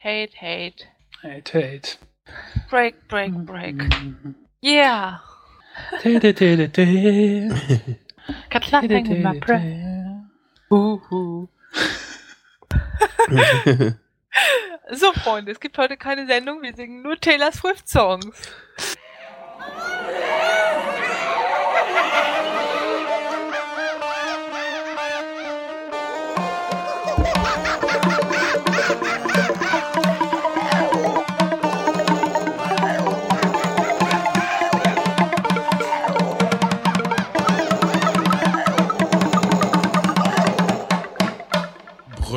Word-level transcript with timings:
Hate, 0.00 0.32
hate. 0.32 0.86
Hate, 1.22 1.48
hate. 1.50 1.98
Break, 2.70 3.06
break, 3.08 3.34
break. 3.34 3.76
Yeah. 4.62 5.18
Got 6.02 6.14
nothing 8.72 9.06
in 9.06 9.22
my 9.22 9.38
prayer. 9.40 10.24
Uhu. 10.70 11.48
So, 14.92 15.12
Freunde, 15.12 15.52
es 15.52 15.60
gibt 15.60 15.78
heute 15.78 15.96
keine 15.96 16.26
Sendung. 16.26 16.62
Wir 16.62 16.74
singen 16.74 17.02
nur 17.02 17.16
Taylor 17.20 17.52
Swift 17.52 17.88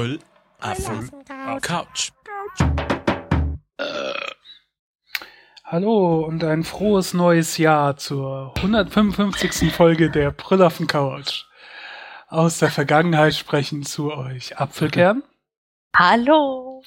Brüll 0.04 0.20
Affen 0.60 1.10
Couch. 1.62 2.12
Hallo 5.64 6.26
und 6.26 6.44
ein 6.44 6.66
frohes 6.66 7.14
neues 7.14 7.58
Jahr 7.58 7.96
zur 7.96 8.52
155. 8.58 9.72
Folge 9.72 10.10
der 10.10 10.32
Brüllaffen 10.32 10.88
Couch. 10.88 11.46
Aus 12.28 12.60
der 12.60 12.70
Vergangenheit 12.70 13.34
sprechen 13.34 13.84
zu 13.84 14.12
euch 14.14 14.58
Apfelkern, 14.58 15.24
Hallo. 15.96 16.84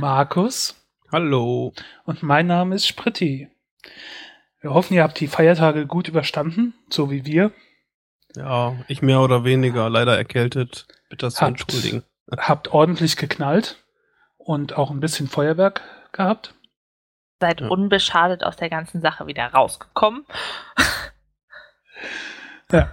Markus 0.00 0.74
Hallo. 1.12 1.72
und 2.04 2.24
mein 2.24 2.48
Name 2.48 2.74
ist 2.74 2.88
Spritti. 2.88 3.48
Wir 4.60 4.74
hoffen, 4.74 4.94
ihr 4.94 5.04
habt 5.04 5.20
die 5.20 5.28
Feiertage 5.28 5.86
gut 5.86 6.08
überstanden, 6.08 6.74
so 6.90 7.12
wie 7.12 7.24
wir. 7.26 7.52
Ja, 8.34 8.74
ich 8.88 9.02
mehr 9.02 9.20
oder 9.20 9.44
weniger 9.44 9.88
leider 9.88 10.16
erkältet. 10.16 10.88
Bitte 11.08 11.30
zu 11.30 11.40
Habt. 11.40 11.60
entschuldigen. 11.60 12.02
Habt 12.30 12.68
ordentlich 12.68 13.16
geknallt 13.16 13.82
und 14.36 14.76
auch 14.76 14.90
ein 14.90 15.00
bisschen 15.00 15.28
Feuerwerk 15.28 15.82
gehabt. 16.12 16.54
Seid 17.40 17.60
Ja. 17.60 17.68
unbeschadet 17.68 18.42
aus 18.42 18.56
der 18.56 18.70
ganzen 18.70 19.00
Sache 19.00 19.26
wieder 19.26 19.46
rausgekommen. 19.46 20.24
Ja. 22.72 22.90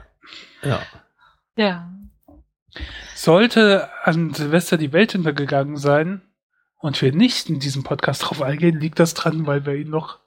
Ja. 0.61 0.81
Ja. 1.55 1.89
Sollte 3.15 3.89
an 4.03 4.33
Silvester 4.33 4.77
die 4.77 4.93
Welt 4.93 5.15
untergegangen 5.15 5.77
sein 5.77 6.21
und 6.77 7.01
wir 7.01 7.11
nicht 7.13 7.49
in 7.49 7.59
diesem 7.59 7.83
Podcast 7.83 8.23
drauf 8.23 8.41
eingehen, 8.41 8.79
liegt 8.79 8.99
das 8.99 9.13
dran, 9.13 9.45
weil 9.47 9.65
wir 9.65 9.75
ihn 9.75 9.89
noch 9.89 10.19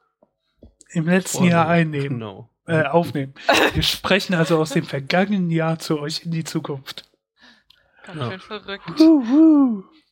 im 0.90 1.06
letzten 1.06 1.44
Jahr 1.44 1.68
einnehmen, 1.68 2.18
Genau. 2.18 2.50
äh, 2.66 2.84
aufnehmen. 2.84 3.34
Wir 3.74 3.82
sprechen 3.82 4.34
also 4.34 4.58
aus 4.58 4.70
dem 4.70 4.84
vergangenen 4.84 5.50
Jahr 5.50 5.78
zu 5.78 6.00
euch 6.00 6.24
in 6.24 6.30
die 6.30 6.44
Zukunft. 6.44 7.08
Ganz 8.06 8.18
Ja. 8.20 8.30
schön 8.30 8.40
verrückt. 8.40 8.84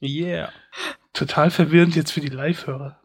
Yeah. 0.02 0.50
Total 1.12 1.50
verwirrend 1.50 1.94
jetzt 1.96 2.10
für 2.12 2.20
die 2.20 2.28
Live-Hörer. 2.28 2.98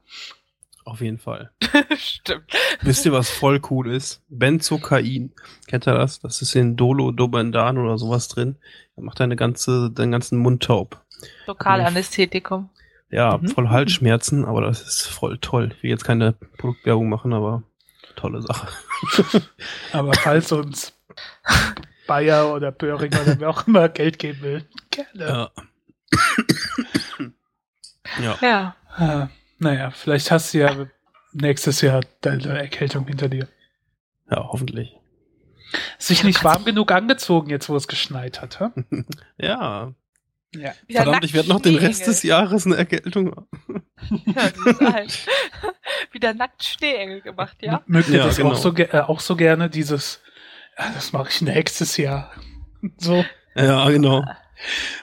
Auf 0.85 1.01
jeden 1.01 1.19
Fall. 1.19 1.51
Stimmt. 1.97 2.45
Wisst 2.81 3.05
ihr, 3.05 3.11
was 3.13 3.29
voll 3.29 3.61
cool 3.69 3.91
ist? 3.91 4.23
Benzokain. 4.29 5.31
Kennt 5.67 5.87
ihr 5.87 5.93
das? 5.93 6.19
Das 6.19 6.41
ist 6.41 6.55
in 6.55 6.75
Dolo, 6.77 7.11
Dobendan 7.11 7.77
oder 7.77 7.97
sowas 7.99 8.27
drin. 8.27 8.57
Da 8.95 9.03
macht 9.03 9.19
deine 9.19 9.35
ganze, 9.35 9.91
deinen 9.91 10.11
ganzen 10.11 10.39
Mund 10.39 10.63
taub. 10.63 11.03
Lokalanästhetikum. 11.45 12.69
Ja, 13.11 13.37
Mhm. 13.37 13.49
voll 13.49 13.69
Halsschmerzen, 13.69 14.45
aber 14.45 14.61
das 14.61 14.81
ist 14.81 15.07
voll 15.07 15.37
toll. 15.39 15.73
Ich 15.77 15.83
will 15.83 15.89
jetzt 15.91 16.03
keine 16.05 16.33
Produktwerbung 16.57 17.07
machen, 17.09 17.33
aber 17.33 17.63
tolle 18.15 18.41
Sache. 18.41 18.67
Aber 19.93 20.13
falls 20.13 20.51
uns 20.51 20.93
Bayer 22.09 22.53
oder 22.53 22.71
Böhringer 22.71 23.21
oder 23.21 23.39
wer 23.39 23.49
auch 23.49 23.67
immer 23.67 23.87
Geld 23.87 24.17
geben 24.17 24.41
will, 24.41 24.65
gerne. 24.89 25.25
Ja. 25.29 25.51
ja. 28.19 28.37
Ja. 28.41 28.75
Ah, 28.97 29.29
naja, 29.59 29.91
vielleicht 29.91 30.31
hast 30.31 30.53
du 30.53 30.57
ja 30.57 30.87
nächstes 31.31 31.81
Jahr 31.81 32.01
deine 32.21 32.59
Erkältung 32.59 33.05
hinter 33.05 33.29
dir. 33.29 33.47
Ja, 34.29 34.47
hoffentlich. 34.51 34.95
Sich 35.99 36.23
nicht 36.23 36.43
warm 36.43 36.65
genug 36.65 36.91
angezogen, 36.91 37.51
jetzt 37.51 37.69
wo 37.69 37.75
es 37.75 37.87
geschneit 37.87 38.41
hat, 38.41 38.59
hä? 38.59 38.69
Ja. 39.37 39.93
Ja. 40.55 40.73
Verdammt, 40.89 41.23
ich 41.23 41.35
werde 41.35 41.49
noch 41.49 41.61
den 41.61 41.75
Rest 41.75 42.07
des. 42.07 42.23
Jahres 42.23 42.65
eine 42.65 42.75
Erkältung 42.75 43.35
haben. 43.35 43.47
Ja, 44.25 44.49
halt 44.93 45.27
wieder 46.13 46.33
nackt 46.33 46.63
Schneeengel 46.63 47.21
gemacht, 47.21 47.57
ja? 47.61 47.83
Mögt 47.85 48.09
ihr 48.09 48.17
Ja, 48.19 48.25
das 48.25 48.37
genau. 48.37 48.51
auch, 48.51 48.55
so, 48.55 48.73
äh, 48.73 49.01
auch 49.01 49.19
so 49.19 49.35
gerne, 49.35 49.69
dieses, 49.69 50.21
das 50.93 51.11
mache 51.13 51.29
ich 51.29 51.41
nächstes 51.41 51.97
Jahr. 51.97 52.31
So 52.97 53.25
Ja, 53.55 53.89
genau. 53.89 54.23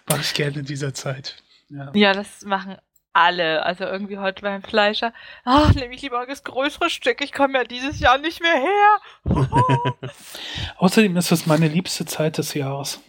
mache 0.09 0.21
ich 0.23 0.33
gerne 0.35 0.61
in 0.61 0.65
dieser 0.65 0.95
Zeit. 0.95 1.37
Ja. 1.69 1.91
Ja, 1.95 2.13
das 2.15 2.43
machen 2.45 2.77
alle. 3.13 3.63
Also 3.65 3.85
irgendwie 3.85 4.17
heute 4.19 4.41
beim 4.43 4.63
Fleischer. 4.63 5.13
Ach, 5.45 5.75
nehme 5.75 5.95
ich 5.95 6.01
lieber 6.03 6.25
das 6.27 6.43
größere 6.45 6.89
Stück. 6.89 7.21
Ich 7.23 7.33
komme 7.33 7.59
ja 7.59 7.65
dieses 7.65 8.01
Jahr 8.01 8.17
nicht 8.19 8.41
mehr 8.41 8.55
her. 8.55 9.35
Außerdem 10.79 11.17
ist 11.17 11.33
das 11.33 11.47
meine 11.47 11.69
liebste 11.69 12.05
Zeit 12.07 12.39
des 12.39 12.55
Jahres. 12.55 13.01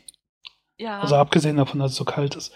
ja. 0.77 0.99
Also 0.99 1.15
abgesehen 1.15 1.57
davon, 1.57 1.79
dass 1.79 1.91
es 1.91 1.97
so 1.97 2.05
kalt 2.05 2.35
ist. 2.35 2.53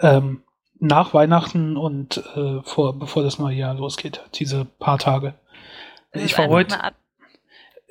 Ähm, 0.00 0.42
nach 0.80 1.14
Weihnachten 1.14 1.76
und 1.76 2.16
äh, 2.34 2.60
vor, 2.64 2.98
bevor 2.98 3.22
das 3.22 3.38
neue 3.38 3.54
Jahr 3.56 3.74
losgeht, 3.74 4.20
diese 4.34 4.64
paar 4.64 4.98
Tage. 4.98 5.34
Es 6.10 6.22
Ich 6.24 6.38
war 6.38 6.48
heute, 6.48 6.74
eine 6.74 6.84
Art- 6.84 6.94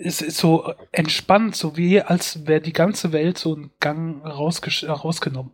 es 0.03 0.21
ist 0.21 0.37
so 0.37 0.73
entspannt, 0.91 1.55
so 1.55 1.77
wie 1.77 2.01
als 2.01 2.45
wäre 2.47 2.61
die 2.61 2.73
ganze 2.73 3.11
Welt 3.11 3.37
so 3.37 3.55
einen 3.55 3.71
Gang 3.79 4.25
rausgenommen. 4.25 5.51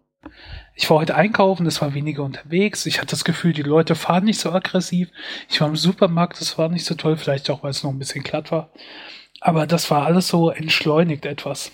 Ich 0.76 0.90
war 0.90 0.98
heute 0.98 1.16
einkaufen, 1.16 1.66
es 1.66 1.82
war 1.82 1.94
weniger 1.94 2.24
unterwegs. 2.24 2.86
Ich 2.86 2.98
hatte 2.98 3.12
das 3.12 3.24
Gefühl, 3.24 3.54
die 3.54 3.64
Leute 3.64 3.96
fahren 3.96 4.26
nicht 4.26 4.40
so 4.40 4.52
aggressiv. 4.52 5.10
Ich 5.50 5.62
war 5.62 5.68
im 5.68 5.76
Supermarkt, 5.76 6.40
das 6.40 6.58
war 6.58 6.70
nicht 6.70 6.86
so 6.86 6.96
toll, 6.96 7.18
vielleicht 7.18 7.50
auch, 7.50 7.64
weil 7.64 7.72
es 7.72 7.84
noch 7.84 7.92
ein 7.92 8.00
bisschen 8.00 8.24
glatt 8.24 8.52
war. 8.52 8.70
Aber 9.40 9.68
das 9.68 9.90
war 9.90 10.06
alles 10.06 10.28
so 10.28 10.50
entschleunigt 10.50 11.26
etwas. 11.26 11.72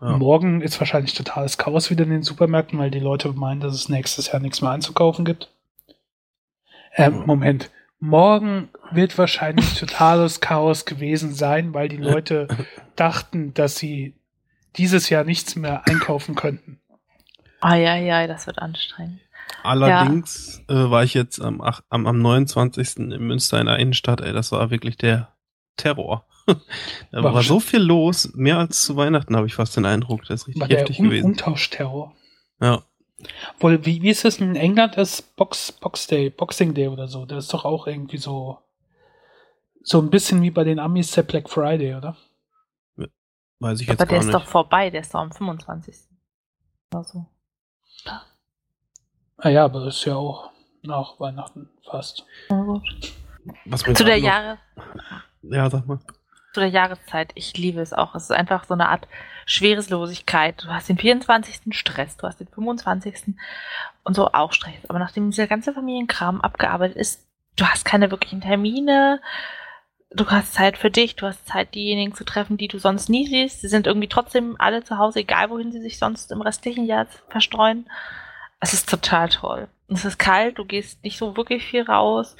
Ja. 0.00 0.16
Morgen 0.16 0.60
ist 0.60 0.80
wahrscheinlich 0.80 1.14
totales 1.14 1.58
Chaos 1.58 1.90
wieder 1.90 2.04
in 2.04 2.10
den 2.10 2.22
Supermärkten, 2.22 2.78
weil 2.78 2.90
die 2.90 3.00
Leute 3.00 3.32
meinen, 3.32 3.60
dass 3.60 3.74
es 3.74 3.88
nächstes 3.88 4.32
Jahr 4.32 4.40
nichts 4.40 4.62
mehr 4.62 4.70
einzukaufen 4.70 5.24
gibt. 5.24 5.50
Ähm. 6.96 7.24
Moment. 7.26 7.70
Morgen 7.98 8.70
wird 8.92 9.18
wahrscheinlich 9.18 9.78
totales 9.78 10.40
Chaos 10.40 10.84
gewesen 10.84 11.34
sein, 11.34 11.74
weil 11.74 11.88
die 11.88 11.96
Leute 11.96 12.48
dachten, 12.96 13.54
dass 13.54 13.76
sie 13.76 14.14
dieses 14.76 15.08
Jahr 15.08 15.24
nichts 15.24 15.56
mehr 15.56 15.86
einkaufen 15.86 16.34
könnten. 16.34 16.80
Ah, 17.60 17.76
ja, 17.76 17.96
ja, 17.96 18.26
das 18.26 18.46
wird 18.46 18.58
anstrengend. 18.58 19.20
Allerdings 19.62 20.62
äh, 20.68 20.74
war 20.74 21.04
ich 21.04 21.14
jetzt 21.14 21.40
am, 21.40 21.60
ach, 21.60 21.82
am, 21.90 22.06
am 22.06 22.18
29. 22.20 22.96
in 22.98 23.08
Münster 23.26 23.60
in 23.60 23.66
der 23.66 23.78
Innenstadt. 23.78 24.20
Ey, 24.20 24.32
das 24.32 24.52
war 24.52 24.70
wirklich 24.70 24.96
der 24.96 25.32
Terror. 25.76 26.26
da 26.46 27.22
War 27.22 27.34
war 27.34 27.42
so 27.42 27.60
viel 27.60 27.80
los. 27.80 28.32
Mehr 28.34 28.58
als 28.58 28.82
zu 28.82 28.96
Weihnachten 28.96 29.36
habe 29.36 29.46
ich 29.46 29.54
fast 29.54 29.76
den 29.76 29.84
Eindruck. 29.84 30.22
Das 30.26 30.42
ist 30.42 30.48
richtig 30.48 30.60
War 30.60 30.68
der 30.68 30.78
heftig 30.78 30.98
Un 31.00 31.06
gewesen. 31.06 31.26
Umtauschterror. 31.26 32.14
Ja. 32.60 32.82
Wohl, 33.58 33.84
wie, 33.84 34.00
wie 34.02 34.08
ist 34.08 34.24
es 34.24 34.38
in 34.38 34.56
England, 34.56 34.96
das 34.96 35.20
Box, 35.20 35.72
Box 35.72 36.06
Day, 36.06 36.30
Boxing 36.30 36.72
Day 36.72 36.88
oder 36.88 37.08
so? 37.08 37.26
Das 37.26 37.44
ist 37.44 37.52
doch 37.52 37.64
auch 37.64 37.86
irgendwie 37.86 38.16
so, 38.16 38.58
so 39.82 40.00
ein 40.00 40.10
bisschen 40.10 40.42
wie 40.42 40.50
bei 40.50 40.64
den 40.64 40.78
Amis 40.78 41.10
der 41.12 41.22
Black 41.22 41.48
Friday, 41.48 41.94
oder? 41.94 42.16
Weiß 43.58 43.80
ich 43.80 43.88
jetzt 43.88 44.00
Aber 44.00 44.06
der 44.06 44.16
gar 44.16 44.20
ist 44.20 44.26
nicht. 44.26 44.34
doch 44.34 44.46
vorbei, 44.48 44.90
der 44.90 45.02
ist 45.02 45.12
doch 45.14 45.20
am 45.20 45.32
25. 45.32 45.96
Oder 46.92 47.04
so. 47.04 47.26
Ah 49.38 49.48
ja, 49.48 49.64
aber 49.64 49.84
das 49.84 49.96
ist 49.96 50.04
ja 50.04 50.16
auch 50.16 50.50
nach 50.82 51.18
Weihnachten 51.20 51.68
fast. 51.90 52.24
Na 52.48 52.62
gut. 52.62 53.12
Was 53.66 53.82
Zu 53.82 54.04
der 54.04 54.18
Jahre, 54.18 54.58
Ja, 55.42 55.68
sag 55.70 55.86
mal. 55.86 55.98
zu 56.52 56.60
der 56.60 56.68
Jahreszeit, 56.68 57.32
ich 57.34 57.56
liebe 57.56 57.80
es 57.80 57.92
auch. 57.92 58.14
Es 58.14 58.24
ist 58.24 58.32
einfach 58.32 58.64
so 58.64 58.74
eine 58.74 58.88
Art 58.88 59.08
Schwereslosigkeit. 59.46 60.62
Du 60.64 60.68
hast 60.68 60.88
den 60.88 60.98
24. 60.98 61.74
Stress, 61.74 62.16
du 62.18 62.26
hast 62.26 62.40
den 62.40 62.48
25. 62.48 63.34
und 64.04 64.14
so 64.14 64.30
auch 64.32 64.52
Stress. 64.52 64.88
Aber 64.88 64.98
nachdem 64.98 65.30
dieser 65.30 65.46
ganze 65.46 65.72
Familienkram 65.72 66.40
abgearbeitet 66.42 66.96
ist, 66.98 67.26
du 67.56 67.64
hast 67.66 67.84
keine 67.84 68.10
wirklichen 68.10 68.40
Termine, 68.42 69.20
du 70.12 70.26
hast 70.26 70.54
Zeit 70.54 70.76
für 70.76 70.90
dich, 70.90 71.16
du 71.16 71.26
hast 71.26 71.46
Zeit, 71.46 71.74
diejenigen 71.74 72.14
zu 72.14 72.24
treffen, 72.24 72.56
die 72.56 72.68
du 72.68 72.78
sonst 72.78 73.08
nie 73.08 73.26
siehst. 73.26 73.60
Sie 73.60 73.68
sind 73.68 73.86
irgendwie 73.86 74.08
trotzdem 74.08 74.56
alle 74.58 74.82
zu 74.84 74.98
Hause, 74.98 75.20
egal 75.20 75.50
wohin 75.50 75.72
sie 75.72 75.80
sich 75.80 75.98
sonst 75.98 76.32
im 76.32 76.40
restlichen 76.42 76.84
Jahr 76.86 77.06
verstreuen. 77.28 77.88
Es 78.60 78.72
ist 78.74 78.88
total 78.88 79.28
toll. 79.28 79.68
Es 79.88 80.04
ist 80.04 80.18
kalt, 80.18 80.58
du 80.58 80.64
gehst 80.64 81.02
nicht 81.04 81.18
so 81.18 81.36
wirklich 81.36 81.64
viel 81.64 81.82
raus. 81.82 82.36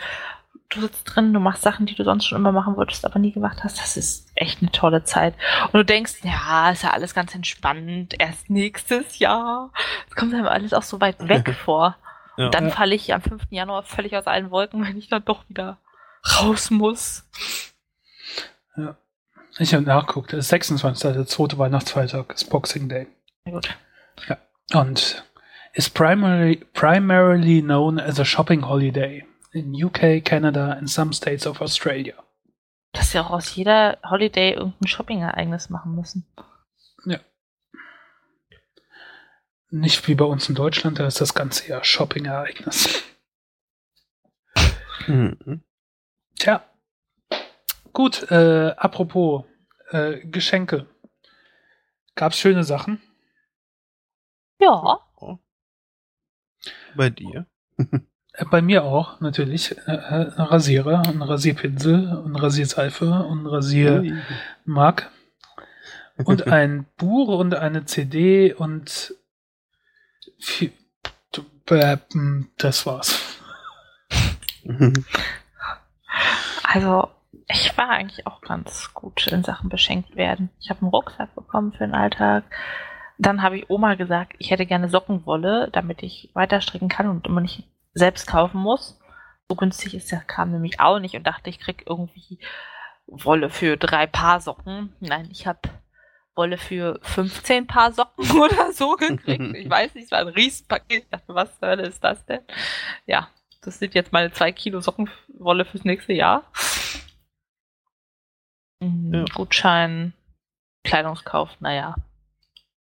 Du 0.68 0.80
sitzt 0.82 1.04
drin, 1.04 1.32
du 1.32 1.40
machst 1.40 1.62
Sachen, 1.62 1.86
die 1.86 1.96
du 1.96 2.04
sonst 2.04 2.26
schon 2.26 2.38
immer 2.38 2.52
machen 2.52 2.76
wolltest, 2.76 3.04
aber 3.04 3.18
nie 3.18 3.32
gemacht 3.32 3.64
hast. 3.64 3.80
Das 3.80 3.96
ist 3.96 4.30
echt 4.36 4.62
eine 4.62 4.70
tolle 4.70 5.02
Zeit. 5.02 5.34
Und 5.64 5.74
du 5.74 5.84
denkst, 5.84 6.20
ja, 6.22 6.70
ist 6.70 6.84
ja 6.84 6.90
alles 6.90 7.12
ganz 7.12 7.34
entspannt. 7.34 8.14
Erst 8.20 8.50
nächstes 8.50 9.18
Jahr. 9.18 9.72
Es 10.08 10.14
kommt 10.14 10.32
einem 10.32 10.46
alles 10.46 10.72
auch 10.72 10.82
so 10.84 11.00
weit 11.00 11.28
weg 11.28 11.52
vor. 11.64 11.96
Ja. 12.36 12.50
Dann 12.50 12.68
Ja. 12.68 12.70
falle 12.70 12.94
ich 12.94 13.12
am 13.12 13.20
5. 13.22 13.42
Januar 13.50 13.82
völlig 13.82 14.16
aus 14.16 14.28
allen 14.28 14.52
Wolken, 14.52 14.84
wenn 14.86 14.96
ich 14.96 15.08
dann 15.08 15.24
doch 15.24 15.42
wieder 15.48 15.78
raus 16.24 16.70
muss. 16.70 17.24
Ich 19.58 19.74
habe 19.74 19.84
nachgeguckt, 19.84 20.32
es 20.32 20.46
ist 20.46 20.48
26. 20.50 21.12
der 21.12 21.26
zweite 21.26 21.58
Weihnachtsfeiertag, 21.58 22.32
ist 22.32 22.48
Boxing 22.48 22.88
Day. 22.88 23.08
Na 23.44 23.52
gut. 23.52 23.76
Und 24.72 25.24
is 25.74 25.90
primarily, 25.90 26.56
primarily 26.72 27.60
known 27.60 27.98
as 27.98 28.18
a 28.20 28.24
shopping 28.24 28.62
holiday 28.62 29.24
in 29.52 29.74
UK, 29.74 30.24
Canada 30.24 30.72
and 30.72 30.88
some 30.88 31.12
states 31.12 31.46
of 31.46 31.60
Australia. 31.60 32.14
Dass 32.92 33.12
wir 33.12 33.24
auch 33.24 33.30
aus 33.30 33.54
jeder 33.54 33.98
Holiday 34.08 34.52
irgendein 34.52 34.88
Shopping-Ereignis 34.88 35.70
machen 35.70 35.94
müssen. 35.94 36.26
Nicht 39.72 40.08
wie 40.08 40.16
bei 40.16 40.24
uns 40.24 40.48
in 40.48 40.56
Deutschland, 40.56 40.98
da 40.98 41.06
ist 41.06 41.20
das 41.20 41.32
Ganze 41.32 41.68
ja 41.68 41.84
Shopping-Ereignis. 41.84 43.04
Mhm. 45.06 45.62
Tja. 46.40 46.64
Gut, 47.92 48.30
äh, 48.30 48.70
apropos 48.78 49.44
äh, 49.90 50.20
Geschenke. 50.20 50.86
Gab's 52.14 52.38
schöne 52.38 52.64
Sachen? 52.64 53.02
Ja. 54.58 55.00
Bei 56.96 57.10
dir? 57.10 57.46
Äh, 57.76 58.44
Bei 58.50 58.62
mir 58.62 58.84
auch, 58.84 59.20
natürlich. 59.20 59.76
Äh, 59.86 59.92
äh, 59.92 60.32
ein 60.34 60.46
Rasierer, 60.46 61.02
ein 61.06 61.20
Rasierpinsel, 61.20 62.08
ein 62.24 62.36
Rasierseife 62.36 63.04
und 63.04 63.42
ein 63.42 63.46
Rasiermark. 63.46 65.10
Und 66.24 66.46
ein 66.46 66.86
Buch 66.96 67.38
und 67.38 67.54
eine 67.54 67.84
CD 67.84 68.54
und 68.54 69.14
viel, 70.38 70.72
das 72.56 72.86
war's. 72.86 73.18
Also, 76.62 77.08
ich 77.48 77.76
war 77.76 77.90
eigentlich 77.90 78.26
auch 78.26 78.40
ganz 78.40 78.94
gut 78.94 79.26
in 79.26 79.42
Sachen 79.42 79.68
beschenkt 79.68 80.16
werden. 80.16 80.50
Ich 80.60 80.70
habe 80.70 80.82
einen 80.82 80.90
Rucksack 80.90 81.34
bekommen 81.34 81.72
für 81.72 81.84
den 81.84 81.94
Alltag. 81.94 82.44
Dann 83.18 83.42
habe 83.42 83.58
ich 83.58 83.70
Oma 83.70 83.94
gesagt, 83.96 84.34
ich 84.38 84.50
hätte 84.50 84.66
gerne 84.66 84.88
Sockenwolle, 84.88 85.68
damit 85.72 86.02
ich 86.02 86.30
weiter 86.34 86.60
stricken 86.60 86.88
kann 86.88 87.08
und 87.08 87.26
immer 87.26 87.40
nicht 87.40 87.64
selbst 87.92 88.26
kaufen 88.26 88.60
muss. 88.60 88.98
So 89.48 89.56
günstig 89.56 89.94
ist 89.94 90.12
der 90.12 90.20
Kram 90.20 90.52
nämlich 90.52 90.80
auch 90.80 91.00
nicht 91.00 91.16
und 91.16 91.26
dachte, 91.26 91.50
ich 91.50 91.58
krieg 91.58 91.84
irgendwie 91.86 92.38
Wolle 93.06 93.50
für 93.50 93.76
drei 93.76 94.06
Paar 94.06 94.40
Socken. 94.40 94.94
Nein, 95.00 95.28
ich 95.30 95.46
habe 95.46 95.60
Wolle 96.36 96.56
für 96.56 97.00
15 97.02 97.66
Paar 97.66 97.92
Socken 97.92 98.30
oder 98.40 98.72
so 98.72 98.94
gekriegt. 98.94 99.56
Ich 99.56 99.68
weiß 99.68 99.94
nicht, 99.94 100.04
es 100.04 100.12
war 100.12 100.20
ein 100.20 100.28
Riesenpaket. 100.28 101.04
Ich 101.04 101.10
dachte, 101.10 101.34
was 101.34 101.58
zur 101.58 101.78
ist 101.80 102.02
das 102.04 102.24
denn? 102.26 102.40
Ja, 103.06 103.28
das 103.62 103.78
sind 103.78 103.94
jetzt 103.94 104.12
meine 104.12 104.32
zwei 104.32 104.52
Kilo 104.52 104.80
Sockenwolle 104.80 105.64
fürs 105.64 105.84
nächste 105.84 106.12
Jahr. 106.12 106.44
Mhm, 108.80 109.14
Ja. 109.14 109.24
Gutschein, 109.34 110.12
Kleidungskauf, 110.84 111.50
naja. 111.60 111.94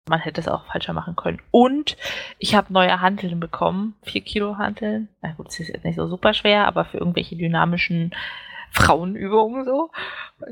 Man 0.08 0.20
hätte 0.20 0.40
es 0.40 0.48
auch 0.48 0.64
falscher 0.66 0.94
machen 0.94 1.16
können. 1.16 1.42
Und 1.50 1.96
ich 2.38 2.54
habe 2.54 2.72
neue 2.72 3.00
Hanteln 3.02 3.40
bekommen. 3.40 3.94
Vier 4.02 4.22
Kilo 4.22 4.56
Hanteln. 4.56 5.08
Na 5.20 5.32
gut, 5.32 5.48
das 5.48 5.60
ist 5.60 5.68
jetzt 5.68 5.84
nicht 5.84 5.96
so 5.96 6.08
super 6.08 6.32
schwer, 6.32 6.66
aber 6.66 6.86
für 6.86 6.96
irgendwelche 6.98 7.36
dynamischen 7.36 8.14
Frauenübungen 8.72 9.64
so. 9.64 9.90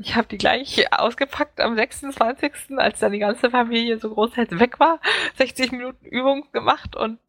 Ich 0.01 0.15
habe 0.15 0.27
die 0.27 0.37
gleich 0.37 0.85
ausgepackt 0.91 1.61
am 1.61 1.75
26., 1.75 2.77
als 2.77 2.99
dann 2.99 3.11
die 3.11 3.19
ganze 3.19 3.49
Familie 3.49 3.99
so 3.99 4.13
großteils 4.13 4.59
weg 4.59 4.79
war. 4.79 4.99
60 5.37 5.71
Minuten 5.71 6.05
Übung 6.05 6.45
gemacht 6.51 6.95
und, 6.95 7.19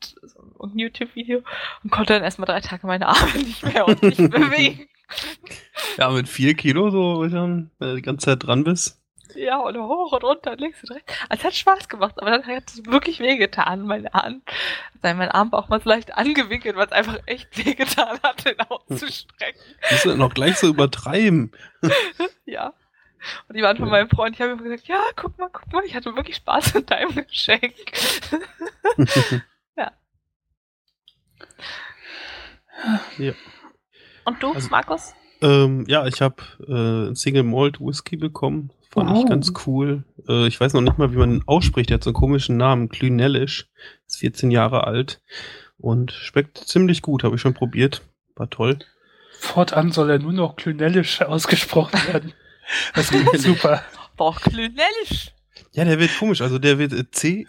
und 0.56 0.74
ein 0.74 0.78
YouTube-Video 0.78 1.42
und 1.84 1.90
konnte 1.90 2.14
dann 2.14 2.24
erstmal 2.24 2.46
drei 2.46 2.60
Tage 2.60 2.86
meine 2.86 3.06
Arme 3.06 3.32
nicht 3.36 3.62
mehr 3.62 3.86
ordentlich 3.86 4.16
bewegen. 4.30 4.88
Ja, 5.96 6.10
mit 6.10 6.28
vier 6.28 6.54
Kilo 6.54 6.90
so, 6.90 7.22
wenn 7.22 7.70
du 7.78 7.94
die 7.96 8.02
ganze 8.02 8.26
Zeit 8.26 8.46
dran 8.46 8.64
bist. 8.64 8.97
Ja, 9.34 9.58
und 9.58 9.76
hoch 9.76 10.12
und 10.12 10.24
runter 10.24 10.52
und 10.52 10.60
links 10.60 10.82
und 10.82 10.90
rechts. 10.96 11.12
Also, 11.28 11.40
es 11.40 11.44
hat 11.44 11.54
Spaß 11.54 11.88
gemacht, 11.88 12.14
aber 12.18 12.30
dann 12.30 12.46
hat 12.46 12.64
es 12.68 12.84
wirklich 12.86 13.20
wehgetan. 13.20 13.82
Meine 13.86 14.10
Hand, 14.12 14.42
also 15.02 15.16
mein 15.16 15.30
Armbauch 15.30 15.68
mal 15.68 15.80
so 15.80 15.88
leicht 15.88 16.14
angewinkelt, 16.16 16.76
weil 16.76 16.86
es 16.86 16.92
einfach 16.92 17.18
echt 17.26 17.56
wehgetan 17.64 18.18
hat, 18.22 18.44
den 18.44 18.58
auszustrecken. 18.60 19.60
Musst 19.90 20.04
du 20.04 20.16
noch 20.16 20.34
gleich 20.34 20.56
so 20.58 20.68
übertreiben. 20.68 21.52
Ja. 22.46 22.72
Und 23.48 23.56
die 23.56 23.62
waren 23.62 23.76
von 23.76 23.86
Ja. 23.86 23.92
meinem 23.92 24.08
Freund, 24.08 24.34
ich 24.36 24.40
habe 24.40 24.52
ihm 24.52 24.62
gesagt, 24.62 24.86
ja, 24.88 25.02
guck 25.16 25.36
mal, 25.38 25.50
guck 25.52 25.70
mal, 25.72 25.84
ich 25.84 25.94
hatte 25.94 26.14
wirklich 26.16 26.36
Spaß 26.36 26.72
mit 26.74 26.90
deinem 26.90 27.14
Geschenk. 27.26 27.74
ja. 33.18 33.32
Und 34.24 34.42
du, 34.42 34.52
Also- 34.54 34.68
Markus? 34.70 35.14
Ähm, 35.40 35.84
ja, 35.86 36.06
ich 36.06 36.20
habe 36.20 37.10
äh, 37.10 37.14
Single 37.14 37.44
Malt 37.44 37.80
Whisky 37.80 38.16
bekommen. 38.16 38.72
Fand 38.90 39.10
ich 39.10 39.24
Oh. 39.24 39.24
ganz 39.26 39.52
cool. 39.66 40.04
Äh, 40.28 40.46
ich 40.46 40.58
weiß 40.60 40.72
noch 40.72 40.80
nicht 40.80 40.98
mal, 40.98 41.12
wie 41.12 41.16
man 41.18 41.32
ihn 41.34 41.42
ausspricht. 41.46 41.90
Der 41.90 41.96
hat 41.96 42.04
so 42.04 42.10
einen 42.10 42.14
komischen 42.14 42.56
Namen. 42.56 42.88
Klünellisch. 42.88 43.68
Ist 44.06 44.18
14 44.18 44.50
Jahre 44.50 44.86
alt. 44.86 45.20
Und 45.76 46.10
schmeckt 46.12 46.58
ziemlich 46.58 47.02
gut. 47.02 47.22
Habe 47.24 47.36
ich 47.36 47.40
schon 47.42 47.54
probiert. 47.54 48.02
War 48.34 48.48
toll. 48.50 48.78
Fortan 49.38 49.92
soll 49.92 50.10
er 50.10 50.18
nur 50.18 50.32
noch 50.32 50.56
klünellisch 50.56 51.20
ausgesprochen 51.22 52.00
werden. 52.12 52.32
Das 52.94 53.08
klingt 53.10 53.38
super. 53.38 53.82
Doch, 54.16 54.40
Klünellisch. 54.40 55.32
Ja, 55.72 55.84
der 55.84 55.98
wird 56.00 56.16
komisch. 56.18 56.40
Also 56.40 56.58
der 56.58 56.78
wird 56.78 57.14
C 57.14 57.46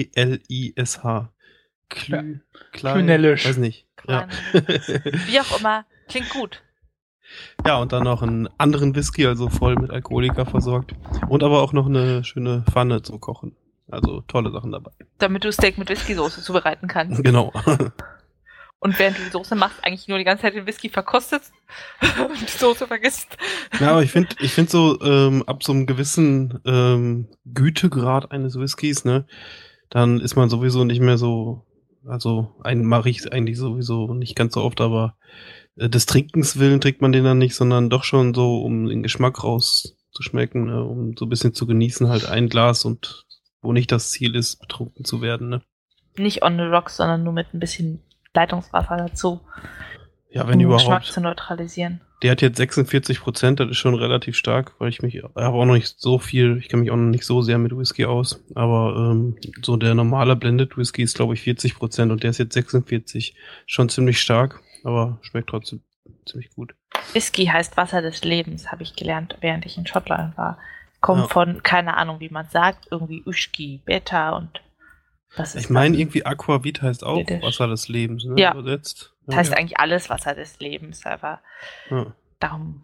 C-L-Y-N-E-L-I-S-H. 0.00 1.32
Klü 1.88 2.38
Klünellisch. 2.72 3.46
Weiß 3.46 3.56
nicht. 3.56 3.86
Ja. 4.08 4.28
Wie 5.26 5.40
auch 5.40 5.58
immer, 5.58 5.84
klingt 6.08 6.30
gut. 6.30 6.62
Ja, 7.66 7.76
und 7.76 7.92
dann 7.92 8.04
noch 8.04 8.22
einen 8.22 8.48
anderen 8.58 8.94
Whisky, 8.94 9.26
also 9.26 9.48
voll 9.48 9.76
mit 9.76 9.90
Alkoholiker 9.90 10.46
versorgt. 10.46 10.94
Und 11.28 11.42
aber 11.42 11.62
auch 11.62 11.72
noch 11.72 11.86
eine 11.86 12.24
schöne 12.24 12.64
Pfanne 12.70 13.02
zum 13.02 13.20
Kochen. 13.20 13.56
Also 13.90 14.22
tolle 14.28 14.52
Sachen 14.52 14.72
dabei. 14.72 14.92
Damit 15.18 15.44
du 15.44 15.52
Steak 15.52 15.76
mit 15.78 15.88
Whisky-Soße 15.88 16.42
zubereiten 16.42 16.88
kannst. 16.88 17.22
Genau. 17.30 17.52
Und 18.82 18.98
während 18.98 19.18
du 19.18 19.22
die 19.22 19.30
Soße 19.30 19.54
machst, 19.56 19.84
eigentlich 19.84 20.08
nur 20.08 20.16
die 20.16 20.24
ganze 20.24 20.42
Zeit 20.42 20.54
den 20.54 20.66
Whisky 20.66 20.88
verkostest 20.88 21.52
und 22.00 22.40
die 22.40 22.46
Soße 22.46 22.86
vergisst. 22.86 23.36
Ja, 23.78 23.90
aber 23.90 24.02
ich 24.02 24.10
finde, 24.10 24.34
ich 24.40 24.54
finde 24.54 24.70
so 24.70 24.98
ähm, 25.02 25.42
ab 25.46 25.62
so 25.62 25.72
einem 25.72 25.86
gewissen 25.86 26.60
ähm, 26.64 27.28
Gütegrad 27.44 28.32
eines 28.32 28.58
Whiskys, 28.58 29.04
ne, 29.04 29.26
dann 29.90 30.18
ist 30.18 30.34
man 30.34 30.48
sowieso 30.48 30.84
nicht 30.84 31.00
mehr 31.00 31.18
so, 31.18 31.66
also 32.06 32.56
einen 32.64 32.86
mache 32.86 33.10
ich 33.10 33.30
eigentlich 33.30 33.58
sowieso 33.58 34.14
nicht 34.14 34.34
ganz 34.34 34.54
so 34.54 34.62
oft, 34.62 34.80
aber 34.80 35.14
des 35.76 36.06
Trinkens 36.06 36.58
willen 36.58 36.80
trinkt 36.80 37.00
man 37.00 37.12
den 37.12 37.24
dann 37.24 37.38
nicht, 37.38 37.54
sondern 37.54 37.90
doch 37.90 38.04
schon 38.04 38.34
so, 38.34 38.62
um 38.62 38.86
den 38.86 39.02
Geschmack 39.02 39.42
rauszuschmecken, 39.42 40.64
ne, 40.66 40.84
um 40.84 41.16
so 41.16 41.26
ein 41.26 41.28
bisschen 41.28 41.54
zu 41.54 41.66
genießen, 41.66 42.08
halt 42.08 42.26
ein 42.26 42.48
Glas 42.48 42.84
und 42.84 43.24
wo 43.62 43.72
nicht 43.72 43.92
das 43.92 44.10
Ziel 44.10 44.34
ist, 44.36 44.60
betrunken 44.60 45.04
zu 45.04 45.20
werden, 45.22 45.48
ne. 45.48 45.62
Nicht 46.16 46.42
on 46.42 46.56
the 46.56 46.64
rocks, 46.64 46.96
sondern 46.96 47.22
nur 47.22 47.32
mit 47.32 47.54
ein 47.54 47.60
bisschen 47.60 48.00
Leitungswasser 48.34 48.96
dazu, 48.96 49.40
Ja, 50.30 50.46
wenn 50.46 50.54
um 50.54 50.58
den 50.60 50.68
Geschmack 50.70 50.86
überhaupt. 51.02 51.12
zu 51.12 51.20
neutralisieren. 51.20 52.00
Der 52.22 52.32
hat 52.32 52.42
jetzt 52.42 52.58
46 52.58 53.20
Prozent, 53.20 53.60
das 53.60 53.70
ist 53.70 53.78
schon 53.78 53.94
relativ 53.94 54.36
stark, 54.36 54.74
weil 54.78 54.90
ich 54.90 55.00
mich, 55.00 55.14
ich 55.14 55.22
habe 55.22 55.46
auch 55.46 55.64
noch 55.64 55.72
nicht 55.74 55.94
so 55.98 56.18
viel, 56.18 56.58
ich 56.58 56.68
kenne 56.68 56.82
mich 56.82 56.90
auch 56.90 56.96
noch 56.96 57.08
nicht 57.10 57.24
so 57.24 57.40
sehr 57.40 57.56
mit 57.56 57.74
Whisky 57.74 58.04
aus, 58.04 58.44
aber 58.54 59.10
ähm, 59.12 59.36
so 59.62 59.76
der 59.78 59.94
normale 59.94 60.36
Blended 60.36 60.76
Whisky 60.76 61.02
ist 61.02 61.16
glaube 61.16 61.32
ich 61.32 61.40
40 61.42 61.76
Prozent 61.76 62.12
und 62.12 62.22
der 62.22 62.30
ist 62.30 62.38
jetzt 62.38 62.52
46, 62.52 63.34
schon 63.64 63.88
ziemlich 63.88 64.20
stark, 64.20 64.60
aber 64.84 65.18
schmeckt 65.22 65.50
trotzdem 65.50 65.82
ziemlich 66.26 66.50
gut. 66.54 66.74
Whisky 67.12 67.46
heißt 67.46 67.76
Wasser 67.76 68.02
des 68.02 68.24
Lebens, 68.24 68.70
habe 68.72 68.82
ich 68.82 68.96
gelernt, 68.96 69.36
während 69.40 69.66
ich 69.66 69.76
in 69.76 69.86
Schottland 69.86 70.36
war. 70.36 70.58
Kommt 71.00 71.22
Ja. 71.22 71.28
von, 71.28 71.62
keine 71.62 71.96
Ahnung, 71.96 72.20
wie 72.20 72.28
man 72.28 72.48
sagt, 72.48 72.88
irgendwie 72.90 73.22
Uschki, 73.24 73.80
Beta 73.84 74.30
und 74.30 74.62
was 75.36 75.54
ist 75.54 75.64
Ich 75.64 75.70
meine 75.70 75.96
irgendwie 75.96 76.26
Aquavit 76.26 76.82
heißt 76.82 77.04
auch 77.04 77.14
Britisch. 77.16 77.42
Wasser 77.42 77.68
des 77.68 77.88
Lebens, 77.88 78.24
ne? 78.24 78.34
Ja. 78.40 78.52
Übersetzt. 78.52 79.14
Das 79.26 79.36
heißt 79.36 79.56
eigentlich 79.56 79.78
alles 79.78 80.10
Wasser 80.10 80.34
des 80.34 80.58
Lebens, 80.58 81.06
aber 81.06 81.40
ja. 81.88 82.12
darum 82.40 82.82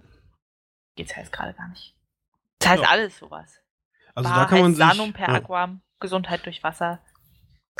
geht's 0.95 1.13
ja 1.15 1.19
jetzt 1.23 1.33
gerade 1.33 1.55
gar 1.55 1.69
nicht. 1.69 1.95
Das 2.61 2.71
heißt 2.71 2.83
Ja. 2.85 2.89
alles 2.89 3.19
sowas. 3.19 3.61
Also 4.15 4.31
Bar 4.31 4.39
da 4.39 4.45
kann 4.47 4.59
man 4.61 4.69
heißt 4.71 4.77
sich 4.77 4.87
Sanum 4.87 5.13
per 5.13 5.29
ja, 5.29 5.35
Aquam, 5.35 5.81
Gesundheit 6.01 6.47
durch 6.47 6.63
Wasser, 6.63 7.01
Ja, 7.01 7.01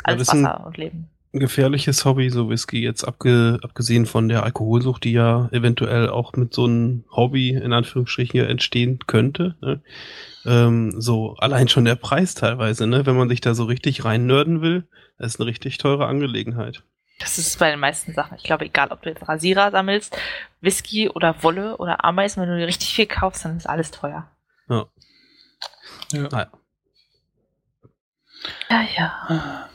alles 0.03 0.27
Wasser 0.27 0.65
und 0.65 0.77
Leben. 0.77 1.09
Ein 1.37 1.39
gefährliches 1.39 2.03
Hobby, 2.03 2.29
so 2.29 2.49
Whisky, 2.49 2.81
jetzt 2.81 3.03
abge, 3.03 3.59
abgesehen 3.63 4.05
von 4.05 4.27
der 4.27 4.43
Alkoholsucht, 4.43 5.03
die 5.03 5.13
ja 5.13 5.49
eventuell 5.51 6.09
auch 6.09 6.33
mit 6.33 6.53
so 6.53 6.65
einem 6.65 7.05
Hobby 7.11 7.51
in 7.51 7.73
Anführungsstrichen 7.73 8.31
hier 8.31 8.49
entstehen 8.49 8.99
könnte. 9.07 9.55
Ne? 9.61 9.81
Ähm, 10.45 10.99
so 10.99 11.35
allein 11.37 11.67
schon 11.67 11.85
der 11.85 11.95
Preis 11.95 12.33
teilweise, 12.33 12.87
ne? 12.87 13.05
wenn 13.05 13.15
man 13.15 13.29
sich 13.29 13.41
da 13.41 13.53
so 13.53 13.65
richtig 13.65 14.03
reinnörden 14.03 14.61
will, 14.61 14.87
das 15.17 15.35
ist 15.35 15.39
eine 15.39 15.47
richtig 15.47 15.77
teure 15.77 16.07
Angelegenheit. 16.07 16.83
Das 17.19 17.37
ist 17.37 17.57
bei 17.57 17.71
den 17.71 17.79
meisten 17.79 18.13
Sachen. 18.13 18.37
Ich 18.37 18.43
glaube, 18.43 18.65
egal, 18.65 18.91
ob 18.91 19.01
du 19.01 19.09
jetzt 19.09 19.27
Rasierer 19.27 19.71
sammelst, 19.71 20.15
Whisky 20.61 21.09
oder 21.09 21.41
Wolle 21.43 21.77
oder 21.77 22.05
Ameisen, 22.05 22.41
wenn 22.41 22.49
du 22.49 22.57
dir 22.57 22.67
richtig 22.67 22.93
viel 22.93 23.07
kaufst, 23.07 23.45
dann 23.45 23.57
ist 23.57 23.67
alles 23.67 23.91
teuer. 23.91 24.29
Ja. 24.69 24.85
Ah, 26.13 26.27
ja. 26.31 26.47
Ja, 28.69 28.81
ja. 28.95 29.69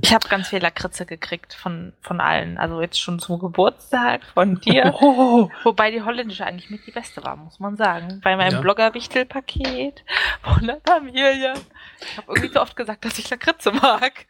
Ich 0.00 0.12
habe 0.14 0.28
ganz 0.28 0.48
viel 0.48 0.60
Lakritze 0.60 1.06
gekriegt 1.06 1.54
von, 1.54 1.92
von 2.00 2.20
allen. 2.20 2.58
Also 2.58 2.80
jetzt 2.80 3.00
schon 3.00 3.18
zum 3.18 3.38
Geburtstag 3.38 4.22
von 4.34 4.60
dir. 4.60 4.94
Oh, 5.00 5.48
Wobei 5.64 5.90
die 5.90 6.02
holländische 6.02 6.44
eigentlich 6.46 6.70
mit 6.70 6.86
die 6.86 6.90
beste 6.92 7.22
war, 7.24 7.36
muss 7.36 7.58
man 7.60 7.76
sagen. 7.76 8.20
Bei 8.22 8.36
meinem 8.36 8.52
Ja. 8.54 8.60
Blogger-Wichtel-Paket 8.60 10.04
von 10.42 10.66
der 10.66 10.80
Familie. 10.86 11.54
Ich 12.00 12.16
habe 12.16 12.32
irgendwie 12.32 12.52
so 12.54 12.60
oft 12.60 12.76
gesagt, 12.76 13.04
dass 13.04 13.18
ich 13.18 13.28
Lakritze 13.30 13.72
mag. 13.72 14.26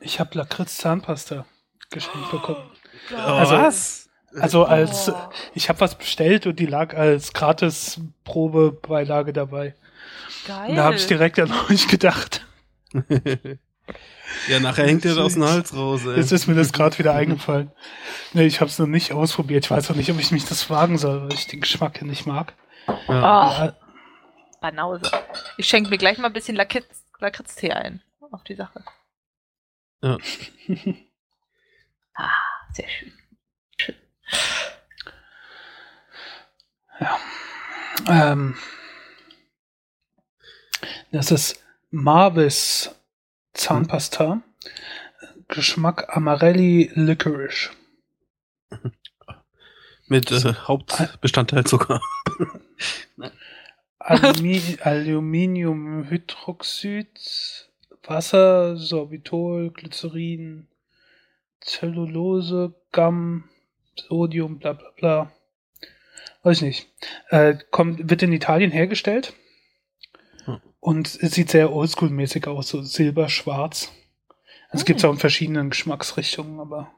ich 0.00 0.18
habe 0.20 0.36
Lakritz 0.38 0.76
Zahnpasta 0.78 1.44
geschenkt 1.90 2.30
bekommen. 2.30 2.70
Oh, 3.12 3.16
Also- 3.16 3.56
was? 3.58 4.02
Also 4.38 4.64
als 4.66 5.08
Oh. 5.08 5.14
ich 5.54 5.68
habe 5.70 5.80
was 5.80 5.94
bestellt 5.96 6.46
und 6.46 6.58
die 6.58 6.66
lag 6.66 6.94
als 6.94 7.32
gratis 7.32 8.00
Probebeilage 8.24 9.32
dabei. 9.32 9.74
Geil. 10.46 10.74
Da 10.76 10.84
habe 10.84 10.96
ich 10.96 11.06
direkt 11.06 11.38
an 11.38 11.52
euch 11.70 11.88
gedacht. 11.88 12.44
ja, 14.48 14.60
nachher 14.60 14.86
hängt 14.86 15.04
dir 15.04 15.10
das 15.14 15.18
aus 15.18 15.34
dem 15.34 15.44
Hals 15.44 15.74
raus, 15.74 16.04
ey. 16.06 16.16
Jetzt 16.16 16.32
ist 16.32 16.46
mir 16.46 16.54
das 16.54 16.72
gerade 16.72 16.98
wieder 16.98 17.14
eingefallen. 17.14 17.70
Nee, 18.32 18.46
ich 18.46 18.60
habe 18.60 18.70
es 18.70 18.78
noch 18.78 18.86
nicht 18.86 19.12
ausprobiert. 19.12 19.64
Ich 19.64 19.70
weiß 19.70 19.90
auch 19.90 19.94
nicht, 19.96 20.10
ob 20.10 20.18
ich 20.18 20.30
mich 20.30 20.44
das 20.44 20.68
wagen 20.70 20.98
soll, 20.98 21.22
weil 21.22 21.32
ich 21.32 21.46
den 21.46 21.60
Geschmack 21.60 22.00
ja 22.00 22.06
nicht 22.06 22.26
mag. 22.26 22.54
Ja. 22.86 22.94
Oh, 23.08 23.10
Ja, 23.10 23.76
Banause. 24.60 25.10
Ich 25.58 25.68
schenke 25.68 25.90
mir 25.90 25.98
gleich 25.98 26.18
mal 26.18 26.28
ein 26.28 26.32
bisschen 26.32 26.56
Lakritz, 26.56 27.04
Lakritztee 27.18 27.72
ein. 27.72 28.02
Auf 28.32 28.42
die 28.44 28.54
Sache. 28.56 28.84
Ja. 30.02 30.18
Ah, 32.14 32.30
sehr 32.72 32.88
schön. 32.88 33.12
Schön. 33.78 33.94
ähm, 38.08 38.56
das 41.12 41.30
ist 41.30 41.62
Marvis 41.90 42.94
Zahnpasta. 43.56 44.42
Geschmack 45.48 46.16
Amarelli 46.16 46.90
Licorice. 46.94 47.70
Mit 50.08 50.30
äh, 50.30 50.54
Hauptbestandteil 50.54 51.64
Zucker. 51.64 52.00
Alumi 53.98 54.78
Aluminiumhydroxid, 54.82 57.08
Wasser, 58.04 58.76
Sorbitol, 58.76 59.70
Glycerin, 59.70 60.68
Zellulose, 61.60 62.74
Gamm, 62.92 63.48
Sodium, 63.96 64.58
bla 64.58 64.74
bla 64.74 64.90
bla. 64.96 65.32
Weiß 66.42 66.58
ich 66.58 66.62
nicht. 66.62 66.88
Äh, 67.30 67.56
kommt, 67.72 68.08
wird 68.08 68.22
in 68.22 68.32
Italien 68.32 68.70
hergestellt. 68.70 69.32
Und 70.86 71.18
es 71.20 71.32
sieht 71.32 71.50
sehr 71.50 71.72
oldschool-mäßig 71.72 72.46
aus, 72.46 72.68
so 72.68 72.80
silber-schwarz. 72.80 73.90
Also 74.70 74.82
Hm. 74.82 74.86
gibt 74.86 75.00
es 75.00 75.04
auch 75.04 75.10
in 75.10 75.18
verschiedenen 75.18 75.70
Geschmacksrichtungen, 75.70 76.60
aber 76.60 76.92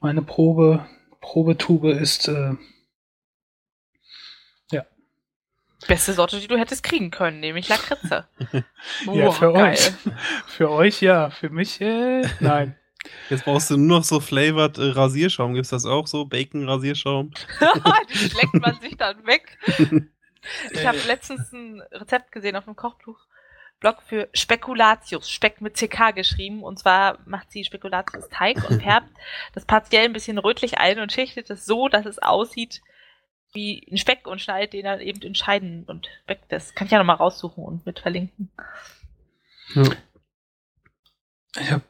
meine 0.00 0.20
Probe, 0.20 0.86
Probetube 1.22 1.92
ist 1.92 2.28
äh, 2.28 2.52
Beste 5.88 6.12
Sorte, 6.12 6.38
die 6.38 6.46
du 6.46 6.56
hättest 6.56 6.84
kriegen 6.84 7.10
können, 7.10 7.40
nämlich 7.40 7.68
Lakritze. 7.68 8.28
Ja, 8.52 8.64
Boah, 9.06 9.32
für 9.32 9.52
geil. 9.52 9.72
euch. 9.72 9.92
Für 10.46 10.70
euch 10.70 11.00
ja, 11.00 11.30
für 11.30 11.48
mich 11.48 11.80
äh, 11.80 12.22
nein. 12.40 12.76
Jetzt 13.30 13.44
brauchst 13.44 13.70
du 13.70 13.76
nur 13.76 13.98
noch 13.98 14.04
so 14.04 14.20
flavored 14.20 14.78
äh, 14.78 14.90
Rasierschaum. 14.90 15.54
Gibt's 15.54 15.70
das 15.70 15.86
auch 15.86 16.06
so? 16.06 16.26
Bacon-Rasierschaum? 16.26 17.30
die 18.12 18.18
schlägt 18.18 18.54
man 18.54 18.78
sich 18.80 18.96
dann 18.96 19.26
weg. 19.26 19.58
Ich 20.72 20.86
habe 20.86 20.98
letztens 21.06 21.52
ein 21.52 21.80
Rezept 21.92 22.32
gesehen 22.32 22.56
auf 22.56 22.64
dem 22.64 22.76
Kochbuch. 22.76 23.18
Blog 23.80 24.00
für 24.02 24.28
Spekulatius, 24.32 25.28
Speck 25.28 25.60
mit 25.60 25.76
CK 25.76 26.14
geschrieben. 26.14 26.62
Und 26.62 26.78
zwar 26.78 27.18
macht 27.26 27.50
sie 27.50 27.64
Spekulatius 27.64 28.28
Teig 28.28 28.68
und 28.70 28.82
färbt 28.82 29.10
das 29.54 29.64
partiell 29.64 30.04
ein 30.04 30.12
bisschen 30.12 30.38
rötlich 30.38 30.78
ein 30.78 31.00
und 31.00 31.12
schichtet 31.12 31.50
es 31.50 31.66
so, 31.66 31.88
dass 31.88 32.06
es 32.06 32.20
aussieht 32.20 32.80
wie 33.52 33.86
ein 33.90 33.98
Speck 33.98 34.26
und 34.26 34.40
schneidet 34.40 34.72
den 34.72 34.84
dann 34.84 35.00
eben 35.00 35.20
in 35.20 35.34
Scheiden 35.34 35.84
und 35.84 36.08
backt 36.26 36.50
das. 36.50 36.74
Kann 36.74 36.86
ich 36.86 36.92
ja 36.92 36.98
nochmal 36.98 37.16
raussuchen 37.16 37.62
und 37.62 37.84
mit 37.84 37.98
verlinken. 37.98 38.50
Ich 41.56 41.70
habe 41.70 41.82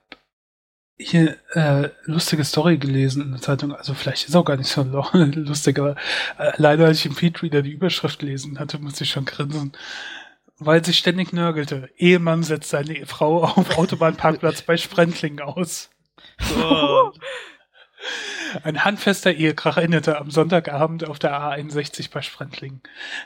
hier 1.04 1.36
äh, 1.52 1.88
lustige 2.04 2.44
Story 2.44 2.78
gelesen 2.78 3.22
in 3.22 3.32
der 3.32 3.40
Zeitung. 3.40 3.74
Also 3.74 3.94
vielleicht 3.94 4.28
ist 4.28 4.34
auch 4.36 4.44
gar 4.44 4.56
nicht 4.56 4.68
so 4.68 4.82
lustig, 5.12 5.78
aber 5.78 5.96
äh, 6.38 6.52
leider 6.56 6.86
als 6.86 6.98
ich 6.98 7.06
im 7.06 7.14
Feedreader 7.14 7.62
die 7.62 7.72
Überschrift 7.72 8.20
gelesen 8.20 8.58
hatte, 8.58 8.78
musste 8.78 9.04
ich 9.04 9.10
schon 9.10 9.24
grinsen. 9.24 9.72
Weil 10.58 10.84
sie 10.84 10.92
ständig 10.92 11.32
nörgelte. 11.32 11.90
Ehemann 11.96 12.42
setzt 12.42 12.70
seine 12.70 13.04
Frau 13.06 13.42
auf 13.42 13.76
Autobahnparkplatz 13.76 14.62
bei 14.62 14.76
Sprendling 14.76 15.40
aus. 15.40 15.90
Oh. 16.56 17.12
Ein 18.64 18.84
handfester 18.84 19.32
Ehekrach 19.32 19.76
endete 19.76 20.18
am 20.18 20.30
Sonntagabend 20.30 21.08
auf 21.08 21.18
der 21.18 21.32
A61 21.32 22.10
bei 22.12 22.22
Sprendling. 22.22 22.80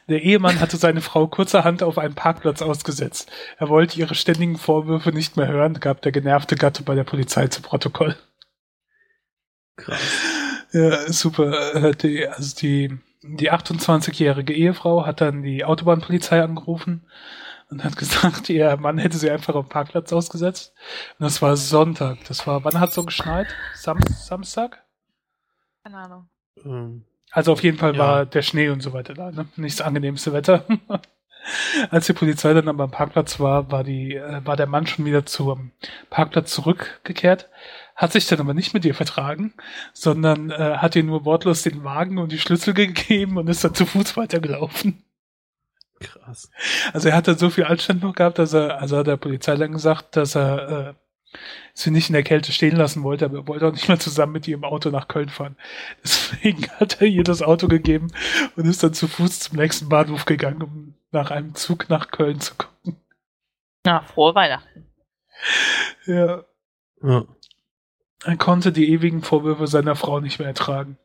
Der 0.09 0.23
Ehemann 0.23 0.61
hatte 0.61 0.77
seine 0.77 1.01
Frau 1.01 1.27
kurzerhand 1.27 1.83
auf 1.83 1.99
einen 1.99 2.15
Parkplatz 2.15 2.63
ausgesetzt. 2.63 3.31
Er 3.59 3.69
wollte 3.69 3.99
ihre 3.99 4.15
ständigen 4.15 4.57
Vorwürfe 4.59 5.11
nicht 5.13 5.37
mehr 5.37 5.49
hören, 5.49 5.81
gab 5.81 6.03
der 6.03 6.13
genervte 6.13 6.57
Gatte 6.57 6.83
bei 6.83 6.95
der 6.95 7.05
Polizei 7.05 7.49
zu 7.49 7.63
Protokoll. 7.63 8.17
Krass. 9.77 10.01
Ja, 10.73 11.13
super. 11.13 11.75
Äh, 11.75 11.95
Die, 11.95 12.27
also 12.27 12.57
die, 12.57 12.99
die 13.23 13.51
28-jährige 13.53 14.53
Ehefrau 14.53 15.07
hat 15.07 15.21
dann 15.21 15.43
die 15.43 15.65
Autobahnpolizei 15.65 16.43
angerufen 16.43 17.07
und 17.71 17.85
hat 17.85 17.97
gesagt, 17.99 18.49
ihr 18.49 18.77
Mann 18.77 18.99
hätte 18.99 19.19
sie 19.19 19.31
einfach 19.31 19.55
auf 19.55 19.67
dem 19.67 19.71
Parkplatz 19.71 20.13
ausgesetzt. 20.13 20.75
Und 21.19 21.25
das 21.25 21.43
war 21.43 21.57
Sonntag. 21.57 22.19
Das 22.29 22.47
war, 22.47 22.65
wann 22.65 22.81
hat 22.81 22.93
so 22.93 23.05
geschneit? 23.05 23.49
Sam 23.75 24.01
Samstag? 24.09 24.86
Keine 25.87 25.99
Ahnung. 25.99 26.29
Ähm, 26.65 27.05
Also 27.31 27.53
auf 27.53 27.63
jeden 27.63 27.79
Fall 27.79 27.93
Ja. 27.95 27.99
war 27.99 28.27
der 28.27 28.43
Schnee 28.43 28.71
und 28.71 28.81
so 28.83 28.93
weiter 28.93 29.15
da, 29.15 29.31
ne? 29.31 29.47
Nicht 29.55 29.79
das 29.79 29.87
angenehmste 29.87 30.33
Wetter. 30.33 30.65
Als 31.91 32.07
die 32.07 32.13
Polizei 32.13 32.53
dann 32.55 32.69
aber 32.69 32.83
am 32.85 32.91
Parkplatz 32.91 33.39
war, 33.39 33.71
war 33.71 33.85
die, 33.85 34.17
äh, 34.17 34.45
war 34.45 34.57
der 34.57 34.67
Mann 34.67 34.89
schon 34.89 35.05
wieder 35.05 35.27
zum 35.27 35.71
Parkplatz 36.11 36.51
zurückgekehrt, 36.53 37.49
hat 37.95 38.11
sich 38.11 38.27
dann 38.27 38.41
aber 38.41 38.53
nicht 38.53 38.75
mit 38.75 38.85
ihr 38.85 38.97
vertragen, 38.97 39.55
sondern 39.93 40.51
äh, 40.51 40.79
hat 40.79 40.97
ihr 40.97 41.05
nur 41.05 41.25
wortlos 41.25 41.63
den 41.63 41.85
Wagen 41.85 42.19
und 42.19 42.33
die 42.33 42.41
Schlüssel 42.41 42.75
gegeben 42.75 43.37
und 43.39 43.47
ist 43.49 43.63
dann 43.63 43.75
zu 43.75 43.87
Fuß 43.87 44.17
weitergelaufen. 44.17 45.05
krass. 46.01 46.51
Also 46.93 47.11
er 47.11 47.17
hat 47.17 47.29
dann 47.29 47.39
so 47.39 47.49
viel 47.49 47.65
Anstand 47.65 48.03
noch 48.03 48.15
gehabt, 48.17 48.41
dass 48.41 48.53
er, 48.53 48.81
also 48.81 48.97
hat 48.97 49.07
der 49.07 49.17
Polizei 49.17 49.55
dann 49.55 49.71
gesagt, 49.73 50.17
dass 50.17 50.35
er 50.35 50.89
äh, 50.89 50.95
sie 51.75 51.91
nicht 51.91 52.09
in 52.09 52.15
der 52.15 52.23
Kälte 52.23 52.53
stehen 52.53 52.77
lassen 52.77 53.03
wollte, 53.03 53.25
aber 53.27 53.39
er 53.39 53.49
wollte 53.49 53.67
auch 53.69 53.73
nicht 53.73 53.89
mehr 53.89 53.99
zusammen 53.99 54.33
mit 54.33 54.49
ihr 54.49 54.55
im 54.57 54.65
Auto 54.65 54.91
nach 54.91 55.09
Köln 55.09 55.29
fahren. 55.29 55.57
Deswegen 56.05 56.69
hat 56.79 57.01
er 57.01 57.07
ihr 57.07 57.25
das 57.25 57.43
Auto 57.43 57.69
gegeben 57.69 58.13
und 58.57 58.67
ist 58.67 58.83
dann 58.83 58.95
zu 58.95 59.09
Fuß 59.09 59.41
zum 59.41 59.59
nächsten 59.59 59.89
Bahnhof 59.89 60.25
gegangen, 60.25 60.63
um 60.63 60.95
nach 61.13 61.31
einem 61.31 61.55
Zug 61.55 61.89
nach 61.89 62.11
Köln 62.11 62.41
zu 62.41 62.55
gucken. 62.55 62.97
Na, 63.85 64.03
frohe 64.03 64.35
Weihnachten. 64.35 64.87
Ja, 66.07 66.45
Ja. 67.03 67.25
er 68.25 68.37
konnte 68.37 68.73
die 68.73 68.91
ewigen 68.91 69.23
Vorwürfe 69.23 69.67
seiner 69.67 69.97
Frau 69.97 70.21
nicht 70.21 70.39
mehr 70.39 70.49
ertragen. 70.49 70.99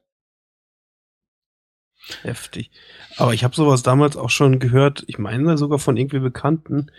Heftig. 2.24 2.72
Aber 3.18 3.34
ich 3.34 3.44
habe 3.44 3.56
sowas 3.56 3.84
damals 3.84 4.18
auch 4.18 4.30
schon 4.30 4.60
gehört, 4.60 5.03
ich 5.08 5.20
meine 5.20 5.58
sogar 5.58 5.80
von 5.80 5.98
irgendwie 5.98 6.20
Bekannten, 6.20 6.91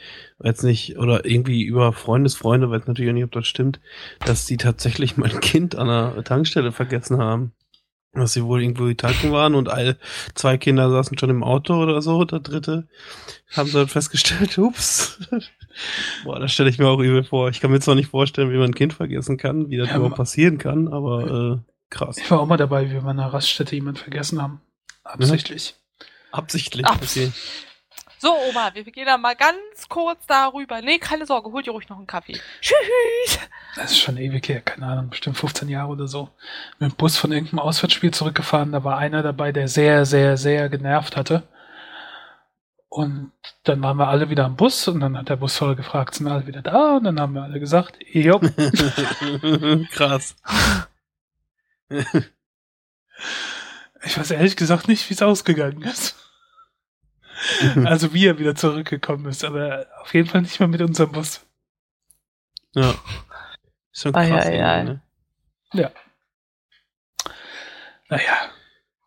jetzt 0.42 0.62
nicht, 0.62 0.98
oder 0.98 1.24
irgendwie 1.24 1.62
über 1.62 1.92
Freundesfreunde, 1.92 2.70
weiß 2.70 2.86
natürlich 2.86 3.10
auch 3.10 3.14
nicht, 3.14 3.24
ob 3.24 3.32
das 3.32 3.46
stimmt, 3.46 3.80
dass 4.24 4.46
die 4.46 4.56
tatsächlich 4.56 5.16
mein 5.16 5.40
Kind 5.40 5.74
an 5.76 5.88
der 5.88 6.24
Tankstelle 6.24 6.72
vergessen 6.72 7.18
haben. 7.18 7.52
Dass 8.14 8.34
sie 8.34 8.44
wohl 8.44 8.60
irgendwo 8.60 8.92
tanken 8.92 9.32
waren 9.32 9.54
und 9.54 9.70
all, 9.70 9.96
zwei 10.34 10.58
Kinder 10.58 10.90
saßen 10.90 11.16
schon 11.16 11.30
im 11.30 11.42
Auto 11.42 11.82
oder 11.82 12.02
so, 12.02 12.24
der 12.26 12.40
dritte 12.40 12.86
haben 13.56 13.68
sie 13.68 13.78
dann 13.78 13.88
festgestellt, 13.88 14.58
ups. 14.58 15.18
Boah, 16.24 16.38
das 16.38 16.52
stelle 16.52 16.68
ich 16.68 16.78
mir 16.78 16.88
auch 16.88 17.00
übel 17.00 17.24
vor. 17.24 17.48
Ich 17.48 17.62
kann 17.62 17.70
mir 17.70 17.80
zwar 17.80 17.94
nicht 17.94 18.10
vorstellen, 18.10 18.50
wie 18.52 18.58
man 18.58 18.66
ein 18.66 18.74
Kind 18.74 18.92
vergessen 18.92 19.38
kann, 19.38 19.70
wie 19.70 19.78
das 19.78 19.88
Ja, 19.88 19.96
überhaupt 19.96 20.16
passieren 20.16 20.58
kann, 20.58 20.88
aber 20.88 21.62
äh, 21.64 21.72
krass. 21.88 22.18
Ich 22.18 22.30
war 22.30 22.40
auch 22.40 22.46
mal 22.46 22.58
dabei, 22.58 22.90
wie 22.90 22.92
wir 22.92 23.04
an 23.04 23.18
einer 23.18 23.32
Raststätte 23.32 23.74
jemand 23.74 23.98
vergessen 23.98 24.42
haben. 24.42 24.60
Absichtlich. 25.04 25.74
Absichtlich. 26.30 26.86
Ach, 26.86 26.96
Okay. 27.00 27.32
So, 28.18 28.36
Oma, 28.48 28.72
wir 28.72 28.84
gehen 28.84 29.06
da 29.06 29.18
mal 29.18 29.34
ganz 29.34 29.88
kurz 29.88 30.24
darüber. 30.28 30.80
Nee, 30.80 31.00
keine 31.00 31.26
Sorge, 31.26 31.50
hol 31.50 31.60
dir 31.60 31.72
ruhig 31.72 31.88
noch 31.88 31.96
einen 31.98 32.06
Kaffee. 32.06 32.38
Tschüss. 32.60 33.40
Das 33.74 33.90
ist 33.90 33.98
schon 33.98 34.16
ewig 34.16 34.48
her, 34.48 34.60
keine 34.60 34.86
Ahnung, 34.86 35.10
bestimmt 35.10 35.36
15 35.36 35.68
Jahre 35.68 35.88
oder 35.88 36.06
so. 36.06 36.28
Mit 36.78 36.92
dem 36.92 36.94
Bus 36.96 37.16
von 37.18 37.32
irgendeinem 37.32 37.58
Auswärtsspiel 37.58 38.12
zurückgefahren, 38.12 38.70
da 38.70 38.84
war 38.84 38.96
einer 38.96 39.24
dabei, 39.24 39.50
der 39.50 39.66
sehr, 39.66 40.06
sehr, 40.06 40.36
sehr 40.36 40.68
genervt 40.68 41.16
hatte. 41.16 41.42
Und 42.88 43.32
dann 43.64 43.82
waren 43.82 43.96
wir 43.96 44.06
alle 44.06 44.30
wieder 44.30 44.44
am 44.44 44.54
Bus 44.54 44.86
und 44.86 45.00
dann 45.00 45.18
hat 45.18 45.28
der 45.28 45.34
Busfahrer 45.36 45.74
gefragt, 45.74 46.14
sind 46.14 46.28
alle 46.28 46.46
wieder 46.46 46.62
da? 46.62 46.98
Und 46.98 47.04
dann 47.04 47.18
haben 47.18 47.34
wir 47.34 47.42
alle 47.42 47.58
gesagt, 47.58 47.98
jo. 48.06 48.38
Krass. 49.90 50.36
Ich 54.04 54.18
weiß 54.18 54.30
ehrlich 54.32 54.56
gesagt 54.56 54.88
nicht, 54.88 55.08
wie 55.08 55.14
es 55.14 55.22
ausgegangen 55.22 55.82
ist. 55.82 56.16
Also 57.84 58.14
wie 58.14 58.26
er 58.26 58.38
wieder 58.38 58.54
zurückgekommen 58.54 59.26
ist, 59.26 59.42
aber 59.42 59.86
auf 60.00 60.14
jeden 60.14 60.28
Fall 60.28 60.42
nicht 60.42 60.60
mehr 60.60 60.68
mit 60.68 60.80
unserem 60.80 61.10
Bus. 61.10 61.40
Ja. 62.72 62.90
Ist 63.92 64.02
schon 64.02 64.12
krass. 64.12 64.22
ei, 64.22 64.28
irgendwie, 64.28 64.62
ei. 64.62 64.82
ne? 64.84 65.02
Ja. 65.72 65.90
Naja, 68.08 68.50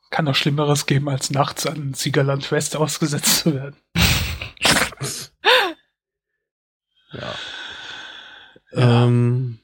kann 0.09 0.25
noch 0.25 0.35
Schlimmeres 0.35 0.85
geben, 0.85 1.07
als 1.07 1.29
nachts 1.29 1.65
an 1.65 1.93
Siegerland 1.93 2.51
West 2.51 2.75
ausgesetzt 2.75 3.37
zu 3.37 3.53
werden. 3.53 3.77
Ja. 4.59 4.73
Ja. 7.11 7.33
Ähm, 9.05 9.59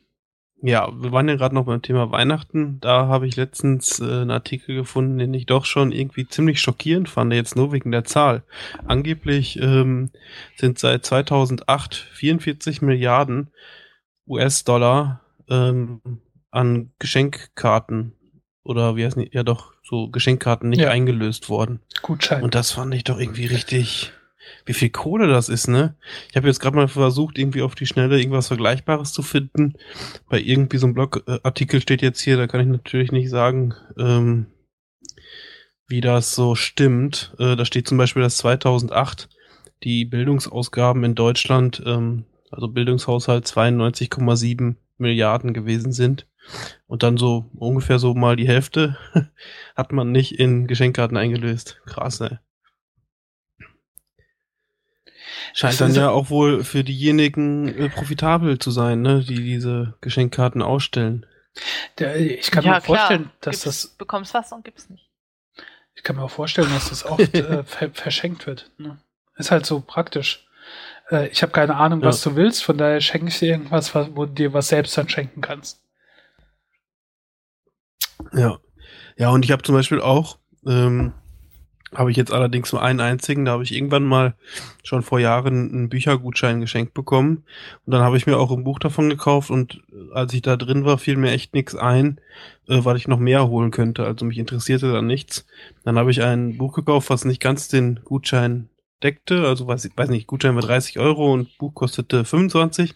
ja, 0.61 0.89
wir 1.01 1.11
waren 1.11 1.27
ja 1.27 1.35
gerade 1.35 1.55
noch 1.55 1.65
beim 1.65 1.81
Thema 1.81 2.11
Weihnachten. 2.11 2.79
Da 2.81 3.07
habe 3.07 3.27
ich 3.27 3.35
letztens 3.35 3.99
äh, 3.99 4.03
einen 4.03 4.31
Artikel 4.31 4.75
gefunden, 4.75 5.17
den 5.17 5.33
ich 5.33 5.45
doch 5.47 5.65
schon 5.65 5.91
irgendwie 5.91 6.27
ziemlich 6.27 6.61
schockierend 6.61 7.09
fand, 7.09 7.33
jetzt 7.33 7.55
nur 7.55 7.71
wegen 7.71 7.91
der 7.91 8.03
Zahl. 8.03 8.43
Angeblich 8.85 9.59
ähm, 9.59 10.11
sind 10.55 10.77
seit 10.79 11.05
2008 11.05 11.95
44 11.95 12.81
Milliarden 12.81 13.49
US-Dollar 14.27 15.21
ähm, 15.49 16.01
an 16.51 16.91
Geschenkkarten 16.99 18.13
oder 18.63 18.95
wie 18.95 19.05
heißt 19.05 19.17
nicht, 19.17 19.33
ja 19.33 19.43
doch, 19.43 19.73
so 19.83 20.09
Geschenkkarten 20.09 20.69
nicht 20.69 20.81
Ja. 20.81 20.91
eingelöst 20.91 21.49
worden. 21.49 21.79
Gutschein. 22.01 22.43
Und 22.43 22.55
das 22.55 22.71
fand 22.71 22.93
ich 22.93 23.03
doch 23.03 23.19
irgendwie 23.19 23.47
richtig, 23.47 24.13
wie 24.65 24.73
viel 24.73 24.89
Kohle 24.89 25.27
das 25.27 25.49
ist, 25.49 25.67
ne? 25.67 25.95
Ich 26.29 26.35
habe 26.35 26.47
jetzt 26.47 26.59
gerade 26.59 26.75
mal 26.75 26.87
versucht, 26.87 27.37
irgendwie 27.37 27.61
auf 27.61 27.75
die 27.75 27.85
Schnelle 27.85 28.19
irgendwas 28.19 28.47
Vergleichbares 28.47 29.13
zu 29.13 29.21
finden. 29.21 29.73
Bei 30.29 30.39
irgendwie 30.39 30.77
so 30.77 30.87
einem 30.87 30.93
Blogartikel 30.93 31.81
steht 31.81 32.01
jetzt 32.01 32.21
hier, 32.21 32.37
da 32.37 32.47
kann 32.47 32.61
ich 32.61 32.67
natürlich 32.67 33.11
nicht 33.11 33.29
sagen, 33.29 33.73
ähm, 33.97 34.47
wie 35.87 36.01
das 36.01 36.35
so 36.35 36.55
stimmt. 36.55 37.35
Äh, 37.37 37.55
da 37.55 37.65
steht 37.65 37.87
zum 37.87 37.97
Beispiel, 37.97 38.21
dass 38.21 38.37
2008 38.37 39.29
die 39.83 40.05
Bildungsausgaben 40.05 41.03
in 41.03 41.15
Deutschland, 41.15 41.81
ähm, 41.85 42.25
also 42.49 42.67
Bildungshaushalt 42.67 43.45
92,7 43.45 44.75
Milliarden 44.97 45.53
gewesen 45.53 45.91
sind. 45.91 46.27
Und 46.87 47.03
dann 47.03 47.17
so 47.17 47.49
ungefähr 47.55 47.99
so 47.99 48.13
mal 48.13 48.35
die 48.35 48.47
Hälfte 48.47 48.97
hat 49.75 49.91
man 49.91 50.11
nicht 50.11 50.39
in 50.39 50.67
Geschenkkarten 50.67 51.17
eingelöst. 51.17 51.81
Krass, 51.85 52.19
ey. 52.21 52.37
Scheint 55.53 55.73
Das 55.73 55.77
dann 55.79 55.93
ja 55.95 56.09
auch 56.09 56.29
wohl 56.29 56.63
für 56.63 56.83
diejenigen 56.83 57.67
äh, 57.67 57.89
profitabel 57.89 58.59
zu 58.59 58.71
sein, 58.71 59.01
ne, 59.01 59.23
die 59.23 59.35
diese 59.43 59.95
Geschenkkarten 60.01 60.61
ausstellen. 60.61 61.25
Der, 61.99 62.15
ich 62.19 62.49
kann 62.51 62.63
mir 62.63 62.79
vorstellen, 62.81 63.29
dass 63.41 63.63
Gibt's, 63.63 63.81
das, 63.83 63.87
Bekommst 63.97 64.33
was 64.33 64.51
und 64.51 64.63
gibt's 64.63 64.89
nicht. 64.89 65.09
ich 65.95 66.03
kann 66.03 66.15
mir 66.15 66.23
auch 66.23 66.31
vorstellen, 66.31 66.69
dass 66.73 66.89
das 66.89 67.05
oft 67.05 67.33
äh, 67.35 67.63
ver 67.63 67.89
verschenkt 67.91 68.47
wird. 68.47 68.71
Ne? 68.77 68.97
Ist 69.35 69.51
halt 69.51 69.65
so 69.65 69.81
praktisch. 69.81 70.47
Äh, 71.09 71.27
ich 71.27 71.41
habe 71.41 71.51
keine 71.51 71.75
Ahnung, 71.75 72.01
was 72.03 72.21
du 72.21 72.35
willst, 72.35 72.63
von 72.63 72.77
daher 72.77 73.01
schenke 73.01 73.27
ich 73.27 73.39
dir 73.39 73.49
irgendwas, 73.49 73.93
was- 73.95 74.09
wo 74.15 74.25
du 74.25 74.33
dir 74.33 74.53
was 74.53 74.69
selbst 74.69 74.97
dann 74.97 75.09
schenken 75.09 75.41
kannst. 75.41 75.81
Ja. 78.33 78.59
Ja, 79.17 79.29
und 79.29 79.43
ich 79.45 79.51
habe 79.51 79.63
zum 79.63 79.75
Beispiel 79.75 80.01
auch, 80.01 80.37
ähm, 80.65 81.13
habe 81.93 82.11
ich 82.11 82.17
jetzt 82.17 82.31
allerdings 82.31 82.71
nur 82.71 82.81
einen 82.81 83.01
einzigen, 83.01 83.45
da 83.45 83.51
habe 83.51 83.63
ich 83.63 83.73
irgendwann 83.73 84.03
mal 84.03 84.35
schon 84.83 85.01
vor 85.01 85.19
Jahren 85.19 85.71
einen 85.71 85.89
Büchergutschein 85.89 86.61
geschenkt 86.61 86.93
bekommen. 86.93 87.43
Und 87.85 87.93
dann 87.93 88.01
habe 88.01 88.17
ich 88.17 88.27
mir 88.27 88.37
auch 88.37 88.51
ein 88.51 88.63
Buch 88.63 88.79
davon 88.79 89.09
gekauft 89.09 89.49
und 89.49 89.81
äh, 89.91 90.13
als 90.13 90.33
ich 90.33 90.41
da 90.41 90.55
drin 90.55 90.85
war, 90.85 90.97
fiel 90.97 91.17
mir 91.17 91.31
echt 91.31 91.53
nichts 91.53 91.75
ein, 91.75 92.19
äh, 92.67 92.83
weil 92.83 92.97
ich 92.97 93.07
noch 93.07 93.19
mehr 93.19 93.47
holen 93.47 93.71
könnte. 93.71 94.05
Also 94.05 94.25
mich 94.25 94.37
interessierte 94.37 94.91
dann 94.91 95.07
nichts. 95.07 95.45
Dann 95.83 95.97
habe 95.97 96.11
ich 96.11 96.21
ein 96.21 96.57
Buch 96.57 96.73
gekauft, 96.73 97.09
was 97.09 97.25
nicht 97.25 97.41
ganz 97.41 97.67
den 97.67 97.99
Gutschein 98.03 98.69
deckte. 99.03 99.47
Also 99.47 99.67
weiß 99.67 99.85
ich 99.85 99.97
weiß 99.97 100.09
nicht, 100.09 100.27
Gutschein 100.27 100.55
war 100.55 100.61
30 100.61 100.99
Euro 100.99 101.33
und 101.33 101.57
Buch 101.57 101.73
kostete 101.73 102.23
25. 102.23 102.95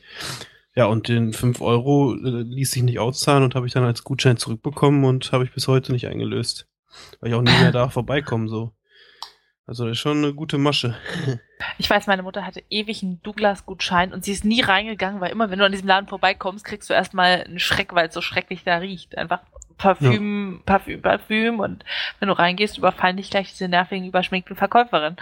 Ja, 0.75 0.85
und 0.87 1.07
den 1.07 1.31
5 1.33 1.61
Euro 1.61 2.15
äh, 2.15 2.43
ließ 2.43 2.71
sich 2.71 2.83
nicht 2.83 2.99
auszahlen 2.99 3.43
und 3.43 3.55
habe 3.55 3.67
ich 3.67 3.73
dann 3.73 3.83
als 3.83 4.03
Gutschein 4.03 4.37
zurückbekommen 4.37 5.05
und 5.05 5.31
habe 5.31 5.45
ich 5.45 5.53
bis 5.53 5.67
heute 5.67 5.91
nicht 5.91 6.07
eingelöst. 6.07 6.67
Weil 7.19 7.29
ich 7.29 7.35
auch 7.35 7.41
nie 7.41 7.51
mehr 7.51 7.71
da 7.71 7.89
vorbeikomme, 7.89 8.47
so. 8.49 8.73
Also 9.67 9.85
das 9.85 9.93
ist 9.93 9.99
schon 9.99 10.17
eine 10.23 10.33
gute 10.33 10.57
Masche. 10.59 10.95
Ich 11.79 11.89
weiß, 11.89 12.05
meine 12.07 12.21
Mutter 12.21 12.45
hatte 12.45 12.63
ewig 12.69 13.01
einen 13.01 13.21
Douglas-Gutschein 13.23 14.13
und 14.13 14.23
sie 14.23 14.31
ist 14.31 14.45
nie 14.45 14.61
reingegangen, 14.61 15.21
weil 15.21 15.31
immer, 15.31 15.49
wenn 15.49 15.57
du 15.57 15.65
an 15.65 15.71
diesem 15.71 15.87
Laden 15.87 16.07
vorbeikommst, 16.07 16.63
kriegst 16.65 16.89
du 16.89 16.93
erstmal 16.93 17.43
einen 17.43 17.59
Schreck, 17.59 17.95
weil 17.95 18.07
es 18.09 18.13
so 18.13 18.21
schrecklich 18.21 18.63
da 18.63 18.77
riecht. 18.77 19.17
Einfach 19.17 19.41
Parfüm, 19.77 20.61
Parfüm, 20.65 21.01
Parfüm 21.01 21.59
und 21.59 21.83
wenn 22.19 22.27
du 22.27 22.37
reingehst, 22.37 22.77
überfallen 22.77 23.17
dich 23.17 23.29
gleich 23.31 23.49
diese 23.51 23.67
nervigen, 23.67 24.07
überschminkten 24.07 24.55
Verkäuferin. 24.55 25.15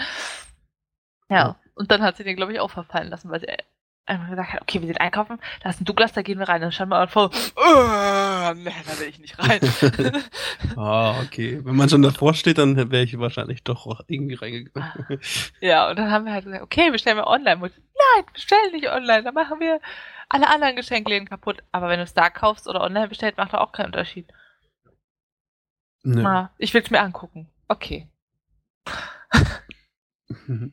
Ja, 1.30 1.38
Ja. 1.38 1.56
und 1.76 1.90
dann 1.92 2.02
hat 2.04 2.18
sie 2.18 2.24
den, 2.24 2.36
glaube 2.36 2.52
ich, 2.54 2.60
auch 2.60 2.70
verfallen 2.72 3.10
lassen, 3.10 3.30
weil 3.32 3.40
sie 3.40 3.48
einfach 4.06 4.30
gesagt 4.30 4.54
hat, 4.54 4.62
okay, 4.62 4.82
wir 4.82 4.88
sind 4.88 5.00
einkaufen, 5.00 5.40
da 5.62 5.70
ist 5.70 5.82
ein 5.82 5.86
Douglas, 5.86 6.14
da 6.14 6.22
gehen 6.22 6.40
wir 6.40 6.50
rein. 6.50 6.62
Dann 6.62 6.72
stand 6.72 6.90
man 6.90 7.08
vor, 7.08 7.32
oh, 7.56 8.54
nee, 8.56 8.74
da 8.86 9.00
will 9.00 9.08
ich 9.10 9.20
nicht 9.20 9.38
rein. 9.40 9.60
ah, 10.76 11.20
okay. 11.22 11.60
Wenn 11.64 11.76
man 11.76 11.90
schon 11.90 12.02
davor 12.02 12.34
steht, 12.34 12.58
dann 12.58 12.76
wäre 12.92 13.04
ich 13.04 13.18
wahrscheinlich 13.18 13.64
doch 13.64 13.88
auch 13.88 14.02
irgendwie 14.08 14.36
reingegangen. 14.36 15.20
Ja, 15.62 15.90
und 15.90 15.98
dann 15.98 16.12
haben 16.12 16.26
wir 16.26 16.34
halt 16.34 16.46
gesagt, 16.46 16.64
okay, 16.64 16.92
bestellen 16.92 17.18
wir 17.18 17.28
online. 17.28 17.62
Und, 17.62 17.72
Nein, 18.16 18.26
bestell 18.34 18.72
nicht 18.72 18.90
online, 18.90 19.24
dann 19.24 19.34
machen 19.34 19.60
wir 19.60 19.80
alle 20.30 20.50
anderen 20.50 20.76
Geschenkläden 20.76 21.30
kaputt. 21.30 21.64
Aber 21.72 21.90
wenn 21.90 22.00
du 22.00 22.04
es 22.04 22.14
da 22.14 22.30
kaufst 22.30 22.68
oder 22.68 22.82
online 22.82 23.08
bestellt, 23.08 23.38
macht 23.38 23.54
da 23.54 23.60
auch 23.60 23.72
keinen 23.72 23.88
Unterschied. 23.88 24.28
Nö. 26.04 26.26
Ah, 26.26 26.52
ich 26.58 26.74
will 26.74 26.82
es 26.82 26.92
mir 26.92 27.02
angucken. 27.02 27.50
Okay. 27.68 28.10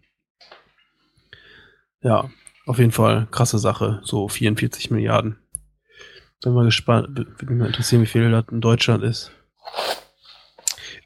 Ja, 2.03 2.31
auf 2.71 2.79
jeden 2.79 2.93
Fall 2.93 3.27
krasse 3.33 3.59
Sache. 3.59 4.01
So 4.05 4.29
44 4.29 4.93
Milliarden. 4.93 5.37
Bin 6.43 6.55
mal 6.55 6.65
gespannt, 6.65 7.09
würde 7.19 7.47
mich 7.47 7.59
mal 7.59 7.67
interessieren, 7.67 8.01
wie 8.01 8.07
viel 8.07 8.31
das 8.31 8.45
in 8.51 8.61
Deutschland 8.61 9.03
ist. 9.03 9.33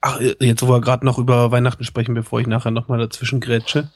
Ach, 0.02 0.20
äh, 0.20 0.36
jetzt 0.40 0.62
wo 0.62 0.68
wir 0.68 0.82
gerade 0.82 1.06
noch 1.06 1.18
über 1.18 1.50
Weihnachten 1.50 1.84
sprechen, 1.84 2.14
bevor 2.14 2.38
ich 2.38 2.46
nachher 2.46 2.70
nochmal 2.70 2.98
dazwischen 2.98 3.40
grätsche. 3.40 3.90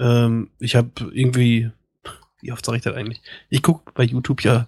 Ähm, 0.00 0.50
ich 0.58 0.74
habe 0.74 0.90
irgendwie, 1.12 1.70
wie 2.40 2.50
oft 2.50 2.66
sage 2.66 2.78
ich 2.78 2.84
das 2.84 2.96
eigentlich? 2.96 3.22
Ich 3.50 3.62
gucke 3.62 3.92
bei 3.94 4.02
YouTube 4.02 4.42
ja 4.42 4.66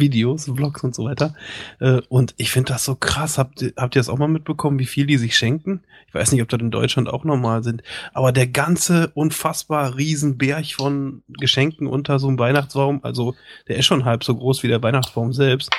Videos, 0.00 0.46
Vlogs 0.46 0.82
und 0.82 0.94
so 0.94 1.04
weiter. 1.04 1.34
Äh, 1.78 2.00
und 2.08 2.34
ich 2.36 2.50
finde 2.50 2.72
das 2.72 2.84
so 2.84 2.96
krass. 2.96 3.38
Habt 3.38 3.62
ihr, 3.62 3.72
habt 3.76 3.94
ihr 3.94 4.00
das 4.00 4.08
auch 4.08 4.18
mal 4.18 4.28
mitbekommen, 4.28 4.78
wie 4.78 4.86
viel 4.86 5.06
die 5.06 5.18
sich 5.18 5.36
schenken? 5.36 5.82
Ich 6.08 6.14
weiß 6.14 6.32
nicht, 6.32 6.42
ob 6.42 6.48
das 6.48 6.60
in 6.60 6.70
Deutschland 6.72 7.08
auch 7.08 7.24
normal 7.24 7.62
sind. 7.62 7.82
Aber 8.12 8.32
der 8.32 8.48
ganze 8.48 9.10
unfassbar 9.14 9.96
Riesenberg 9.96 10.66
von 10.72 11.22
Geschenken 11.28 11.86
unter 11.86 12.18
so 12.18 12.28
einem 12.28 12.38
Weihnachtsbaum, 12.38 13.00
also 13.04 13.36
der 13.68 13.76
ist 13.76 13.86
schon 13.86 14.04
halb 14.04 14.24
so 14.24 14.34
groß 14.34 14.62
wie 14.62 14.68
der 14.68 14.82
Weihnachtsbaum 14.82 15.32
selbst, 15.32 15.70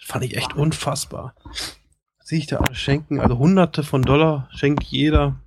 fand 0.00 0.24
ich 0.24 0.36
echt 0.36 0.54
unfassbar. 0.54 1.34
Sehe 2.20 2.38
ich 2.38 2.46
da 2.46 2.56
alles 2.56 2.78
schenken, 2.78 3.20
also 3.20 3.38
hunderte 3.38 3.82
von 3.82 4.02
Dollar 4.02 4.48
schenkt 4.52 4.84
jeder. 4.84 5.40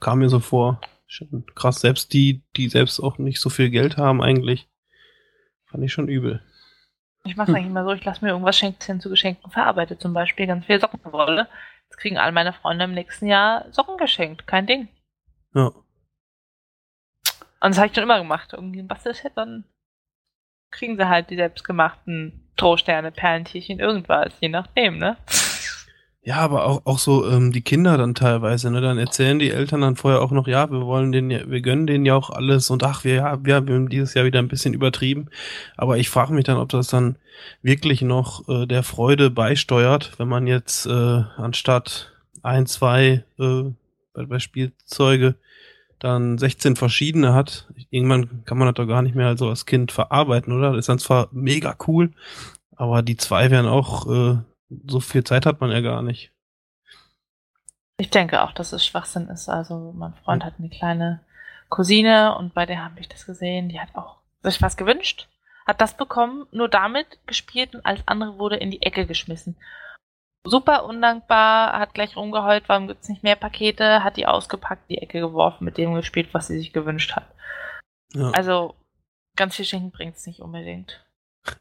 Kam 0.00 0.20
mir 0.20 0.28
so 0.28 0.38
vor. 0.38 0.80
Schon 1.08 1.44
krass, 1.54 1.80
selbst 1.80 2.12
die, 2.12 2.42
die 2.56 2.68
selbst 2.68 3.00
auch 3.00 3.18
nicht 3.18 3.40
so 3.40 3.48
viel 3.48 3.70
Geld 3.70 3.96
haben 3.96 4.22
eigentlich. 4.22 4.68
Fand 5.66 5.82
ich 5.82 5.92
schon 5.92 6.08
übel. 6.08 6.42
Ich 7.28 7.36
mache 7.36 7.50
es 7.50 7.56
eigentlich 7.56 7.68
immer 7.68 7.84
so, 7.84 7.92
ich 7.92 8.04
lasse 8.04 8.24
mir 8.24 8.30
irgendwas 8.30 8.56
Schenkchen 8.56 9.00
zu 9.00 9.10
Geschenken 9.10 9.50
verarbeitet. 9.50 10.00
Zum 10.00 10.12
Beispiel 10.12 10.46
ganz 10.46 10.66
viel 10.66 10.80
Sockenwolle. 10.80 11.48
Jetzt 11.84 11.98
kriegen 11.98 12.18
all 12.18 12.32
meine 12.32 12.52
Freunde 12.52 12.84
im 12.84 12.94
nächsten 12.94 13.26
Jahr 13.26 13.70
Socken 13.72 13.96
geschenkt. 13.96 14.46
Kein 14.46 14.66
Ding. 14.66 14.88
Ja. 15.54 15.72
Und 17.60 17.70
das 17.70 17.78
habe 17.78 17.88
ich 17.88 17.94
schon 17.94 18.04
immer 18.04 18.18
gemacht. 18.18 18.52
Irgendwie 18.52 18.80
ein 18.80 18.88
Bastelset, 18.88 19.32
dann 19.36 19.64
kriegen 20.70 20.96
sie 20.96 21.08
halt 21.08 21.30
die 21.30 21.36
selbstgemachten 21.36 22.50
Strohsterne, 22.54 23.12
Perlentierchen, 23.12 23.80
irgendwas. 23.80 24.34
Je 24.40 24.48
nachdem, 24.48 24.98
ne? 24.98 25.16
Ja, 26.28 26.40
aber 26.40 26.66
auch, 26.66 26.82
auch 26.84 26.98
so 26.98 27.26
ähm, 27.26 27.52
die 27.52 27.62
Kinder 27.62 27.96
dann 27.96 28.14
teilweise, 28.14 28.70
ne? 28.70 28.82
Dann 28.82 28.98
erzählen 28.98 29.38
die 29.38 29.50
Eltern 29.50 29.80
dann 29.80 29.96
vorher 29.96 30.20
auch 30.20 30.30
noch, 30.30 30.46
ja, 30.46 30.70
wir 30.70 30.84
wollen 30.84 31.10
den 31.10 31.30
wir 31.30 31.60
gönnen 31.62 31.86
denen 31.86 32.04
ja 32.04 32.16
auch 32.16 32.28
alles 32.28 32.68
und 32.68 32.82
ach, 32.84 33.02
wir, 33.02 33.14
ja, 33.14 33.46
wir 33.46 33.54
haben 33.54 33.88
dieses 33.88 34.12
Jahr 34.12 34.26
wieder 34.26 34.38
ein 34.38 34.48
bisschen 34.48 34.74
übertrieben. 34.74 35.30
Aber 35.78 35.96
ich 35.96 36.10
frage 36.10 36.34
mich 36.34 36.44
dann, 36.44 36.58
ob 36.58 36.68
das 36.68 36.88
dann 36.88 37.16
wirklich 37.62 38.02
noch 38.02 38.46
äh, 38.46 38.66
der 38.66 38.82
Freude 38.82 39.30
beisteuert, 39.30 40.18
wenn 40.18 40.28
man 40.28 40.46
jetzt 40.46 40.84
äh, 40.84 40.90
anstatt 41.38 42.12
ein, 42.42 42.66
zwei 42.66 43.24
äh, 43.38 43.62
bei, 44.12 44.26
bei 44.26 44.38
Spielzeuge 44.38 45.34
dann 45.98 46.36
16 46.36 46.76
verschiedene 46.76 47.32
hat. 47.32 47.68
Irgendwann 47.88 48.44
kann 48.44 48.58
man 48.58 48.66
das 48.66 48.74
doch 48.74 48.86
gar 48.86 49.00
nicht 49.00 49.14
mehr 49.14 49.38
so 49.38 49.48
als 49.48 49.64
Kind 49.64 49.92
verarbeiten, 49.92 50.52
oder? 50.52 50.72
Das 50.72 50.80
ist 50.80 50.90
dann 50.90 50.98
zwar 50.98 51.28
mega 51.32 51.74
cool, 51.86 52.10
aber 52.76 53.00
die 53.00 53.16
zwei 53.16 53.50
wären 53.50 53.66
auch 53.66 54.06
äh, 54.10 54.38
so 54.68 55.00
viel 55.00 55.24
Zeit 55.24 55.46
hat 55.46 55.60
man 55.60 55.70
ja 55.70 55.80
gar 55.80 56.02
nicht. 56.02 56.32
Ich 57.98 58.10
denke 58.10 58.42
auch, 58.42 58.52
dass 58.52 58.72
es 58.72 58.86
Schwachsinn 58.86 59.28
ist. 59.28 59.48
Also 59.48 59.92
mein 59.96 60.14
Freund 60.14 60.44
hat 60.44 60.54
eine 60.58 60.68
kleine 60.68 61.20
Cousine 61.68 62.36
und 62.36 62.54
bei 62.54 62.64
der 62.64 62.84
habe 62.84 63.00
ich 63.00 63.08
das 63.08 63.26
gesehen. 63.26 63.68
Die 63.68 63.80
hat 63.80 63.94
auch 63.94 64.18
sich 64.42 64.62
was 64.62 64.76
gewünscht, 64.76 65.28
hat 65.66 65.80
das 65.80 65.96
bekommen, 65.96 66.46
nur 66.52 66.68
damit 66.68 67.18
gespielt 67.26 67.74
und 67.74 67.84
alles 67.84 68.02
andere 68.06 68.38
wurde 68.38 68.56
in 68.56 68.70
die 68.70 68.82
Ecke 68.82 69.06
geschmissen. 69.06 69.56
Super 70.44 70.84
undankbar, 70.84 71.78
hat 71.78 71.94
gleich 71.94 72.16
rumgeheult, 72.16 72.68
warum 72.68 72.86
gibt's 72.86 73.08
nicht 73.08 73.24
mehr 73.24 73.36
Pakete, 73.36 74.04
hat 74.04 74.16
die 74.16 74.26
ausgepackt, 74.26 74.88
die 74.88 74.98
Ecke 74.98 75.20
geworfen, 75.20 75.64
mit 75.64 75.76
dem 75.76 75.94
gespielt, 75.94 76.32
was 76.32 76.46
sie 76.46 76.58
sich 76.58 76.72
gewünscht 76.72 77.16
hat. 77.16 77.26
Ja. 78.14 78.30
Also 78.30 78.76
ganz 79.36 79.56
viel 79.56 79.64
Schenken 79.64 79.90
bringt's 79.90 80.26
nicht 80.26 80.40
unbedingt. 80.40 81.04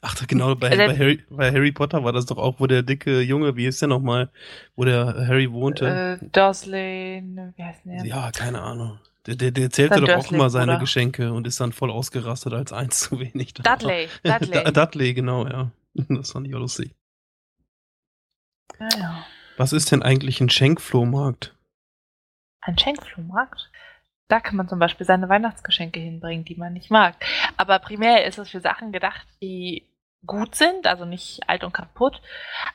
Ach, 0.02 0.28
genau, 0.28 0.56
bei, 0.56 0.69
Äh, 0.71 0.78
bei, 0.78 0.97
Harry, 0.97 1.23
bei 1.30 1.52
Harry 1.52 1.71
Potter 1.71 2.04
war 2.04 2.13
das 2.13 2.26
doch 2.26 2.38
auch, 2.38 2.60
wo 2.60 2.67
der 2.67 2.84
dicke 2.84 3.21
Junge, 3.21 3.56
wie 3.56 3.65
ist 3.65 3.82
der 3.82 3.88
nochmal, 3.89 4.30
wo 4.76 4.84
der 4.86 5.28
Harry 5.28 5.52
wohnte. 5.52 6.19
Äh, 6.21 6.26
Dursley, 6.32 7.23
wie 7.56 7.63
heißt 7.63 7.82
der? 7.86 8.06
ja, 8.06 8.32
keine 8.32 8.62
Ahnung. 8.62 9.00
Der, 9.26 9.36
der, 9.36 9.52
der 9.52 9.69
zählte 9.71 10.00
doch 10.00 10.10
auch 10.10 10.32
immer 10.32 10.50
seine 10.50 10.73
Bruder. 10.73 10.80
Geschenke 10.80 11.34
und 11.34 11.47
ist 11.47 11.60
dann 11.60 11.73
voll 11.73 11.91
ausgerastet, 11.91 12.54
als 12.54 12.71
eins 12.71 13.00
zu 13.02 13.19
wenig. 13.19 13.54
Dudley, 13.54 14.08
Dudley. 14.23 14.63
Du- 14.63 14.71
Dudley, 14.73 15.13
genau, 15.13 15.45
ja. 15.47 15.71
Das 16.10 16.32
fand 16.32 16.47
ich 16.47 16.56
auch 16.56 16.60
lustig. 16.60 16.95
ja, 18.80 18.88
ja. 19.00 19.26
Was 19.58 19.73
ist 19.73 19.91
denn 19.91 20.04
eigentlich 20.04 20.39
ein 20.39 20.50
Schenkflohmarkt? 20.50 21.56
Ein 22.62 22.78
Schenkflohmarkt. 22.78 23.71
Da 24.27 24.39
kann 24.41 24.57
man 24.57 24.67
zum 24.67 24.79
Beispiel 24.79 25.05
seine 25.05 25.29
Weihnachtsgeschenke 25.29 25.99
hinbringen, 25.99 26.45
die 26.45 26.55
man 26.55 26.73
nicht 26.73 26.91
mag. 26.91 27.15
Aber 27.55 27.79
primär 27.79 28.25
ist 28.25 28.37
es 28.37 28.49
für 28.49 28.59
Sachen 28.59 28.91
gedacht, 28.91 29.25
die 29.41 29.87
gut 30.25 30.55
sind, 30.55 30.87
also 30.87 31.05
nicht 31.05 31.47
alt 31.47 31.63
und 31.63 31.73
kaputt, 31.73 32.21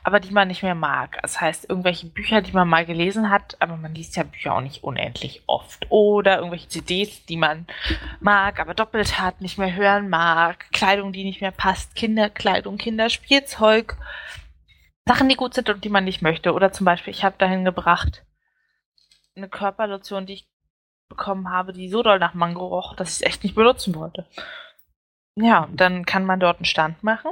aber 0.03 0.19
die 0.19 0.31
man 0.31 0.47
nicht 0.47 0.63
mehr 0.63 0.75
mag. 0.75 1.19
Das 1.21 1.39
heißt, 1.39 1.69
irgendwelche 1.69 2.07
Bücher, 2.07 2.41
die 2.41 2.53
man 2.53 2.67
mal 2.67 2.85
gelesen 2.85 3.29
hat, 3.29 3.57
aber 3.61 3.77
man 3.77 3.93
liest 3.93 4.15
ja 4.15 4.23
Bücher 4.23 4.55
auch 4.55 4.61
nicht 4.61 4.83
unendlich 4.83 5.43
oft. 5.45 5.85
Oder 5.89 6.37
irgendwelche 6.37 6.69
CDs, 6.69 7.25
die 7.25 7.37
man 7.37 7.67
mag, 8.19 8.59
aber 8.59 8.73
doppelt 8.73 9.19
hat, 9.19 9.41
nicht 9.41 9.59
mehr 9.59 9.75
hören 9.75 10.09
mag. 10.09 10.65
Kleidung, 10.71 11.13
die 11.13 11.23
nicht 11.23 11.41
mehr 11.41 11.51
passt. 11.51 11.95
Kinderkleidung, 11.95 12.77
Kinderspielzeug. 12.77 13.97
Sachen, 15.05 15.29
die 15.29 15.35
gut 15.35 15.53
sind 15.53 15.69
und 15.69 15.83
die 15.83 15.89
man 15.89 16.05
nicht 16.05 16.21
möchte. 16.21 16.53
Oder 16.53 16.71
zum 16.71 16.85
Beispiel, 16.85 17.11
ich 17.11 17.23
habe 17.23 17.35
dahin 17.37 17.65
gebracht 17.65 18.23
eine 19.35 19.49
Körperlotion, 19.49 20.25
die 20.25 20.33
ich 20.33 20.47
bekommen 21.09 21.49
habe, 21.49 21.73
die 21.73 21.89
so 21.89 22.01
doll 22.03 22.19
nach 22.19 22.33
Mango 22.33 22.65
roch, 22.67 22.95
dass 22.95 23.09
ich 23.09 23.15
es 23.15 23.21
echt 23.21 23.43
nicht 23.43 23.55
benutzen 23.55 23.95
wollte. 23.95 24.25
Ja, 25.35 25.67
dann 25.71 26.05
kann 26.05 26.25
man 26.25 26.39
dort 26.39 26.57
einen 26.57 26.65
Stand 26.65 27.03
machen 27.03 27.31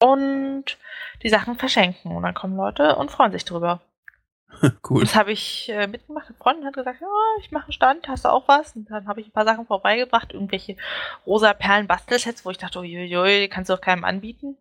und 0.00 0.78
die 1.22 1.28
Sachen 1.28 1.56
verschenken. 1.56 2.12
Und 2.14 2.22
dann 2.22 2.34
kommen 2.34 2.56
Leute 2.56 2.96
und 2.96 3.10
freuen 3.10 3.32
sich 3.32 3.44
drüber. 3.44 3.80
cool. 4.88 5.00
Das 5.00 5.16
habe 5.16 5.32
ich 5.32 5.68
äh, 5.70 5.86
mitgemacht. 5.86 6.28
Eine 6.28 6.36
Freundin 6.36 6.66
hat 6.66 6.74
gesagt, 6.74 7.00
ja, 7.00 7.06
ich 7.40 7.50
mache 7.50 7.64
einen 7.64 7.72
Stand, 7.72 8.08
hast 8.08 8.24
du 8.24 8.28
auch 8.28 8.46
was? 8.46 8.76
Und 8.76 8.90
dann 8.90 9.08
habe 9.08 9.20
ich 9.20 9.28
ein 9.28 9.32
paar 9.32 9.44
Sachen 9.44 9.66
vorbeigebracht, 9.66 10.32
irgendwelche 10.32 10.76
rosa 11.26 11.52
Perlen 11.54 11.86
Bastelsets, 11.88 12.44
wo 12.44 12.50
ich 12.50 12.58
dachte, 12.58 12.78
uiuiui, 12.78 13.48
kannst 13.48 13.70
du 13.70 13.74
auch 13.74 13.80
keinem 13.80 14.04
anbieten. 14.04 14.56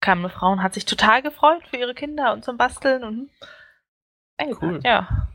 Kam 0.00 0.18
eine 0.20 0.28
Frau 0.28 0.52
und 0.52 0.62
hat 0.62 0.74
sich 0.74 0.84
total 0.84 1.22
gefreut 1.22 1.66
für 1.68 1.76
ihre 1.76 1.94
Kinder 1.94 2.32
und 2.32 2.44
zum 2.44 2.56
Basteln 2.56 3.02
und 3.02 3.30
eingepackt, 4.36 4.62
Cool. 4.62 4.80
ja. 4.84 5.28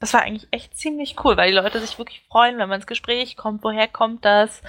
Das 0.00 0.12
war 0.12 0.22
eigentlich 0.22 0.48
echt 0.50 0.76
ziemlich 0.76 1.16
cool, 1.24 1.36
weil 1.36 1.50
die 1.50 1.56
Leute 1.56 1.80
sich 1.80 1.98
wirklich 1.98 2.22
freuen, 2.28 2.58
wenn 2.58 2.68
man 2.68 2.80
ins 2.80 2.86
Gespräch 2.86 3.36
kommt, 3.36 3.62
woher 3.62 3.88
kommt 3.88 4.24
das, 4.24 4.62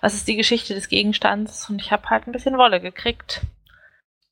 was 0.00 0.14
ist 0.14 0.28
die 0.28 0.36
Geschichte 0.36 0.74
des 0.74 0.88
Gegenstands 0.88 1.68
und 1.68 1.80
ich 1.80 1.90
habe 1.92 2.08
halt 2.10 2.26
ein 2.26 2.32
bisschen 2.32 2.58
Wolle 2.58 2.80
gekriegt. 2.80 3.42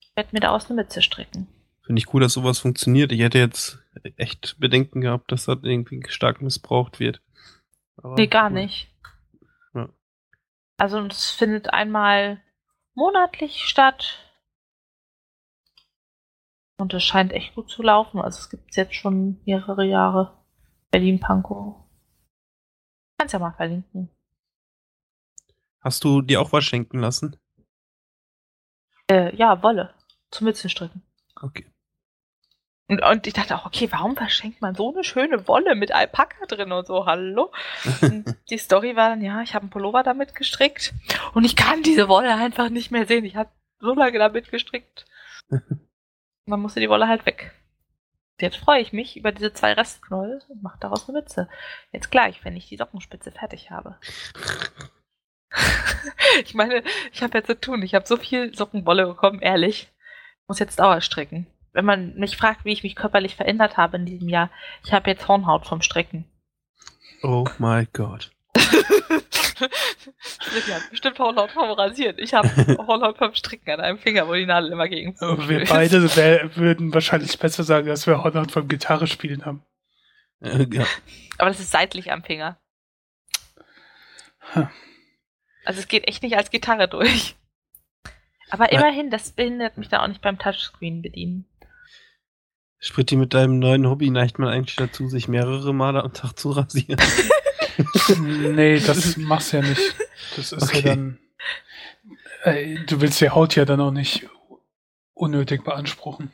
Ich 0.01 0.11
werde 0.15 0.31
mir 0.33 0.41
daraus 0.41 0.67
eine 0.67 0.77
Mütze 0.77 1.03
stricken. 1.03 1.49
Finde 1.85 2.01
ich 2.01 2.13
cool, 2.15 2.21
dass 2.21 2.35
sowas 2.35 2.59
funktioniert. 2.59 3.13
Ich 3.13 3.21
hätte 3.21 3.39
jetzt 3.39 3.79
echt 4.17 4.57
Bedenken 4.59 5.01
gehabt, 5.01 5.33
dass 5.33 5.47
das 5.47 5.59
irgendwie 5.63 6.03
stark 6.09 6.41
missbraucht 6.41 7.01
wird. 7.01 7.21
Aber 7.97 8.15
Nee, 8.15 8.27
gar 8.27 8.51
cool. 8.51 8.55
nicht. 8.55 8.89
Ja. 9.75 9.89
Also 10.79 11.01
es 11.07 11.31
findet 11.31 11.73
einmal 11.73 12.41
monatlich 12.95 13.65
statt. 13.65 14.24
Und 16.77 16.93
es 16.93 17.05
scheint 17.05 17.33
echt 17.33 17.55
gut 17.55 17.71
zu 17.71 17.83
laufen. 17.83 18.21
Also 18.21 18.41
es 18.41 18.51
gibt 18.51 18.71
es 18.71 18.77
jetzt 18.77 18.95
schon 18.95 19.41
mehrere 19.45 19.85
Jahre. 19.85 20.37
Berlin 20.91 21.21
Pankow. 21.21 21.77
Kannst 23.19 23.33
ja 23.33 23.39
mal 23.39 23.53
verlinken. 23.53 24.11
Hast 25.81 26.03
du 26.05 26.23
dir 26.23 26.41
auch 26.41 26.53
was 26.53 26.65
schenken 26.65 26.99
lassen? 26.99 27.37
Äh, 29.09 29.35
ja, 29.37 29.63
Wolle. 29.63 29.95
Zum 30.31 30.47
Mützenstricken. 30.47 31.03
Okay. 31.41 31.71
Und, 32.89 33.03
und 33.03 33.27
ich 33.27 33.33
dachte 33.33 33.57
auch, 33.57 33.67
okay, 33.67 33.89
warum 33.91 34.17
verschenkt 34.17 34.61
man 34.61 34.75
so 34.75 34.93
eine 34.93 35.05
schöne 35.05 35.49
Wolle 35.49 35.75
mit 35.75 35.93
Alpaka 35.93 36.47
drin 36.47 36.73
und 36.73 36.87
so? 36.87 37.07
Hallo? 37.07 37.53
Und 38.03 38.37
die 38.51 38.59
Story 38.59 38.97
war 38.97 39.11
dann, 39.11 39.23
ja, 39.23 39.43
ich 39.43 39.55
habe 39.55 39.63
einen 39.63 39.71
Pullover 39.71 40.03
damit 40.03 40.35
gestrickt 40.35 40.93
und 41.35 41.45
ich 41.45 41.57
kann 41.57 41.83
diese 41.83 42.09
Wolle 42.09 42.35
einfach 42.35 42.69
nicht 42.69 42.91
mehr 42.91 43.07
sehen. 43.07 43.25
Ich 43.25 43.37
habe 43.37 43.51
so 43.81 43.95
lange 43.95 44.19
damit 44.19 44.51
gestrickt. 44.51 45.07
Man 46.47 46.61
musste 46.61 46.81
die 46.81 46.89
Wolle 46.91 47.09
halt 47.09 47.25
weg. 47.27 47.53
Jetzt 48.41 48.57
freue 48.57 48.81
ich 48.81 48.93
mich 48.93 49.17
über 49.17 49.33
diese 49.33 49.53
zwei 49.53 49.73
Restknäuel 49.73 50.43
und 50.49 50.63
mache 50.63 50.79
daraus 50.81 51.09
eine 51.09 51.19
Mütze. 51.19 51.49
Jetzt 51.93 52.11
gleich, 52.11 52.45
wenn 52.45 52.57
ich 52.57 52.69
die 52.69 52.77
Sockenspitze 52.77 53.31
fertig 53.31 53.71
habe. 53.71 53.97
ich 56.45 56.55
meine, 56.55 56.83
ich 57.13 57.23
habe 57.23 57.39
ja 57.39 57.45
zu 57.45 57.59
tun. 57.59 57.83
Ich 57.83 57.95
habe 57.95 58.07
so 58.07 58.17
viel 58.17 58.55
Sockenwolle 58.55 59.07
bekommen, 59.07 59.41
ehrlich. 59.41 59.91
Muss 60.49 60.59
jetzt 60.59 60.81
Dauer 60.81 61.01
stricken. 61.01 61.47
Wenn 61.73 61.85
man 61.85 62.15
mich 62.17 62.37
fragt, 62.37 62.65
wie 62.65 62.73
ich 62.73 62.83
mich 62.83 62.97
körperlich 62.97 63.37
verändert 63.37 63.77
habe 63.77 63.97
in 63.97 64.07
diesem 64.07 64.29
Jahr, 64.29 64.51
ich 64.85 64.93
habe 64.93 65.11
jetzt 65.11 65.27
Hornhaut 65.29 65.67
vom 65.67 65.81
Stricken. 65.81 66.25
Oh 67.23 67.47
my 67.59 67.87
God. 67.93 68.31
Steffi 69.57 70.71
hat 70.71 70.91
bestimmt 70.91 71.19
Hornhaut 71.19 71.51
vom 71.51 71.71
Rasieren. 71.71 72.19
Ich 72.19 72.35
habe 72.35 72.49
Hornhaut 72.87 73.19
vom 73.19 73.35
Stricken 73.35 73.71
an 73.71 73.81
einem 73.81 73.99
Finger, 73.99 74.29
wo 74.29 74.35
die 74.35 74.47
Nadel 74.47 74.73
immer 74.73 74.89
gegen 74.89 75.15
Wir 75.21 75.65
beide 75.67 76.03
wär, 76.17 76.57
würden 76.57 76.93
wahrscheinlich 76.95 77.39
besser 77.39 77.65
sagen, 77.65 77.87
dass 77.87 78.07
wir 78.07 78.23
Hornhaut 78.23 78.53
vom 78.53 78.69
Gitarre 78.69 79.07
spielen 79.07 79.45
haben. 79.45 79.65
Äh, 80.41 80.67
ja. 80.71 80.87
Aber 81.39 81.51
das 81.51 81.61
ist 81.61 81.71
seitlich 81.71 82.13
am 82.13 82.23
Finger. 82.23 82.59
Hm. 84.53 84.69
Also 85.65 85.81
es 85.81 85.89
geht 85.89 86.07
echt 86.07 86.23
nicht 86.23 86.37
als 86.37 86.51
Gitarre 86.51 86.89
durch. 86.89 87.37
Aber 88.51 88.71
immerhin, 88.71 89.11
das 89.11 89.33
behindert 89.33 89.79
mich 89.79 89.89
dann 89.89 90.01
auch 90.01 90.09
nicht 90.09 90.21
beim 90.21 90.39
Touchscreen 90.39 91.03
bedienen. 91.03 91.47
Spritti, 92.79 93.17
mit 93.17 93.33
deinem 93.33 93.59
neuen 93.59 93.89
Hobby 93.89 94.11
neigt 94.11 94.39
man 94.39 94.51
eigentlich 94.51 94.77
dazu, 94.77 95.09
sich 95.09 95.27
mehrere 95.27 95.73
Male 95.73 96.05
am 96.05 96.13
Tag 96.13 96.39
zu 96.39 96.51
rasieren. 96.51 97.01
nee, 98.21 98.79
das 98.81 99.17
machst 99.17 99.53
du 99.53 99.59
ja 99.59 99.63
nicht. 99.63 99.95
Das 100.37 100.53
ist 100.53 100.63
Okay. 100.63 100.79
ja 100.81 100.95
dann. 100.95 101.19
Äh, 102.43 102.77
du 102.87 103.01
willst 103.01 103.21
die 103.21 103.31
Haut 103.31 103.57
ja 103.57 103.65
dann 103.65 103.81
auch 103.81 103.91
nicht 103.91 104.29
unnötig 105.15 105.65
beanspruchen. 105.65 106.33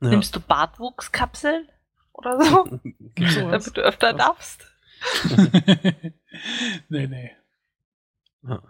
Ja. 0.00 0.08
Nimmst 0.08 0.34
du 0.34 0.40
Bartwuchskapseln 0.40 1.68
oder 2.12 2.40
so, 2.42 2.64
damit 3.16 3.76
du 3.76 3.80
öfter 3.82 4.12
Was? 4.12 4.16
darfst? 4.16 4.66
nee, 6.88 7.06
nee. 7.06 7.36
Ja. 8.42 8.62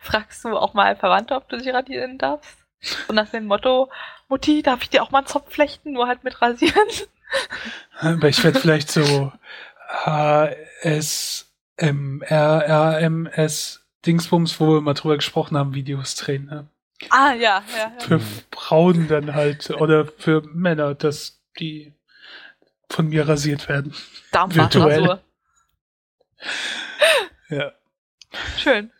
Fragst 0.00 0.44
du 0.44 0.56
auch 0.56 0.74
mal 0.74 0.96
Verwandte, 0.96 1.34
ob 1.34 1.48
du 1.48 1.58
sie 1.60 1.70
rasieren 1.70 2.18
darfst? 2.18 2.58
So 3.06 3.14
nach 3.14 3.30
dem 3.30 3.46
Motto, 3.46 3.90
Mutti, 4.28 4.62
darf 4.62 4.82
ich 4.82 4.90
dir 4.90 5.02
auch 5.02 5.10
mal 5.10 5.18
einen 5.18 5.26
Zopf 5.26 5.52
flechten, 5.52 5.92
nur 5.92 6.06
halt 6.06 6.22
mit 6.24 6.40
rasieren? 6.42 6.88
Aber 7.98 8.28
ich 8.28 8.42
werde 8.44 8.60
vielleicht 8.60 8.90
so 8.90 9.32
HSMRRMS 12.44 13.80
Dingsbums, 14.06 14.60
wo 14.60 14.74
wir 14.74 14.80
mal 14.80 14.94
drüber 14.94 15.16
gesprochen 15.16 15.56
haben, 15.56 15.74
Videos 15.74 16.14
drehen. 16.16 16.46
Ne? 16.46 16.66
Ah, 17.10 17.32
ja, 17.32 17.62
ja, 17.76 17.92
ja. 17.98 18.00
Für 18.00 18.18
Mhm. 18.18 18.40
Frauen 18.52 19.08
dann 19.08 19.34
halt 19.34 19.70
oder 19.70 20.06
für 20.06 20.42
Männer, 20.52 20.94
dass 20.94 21.40
die 21.58 21.92
von 22.90 23.08
mir 23.08 23.26
rasiert 23.28 23.68
werden. 23.68 23.94
Darmfarbrasur. 24.30 25.20
Ja. 27.48 27.72
Schön. 28.58 28.90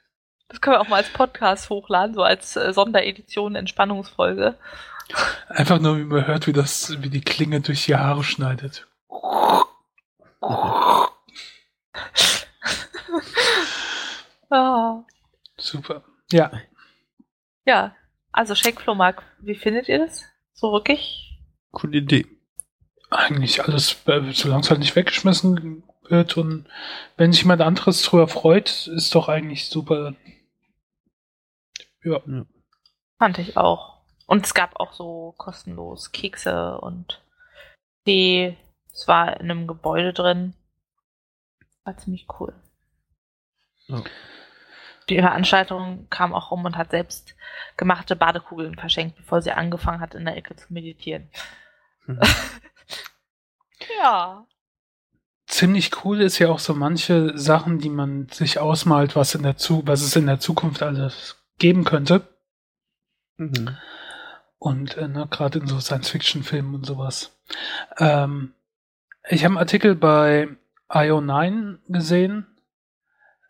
Das 0.48 0.60
können 0.60 0.76
wir 0.76 0.80
auch 0.80 0.88
mal 0.88 0.96
als 0.96 1.10
Podcast 1.10 1.68
hochladen, 1.70 2.14
so 2.14 2.22
als 2.22 2.56
äh, 2.56 2.72
Sonderedition 2.72 3.56
Entspannungsfolge. 3.56 4.56
Einfach 5.48 5.80
nur, 5.80 5.98
wie 5.98 6.04
man 6.04 6.26
hört, 6.26 6.46
wie 6.46 6.52
das, 6.52 7.02
wie 7.02 7.10
die 7.10 7.20
Klinge 7.20 7.60
durch 7.60 7.84
die 7.86 7.96
Haare 7.96 8.24
schneidet. 8.24 8.86
Ah. 14.50 15.04
Super. 15.56 16.04
Ja. 16.30 16.50
Ja, 17.64 17.94
also 18.32 18.54
Schenkflohmarkt, 18.54 19.22
wie 19.40 19.54
findet 19.54 19.88
ihr 19.88 19.98
das? 19.98 20.24
So 20.52 20.72
wirklich? 20.72 21.38
Coole 21.72 21.98
Idee. 21.98 22.26
Eigentlich 23.10 23.62
alles, 23.62 24.02
solange 24.04 24.60
es 24.60 24.70
halt 24.70 24.80
nicht 24.80 24.96
weggeschmissen 24.96 25.82
wird 26.08 26.36
und 26.36 26.66
wenn 27.16 27.32
sich 27.32 27.42
jemand 27.42 27.62
anderes 27.62 28.02
drüber 28.02 28.28
freut, 28.28 28.86
ist 28.88 29.14
doch 29.14 29.28
eigentlich 29.28 29.68
super. 29.68 30.14
Ja. 32.02 32.20
Fand 33.18 33.38
ich 33.38 33.56
auch. 33.56 33.94
Und 34.26 34.44
es 34.44 34.54
gab 34.54 34.78
auch 34.80 34.92
so 34.92 35.34
kostenlos 35.38 36.12
Kekse 36.12 36.78
und 36.80 37.22
Tee. 38.04 38.56
Es 38.94 39.08
war 39.08 39.40
in 39.40 39.50
einem 39.50 39.66
Gebäude 39.66 40.12
drin. 40.12 40.54
War 41.82 41.96
ziemlich 41.96 42.26
cool. 42.38 42.54
Ja. 43.88 44.02
Die 45.08 45.18
Veranstaltung 45.18 46.08
kam 46.08 46.32
auch 46.32 46.50
rum 46.50 46.64
und 46.64 46.78
hat 46.78 46.92
selbst 46.92 47.34
gemachte 47.76 48.16
Badekugeln 48.16 48.76
verschenkt, 48.76 49.16
bevor 49.16 49.42
sie 49.42 49.52
angefangen 49.52 50.00
hat, 50.00 50.14
in 50.14 50.24
der 50.24 50.36
Ecke 50.36 50.56
zu 50.56 50.72
meditieren. 50.72 51.28
Mhm. 52.06 52.20
Ja. 54.02 54.46
ziemlich 55.46 56.04
cool 56.04 56.22
ist 56.22 56.38
ja 56.38 56.48
auch 56.48 56.58
so 56.58 56.74
manche 56.74 57.36
Sachen, 57.36 57.80
die 57.80 57.90
man 57.90 58.28
sich 58.28 58.58
ausmalt, 58.58 59.14
was 59.14 59.34
in 59.34 59.42
der 59.42 59.58
Zu 59.58 59.86
was 59.86 60.00
es 60.00 60.16
in 60.16 60.26
der 60.26 60.40
Zukunft 60.40 60.82
alles 60.82 61.36
geben 61.58 61.84
könnte. 61.84 62.26
Mhm. 63.36 63.76
Und 64.58 64.96
äh, 64.96 65.06
ne, 65.06 65.26
gerade 65.30 65.58
in 65.58 65.66
so 65.66 65.80
Science-Fiction-Filmen 65.80 66.76
und 66.76 66.86
sowas. 66.86 67.36
Ähm, 67.98 68.54
ich 69.28 69.44
habe 69.44 69.52
einen 69.52 69.58
Artikel 69.58 69.94
bei 69.94 70.48
IO9 70.88 71.78
gesehen. 71.88 72.46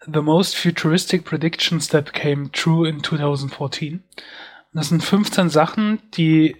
The 0.07 0.21
most 0.21 0.57
futuristic 0.57 1.25
predictions 1.25 1.89
that 1.89 2.13
came 2.13 2.51
true 2.53 2.89
in 2.89 3.03
2014. 3.03 3.95
Und 3.95 4.03
das 4.73 4.89
sind 4.89 5.03
15 5.03 5.49
Sachen, 5.49 6.01
die, 6.13 6.57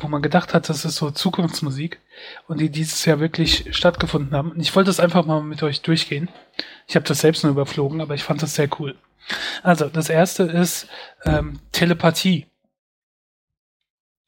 wo 0.00 0.08
man 0.08 0.22
gedacht 0.22 0.52
hat, 0.52 0.68
das 0.68 0.84
ist 0.84 0.96
so 0.96 1.10
Zukunftsmusik 1.10 2.00
und 2.48 2.60
die 2.60 2.70
dieses 2.70 3.04
Jahr 3.04 3.20
wirklich 3.20 3.76
stattgefunden 3.76 4.32
haben. 4.32 4.50
Und 4.52 4.60
ich 4.60 4.74
wollte 4.74 4.88
das 4.88 5.00
einfach 5.00 5.24
mal 5.24 5.42
mit 5.42 5.62
euch 5.62 5.82
durchgehen. 5.82 6.28
Ich 6.88 6.96
habe 6.96 7.06
das 7.06 7.20
selbst 7.20 7.44
nur 7.44 7.52
überflogen, 7.52 8.00
aber 8.00 8.14
ich 8.14 8.24
fand 8.24 8.42
das 8.42 8.54
sehr 8.54 8.68
cool. 8.80 8.96
Also, 9.62 9.88
das 9.88 10.08
erste 10.08 10.44
ist 10.44 10.88
ähm, 11.24 11.60
Telepathie. 11.72 12.46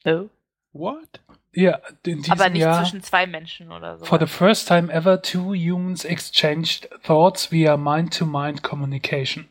Oh. 0.05 0.29
What? 0.73 1.20
Ja, 1.53 1.79
in 2.05 2.19
diesem 2.19 2.31
Aber 2.31 2.49
nicht 2.49 2.61
Jahr. 2.61 2.79
zwischen 2.79 3.03
zwei 3.03 3.27
Menschen 3.27 3.71
oder 3.71 3.97
so. 3.97 4.05
For 4.05 4.19
the 4.19 4.27
first 4.27 4.67
time 4.67 4.91
ever, 4.91 5.21
two 5.21 5.53
humans 5.53 6.05
exchanged 6.05 6.89
thoughts 7.03 7.51
via 7.51 7.75
mind-to-mind 7.75 8.63
communication. 8.63 9.49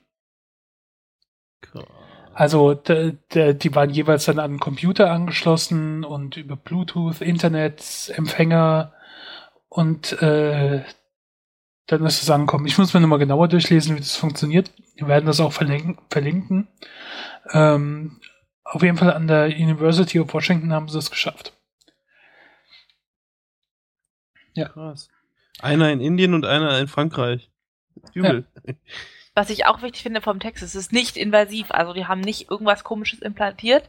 Krass. 1.61 1.85
Also 2.33 2.73
die 2.75 3.75
waren 3.75 3.91
jeweils 3.91 4.25
dann 4.25 4.39
an 4.39 4.53
einen 4.53 4.61
Computer 4.61 5.11
angeschlossen 5.11 6.05
und 6.05 6.39
über 6.39 6.57
Bluetooth, 6.57 7.21
Internet, 7.21 8.11
Empfänger 8.17 8.95
und 9.69 10.13
äh, 10.23 10.83
dann 11.87 12.07
ist 12.07 12.23
es 12.23 12.31
angekommen. 12.31 12.67
Ich 12.67 12.79
muss 12.79 12.95
mir 12.95 13.01
nochmal 13.01 13.19
genauer 13.19 13.49
durchlesen, 13.49 13.97
wie 13.97 14.01
das 14.01 14.17
funktioniert. 14.17 14.71
Wir 14.95 15.09
werden 15.09 15.27
das 15.27 15.41
auch 15.41 15.53
verlinken. 15.53 15.99
verlinken. 16.09 16.69
Ähm, 17.53 18.21
auf 18.65 18.83
jeden 18.83 18.97
Fall 18.97 19.13
an 19.13 19.27
der 19.27 19.47
University 19.49 20.21
of 20.21 20.33
Washington 20.33 20.73
haben 20.73 20.89
sie 20.89 20.99
es 20.99 21.11
geschafft. 21.11 21.53
Krass. 24.69 25.09
Einer 25.61 25.91
in 25.91 26.01
Indien 26.01 26.35
und 26.35 26.45
einer 26.47 26.79
in 26.79 26.89
Frankreich. 26.89 27.51
Übel. 28.15 28.47
Was 29.35 29.51
ich 29.51 29.67
auch 29.67 29.83
wichtig 29.83 30.03
finde 30.03 30.21
vom 30.21 30.41
Text, 30.41 30.63
es 30.63 30.75
ist 30.75 30.93
nicht 30.93 31.17
invasiv. 31.17 31.71
Also 31.71 31.93
die 31.93 32.07
haben 32.07 32.21
nicht 32.21 32.51
irgendwas 32.51 32.83
komisches 32.85 33.21
implantiert, 33.21 33.89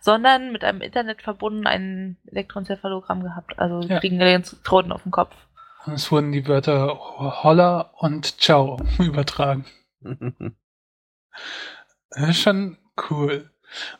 sondern 0.00 0.50
mit 0.52 0.64
einem 0.64 0.80
Internet 0.80 1.22
verbunden 1.22 1.66
ein 1.66 2.16
Elektroenzephalogramm 2.26 3.22
gehabt. 3.22 3.58
Also 3.58 3.80
die 3.80 3.88
Ja. 3.88 4.00
kriegen 4.00 4.20
Elektroden 4.20 4.92
auf 4.92 5.02
den 5.02 5.12
Kopf. 5.12 5.34
Und 5.86 5.94
es 5.94 6.10
wurden 6.10 6.32
die 6.32 6.46
Wörter 6.46 6.98
Holla 7.42 7.92
und 7.98 8.40
Ciao 8.40 8.78
übertragen. 8.98 9.64
Das 12.10 12.30
ist 12.30 12.40
schon 12.40 12.78
cool. 13.10 13.50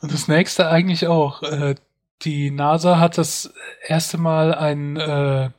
Und 0.01 0.13
das 0.13 0.29
nächste 0.29 0.69
eigentlich 0.71 1.07
auch. 1.07 1.43
Äh, 1.43 1.75
die 2.23 2.51
NASA 2.51 2.99
hat 2.99 3.19
das 3.19 3.53
erste 3.87 4.19
Mal 4.19 4.55
einen 4.55 4.97
äh, 4.97 5.51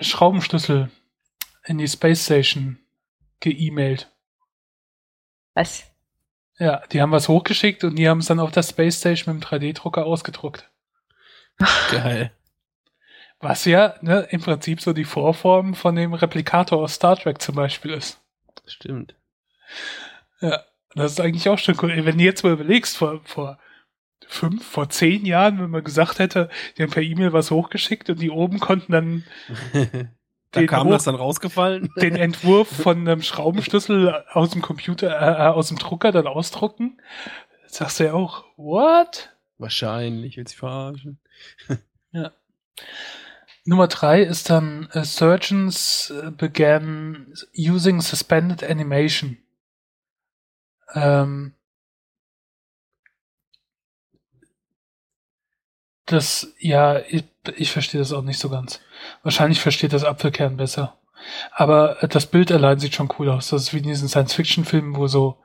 Schraubenschlüssel 0.00 0.90
in 1.64 1.78
die 1.78 1.88
Space 1.88 2.24
Station 2.24 2.78
geemailt. 3.40 4.10
Was? 5.54 5.84
Ja, 6.58 6.82
die 6.92 7.02
haben 7.02 7.12
was 7.12 7.28
hochgeschickt 7.28 7.84
und 7.84 7.96
die 7.96 8.08
haben 8.08 8.20
es 8.20 8.26
dann 8.26 8.40
auf 8.40 8.50
der 8.50 8.62
Space 8.62 8.98
Station 8.98 9.34
mit 9.34 9.44
dem 9.44 9.48
3D-Drucker 9.48 10.04
ausgedruckt. 10.04 10.70
Geil. 11.90 12.32
Was 13.40 13.66
ja 13.66 13.96
ne, 14.00 14.26
im 14.30 14.40
Prinzip 14.40 14.80
so 14.80 14.92
die 14.92 15.04
Vorform 15.04 15.74
von 15.74 15.94
dem 15.94 16.14
Replikator 16.14 16.78
aus 16.78 16.94
Star 16.94 17.16
Trek 17.16 17.42
zum 17.42 17.54
Beispiel 17.54 17.92
ist. 17.92 18.20
Stimmt. 18.64 19.14
Ja, 20.40 20.64
das 20.94 21.12
ist 21.12 21.20
eigentlich 21.20 21.48
auch 21.48 21.58
schon 21.58 21.76
cool. 21.82 22.04
Wenn 22.06 22.18
du 22.18 22.24
jetzt 22.24 22.42
mal 22.42 22.52
überlegst, 22.52 22.96
vor, 22.96 23.20
vor 23.24 23.58
fünf, 24.26 24.64
vor 24.66 24.88
zehn 24.88 25.24
Jahren, 25.26 25.60
wenn 25.60 25.70
man 25.70 25.84
gesagt 25.84 26.18
hätte, 26.18 26.48
die 26.76 26.82
haben 26.82 26.90
per 26.90 27.02
E-Mail 27.02 27.32
was 27.32 27.50
hochgeschickt 27.50 28.10
und 28.10 28.20
die 28.20 28.30
oben 28.30 28.58
konnten 28.60 28.92
dann 28.92 29.24
da 30.52 30.60
Den 30.60 30.66
kam 30.68 30.86
hoch- 30.86 30.92
das 30.92 31.04
dann 31.04 31.14
rausgefallen. 31.14 31.90
den 32.00 32.16
Entwurf 32.16 32.68
von 32.68 32.98
einem 33.00 33.22
Schraubenschlüssel 33.22 34.24
aus 34.32 34.50
dem 34.50 34.62
Computer, 34.62 35.10
äh, 35.10 35.48
aus 35.48 35.68
dem 35.68 35.78
Drucker 35.78 36.12
dann 36.12 36.26
ausdrucken. 36.26 37.00
Jetzt 37.62 37.76
sagst 37.76 38.00
du 38.00 38.04
ja 38.04 38.12
auch, 38.14 38.44
what? 38.56 39.30
Wahrscheinlich, 39.58 40.36
will 40.36 40.46
sich 40.46 40.56
verarschen. 40.56 41.18
Nummer 43.64 43.88
drei 43.88 44.22
ist 44.22 44.48
dann 44.50 44.88
äh, 44.92 45.04
Surgeons 45.04 46.10
äh, 46.10 46.30
began 46.30 47.32
using 47.56 48.00
suspended 48.00 48.62
animation. 48.62 49.38
Ähm, 50.94 51.52
das, 56.06 56.54
ja, 56.58 57.00
ich, 57.00 57.24
ich 57.56 57.72
verstehe 57.72 58.00
das 58.00 58.12
auch 58.12 58.22
nicht 58.22 58.38
so 58.38 58.48
ganz. 58.48 58.80
Wahrscheinlich 59.22 59.60
versteht 59.60 59.92
das 59.92 60.04
Apfelkern 60.04 60.56
besser. 60.56 60.96
Aber 61.52 62.02
äh, 62.02 62.08
das 62.08 62.26
Bild 62.26 62.52
allein 62.52 62.78
sieht 62.78 62.94
schon 62.94 63.12
cool 63.18 63.28
aus. 63.28 63.48
Das 63.48 63.62
ist 63.62 63.74
wie 63.74 63.78
in 63.78 63.84
diesen 63.84 64.08
Science-Fiction-Filmen, 64.08 64.96
wo 64.96 65.08
so, 65.08 65.36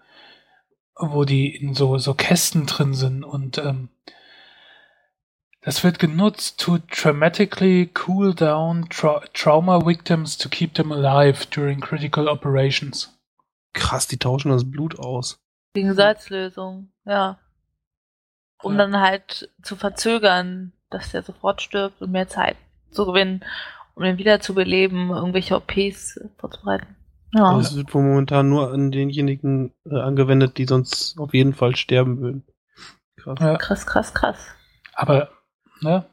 wo 0.95 1.26
die 1.26 1.56
in 1.56 1.74
so, 1.74 1.97
so 1.97 2.13
Kästen 2.13 2.65
drin 2.67 2.93
sind 2.93 3.24
und 3.24 3.58
ähm, 3.58 3.89
das 5.63 5.84
wird 5.84 6.00
genutzt 6.00 6.60
to 6.60 6.80
dramatically 6.80 7.91
cool 8.08 8.34
down 8.34 8.89
tra 8.89 9.21
trauma 9.34 9.86
victims 9.86 10.36
to 10.36 10.50
keep 10.50 10.74
them 10.74 10.91
alive 10.91 11.45
during 11.52 11.80
critical 11.80 12.28
operations. 12.28 13.15
Krass, 13.74 14.08
die 14.08 14.17
tauschen 14.17 14.50
das 14.50 14.69
Blut 14.69 14.97
aus. 14.97 15.39
Wegen 15.74 15.93
Salzlösung, 15.93 16.91
ja. 17.06 17.39
Um 18.63 18.74
Ja. 18.74 18.80
dann 18.80 19.00
halt 19.00 19.50
zu 19.63 19.76
verzögern, 19.76 20.71
dass 20.89 21.12
der 21.12 21.24
sofort 21.24 21.62
stirbt 21.62 22.02
und 22.02 22.12
mehr 22.12 22.28
Zeit 22.28 22.58
zu 22.91 23.06
gewinnen, 23.06 23.43
um 23.95 24.04
ihn 24.04 24.17
wieder 24.17 24.39
zu 24.39 24.54
beleben, 24.54 25.10
irgendwelche 25.10 25.56
OPs 25.56 26.19
vorzubereiten. 26.38 26.95
Ja. 27.34 27.56
Das 27.58 27.76
wird 27.76 27.93
wohl 27.93 28.04
momentan 28.04 28.50
nur 28.50 28.71
an 28.74 28.91
denjenigen 28.91 29.74
äh, 29.89 29.97
angewendet, 30.00 30.58
die 30.58 30.65
sonst 30.65 31.17
auf 31.17 31.34
jeden 31.34 31.54
Fall 31.54 31.76
sterben 31.78 32.19
würden. 32.19 32.43
Krass. 33.15 33.38
Ja, 33.39 33.58
Krass, 33.58 33.86
krass, 33.86 34.13
krass. 34.13 34.47
aber, 34.93 35.30
ne? 35.80 36.06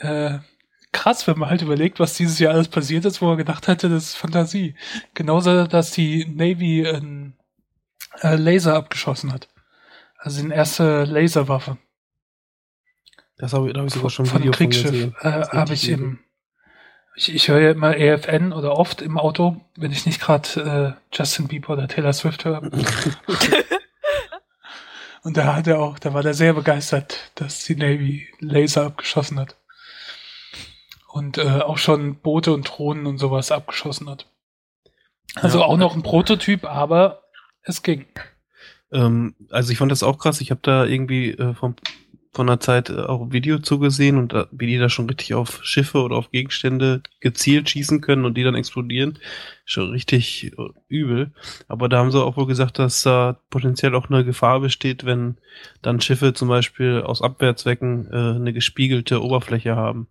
Äh, 0.00 0.38
krass, 0.92 1.26
wenn 1.26 1.38
man 1.38 1.50
halt 1.50 1.62
überlegt, 1.62 1.98
was 2.00 2.14
dieses 2.14 2.38
Jahr 2.38 2.54
alles 2.54 2.68
passiert 2.68 3.04
ist, 3.04 3.20
wo 3.22 3.26
man 3.26 3.36
gedacht 3.38 3.66
hätte, 3.68 3.88
das 3.88 4.04
ist 4.04 4.14
Fantasie. 4.16 4.74
Genauso, 5.14 5.66
dass 5.66 5.90
die 5.92 6.26
Navy 6.26 6.86
einen 6.86 7.36
äh, 8.20 8.36
Laser 8.36 8.74
abgeschossen 8.76 9.32
hat. 9.32 9.48
Also 10.24 10.42
die 10.42 10.50
erste 10.50 11.04
Laserwaffe. 11.04 11.76
Das 13.36 13.52
habe 13.52 13.70
da 13.74 13.80
hab 13.80 13.86
ich 13.88 13.92
sogar 13.92 14.08
schon 14.08 14.24
von 14.24 14.38
Video 14.38 14.52
von 14.52 14.70
Kriegsschiff 14.70 15.12
äh, 15.20 15.42
habe 15.48 15.74
ich 15.74 15.88
im 15.90 16.20
ich, 17.14 17.32
ich 17.34 17.48
höre 17.48 17.60
ja 17.60 17.70
immer 17.72 17.94
EFN 17.96 18.52
oder 18.54 18.76
oft 18.76 19.02
im 19.02 19.18
Auto, 19.18 19.60
wenn 19.76 19.92
ich 19.92 20.06
nicht 20.06 20.20
gerade 20.20 20.96
äh, 21.12 21.16
Justin 21.16 21.46
Bieber 21.46 21.74
oder 21.74 21.86
Taylor 21.88 22.14
Swift 22.14 22.44
höre. 22.46 22.62
Und 25.22 25.36
da 25.36 25.54
hat 25.54 25.66
er 25.66 25.80
auch, 25.80 25.98
da 25.98 26.12
war 26.14 26.22
der 26.22 26.34
sehr 26.34 26.54
begeistert, 26.54 27.30
dass 27.34 27.64
die 27.64 27.76
Navy 27.76 28.28
Laser 28.40 28.86
abgeschossen 28.86 29.38
hat. 29.38 29.56
Und 31.08 31.38
äh, 31.38 31.60
auch 31.60 31.78
schon 31.78 32.16
Boote 32.16 32.52
und 32.52 32.64
Drohnen 32.64 33.06
und 33.06 33.18
sowas 33.18 33.52
abgeschossen 33.52 34.08
hat. 34.10 34.26
Also 35.36 35.60
Ja. 35.60 35.66
auch 35.66 35.76
noch 35.76 35.94
ein 35.94 36.02
Prototyp, 36.02 36.64
aber 36.64 37.22
es 37.62 37.82
ging. 37.82 38.06
Ähm, 38.94 39.34
also 39.50 39.72
ich 39.72 39.78
fand 39.78 39.92
das 39.92 40.02
auch 40.02 40.18
krass. 40.18 40.40
Ich 40.40 40.50
habe 40.50 40.60
da 40.62 40.86
irgendwie 40.86 41.32
äh, 41.32 41.52
von, 41.54 41.74
von 42.32 42.48
einer 42.48 42.60
Zeit 42.60 42.90
äh, 42.90 43.00
auch 43.00 43.32
Video 43.32 43.58
zugesehen 43.58 44.16
und 44.16 44.32
da, 44.32 44.46
wie 44.52 44.66
die 44.66 44.78
da 44.78 44.88
schon 44.88 45.08
richtig 45.08 45.34
auf 45.34 45.64
Schiffe 45.64 46.00
oder 46.02 46.16
auf 46.16 46.30
Gegenstände 46.30 47.02
gezielt 47.20 47.68
schießen 47.68 48.00
können 48.00 48.24
und 48.24 48.36
die 48.38 48.44
dann 48.44 48.54
explodieren. 48.54 49.18
Schon 49.64 49.90
richtig 49.90 50.52
äh, 50.56 50.68
übel. 50.88 51.32
Aber 51.68 51.88
da 51.88 51.98
haben 51.98 52.12
sie 52.12 52.22
auch 52.22 52.36
wohl 52.36 52.46
gesagt, 52.46 52.78
dass 52.78 53.02
da 53.02 53.40
potenziell 53.50 53.94
auch 53.96 54.08
eine 54.08 54.24
Gefahr 54.24 54.60
besteht, 54.60 55.04
wenn 55.04 55.38
dann 55.82 56.00
Schiffe 56.00 56.32
zum 56.32 56.48
Beispiel 56.48 57.02
aus 57.02 57.20
Abwehrzwecken 57.20 58.08
äh, 58.12 58.36
eine 58.36 58.52
gespiegelte 58.52 59.22
Oberfläche 59.22 59.74
haben. 59.74 60.06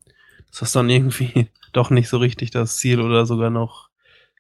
Dass 0.50 0.60
das 0.60 0.72
dann 0.74 0.90
irgendwie 0.90 1.50
doch 1.72 1.90
nicht 1.90 2.10
so 2.10 2.18
richtig 2.18 2.52
das 2.52 2.78
Ziel 2.78 3.00
oder 3.00 3.26
sogar 3.26 3.50
noch 3.50 3.90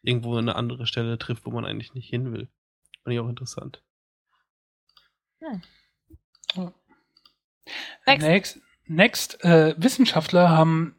irgendwo 0.01 0.35
eine 0.35 0.57
andere 0.57 0.85
Stelle 0.85 1.17
trifft, 1.17 1.45
wo 1.45 1.51
man 1.51 1.63
eigentlich 1.63 1.93
nicht 1.93 2.09
hin 2.09 2.33
will. 2.33 2.49
Fand 3.03 3.13
ich 3.13 3.19
auch 3.21 3.29
interessant. 3.29 3.81
Next. 8.05 8.23
Next, 8.23 8.59
next 8.85 9.43
äh, 9.43 9.75
Wissenschaftler 9.77 10.49
haben 10.49 10.95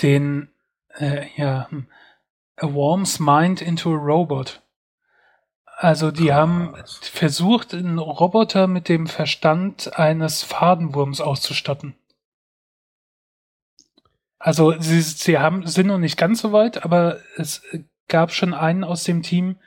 den 0.00 0.50
äh, 0.98 1.26
ja, 1.36 1.68
hm, 1.70 1.88
A 2.56 2.72
Worm's 2.72 3.18
Mind 3.18 3.60
into 3.60 3.94
a 3.94 3.98
Robot. 3.98 4.62
Also 5.64 6.10
die 6.10 6.32
haben 6.32 6.74
Krass. 6.74 6.98
versucht, 7.02 7.74
einen 7.74 7.98
Roboter 7.98 8.66
mit 8.66 8.88
dem 8.88 9.06
Verstand 9.06 9.98
eines 9.98 10.42
Fadenwurms 10.42 11.20
auszustatten. 11.20 11.96
Also 14.38 14.78
sie, 14.78 15.00
sie 15.00 15.38
haben, 15.38 15.66
sind 15.66 15.88
noch 15.88 15.98
nicht 15.98 16.16
ganz 16.16 16.40
so 16.42 16.52
weit, 16.52 16.84
aber 16.84 17.18
es 17.36 17.62
gab 18.08 18.32
schon 18.32 18.54
einen 18.54 18.84
aus 18.84 19.04
dem 19.04 19.22
Team, 19.22 19.58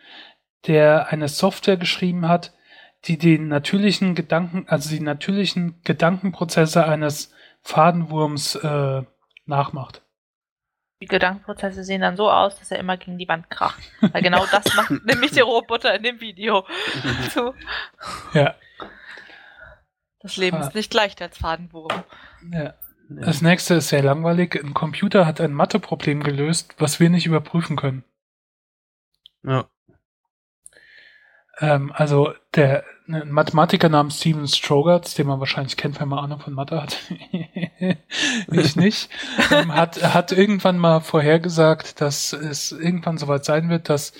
der 0.67 1.07
eine 1.09 1.27
Software 1.27 1.77
geschrieben 1.77 2.27
hat, 2.27 2.53
die 3.07 3.17
den 3.17 3.47
natürlichen 3.47 4.15
Gedanken, 4.15 4.65
also 4.67 4.89
die 4.89 4.99
natürlichen 4.99 5.81
Gedankenprozesse 5.83 6.85
eines 6.85 7.33
Fadenwurms 7.61 8.55
äh, 8.55 9.03
nachmacht. 9.45 10.01
Die 11.01 11.07
Gedankenprozesse 11.07 11.83
sehen 11.83 12.01
dann 12.01 12.15
so 12.15 12.31
aus, 12.31 12.57
dass 12.57 12.71
er 12.71 12.79
immer 12.79 12.97
gegen 12.97 13.17
die 13.17 13.27
Wand 13.27 13.49
kracht. 13.49 13.91
Weil 13.99 14.21
genau 14.21 14.45
das 14.49 14.75
macht 14.75 14.91
nämlich 15.05 15.31
der 15.31 15.43
Roboter 15.43 15.93
in 15.93 16.03
dem 16.03 16.21
Video. 16.21 16.65
so. 17.33 17.53
Ja. 18.33 18.55
Das 20.21 20.37
Leben 20.37 20.57
ist 20.61 20.73
nicht 20.73 20.93
leicht 20.93 21.21
als 21.21 21.37
Fadenwurm. 21.37 22.03
Ja. 22.51 22.73
Das 23.07 23.41
nächste 23.41 23.75
ist 23.75 23.89
sehr 23.89 24.01
langweilig. 24.01 24.55
Ein 24.55 24.73
Computer 24.73 25.27
hat 25.27 25.39
ein 25.39 25.53
Matheproblem 25.53 26.23
gelöst, 26.23 26.73
was 26.79 26.99
wir 26.99 27.11
nicht 27.11 27.27
überprüfen 27.27 27.75
können. 27.75 28.03
Ja. 29.43 29.69
Ähm, 31.59 31.91
also 31.93 32.33
der 32.55 32.83
ein 33.07 33.31
Mathematiker 33.31 33.89
namens 33.89 34.17
Steven 34.17 34.47
Strogatz, 34.47 35.13
den 35.13 35.27
man 35.27 35.39
wahrscheinlich 35.39 35.77
kennt, 35.77 35.99
wenn 35.99 36.07
man 36.07 36.19
Ahnung 36.19 36.39
von 36.39 36.53
Mathe 36.53 36.81
hat, 36.81 36.97
ich 38.51 38.75
nicht, 38.75 39.09
ähm, 39.51 39.73
hat, 39.73 40.01
hat 40.01 40.31
irgendwann 40.31 40.77
mal 40.77 41.01
vorhergesagt, 41.01 42.01
dass 42.01 42.33
es 42.33 42.71
irgendwann 42.71 43.17
soweit 43.17 43.45
sein 43.45 43.69
wird, 43.69 43.89
dass 43.89 44.13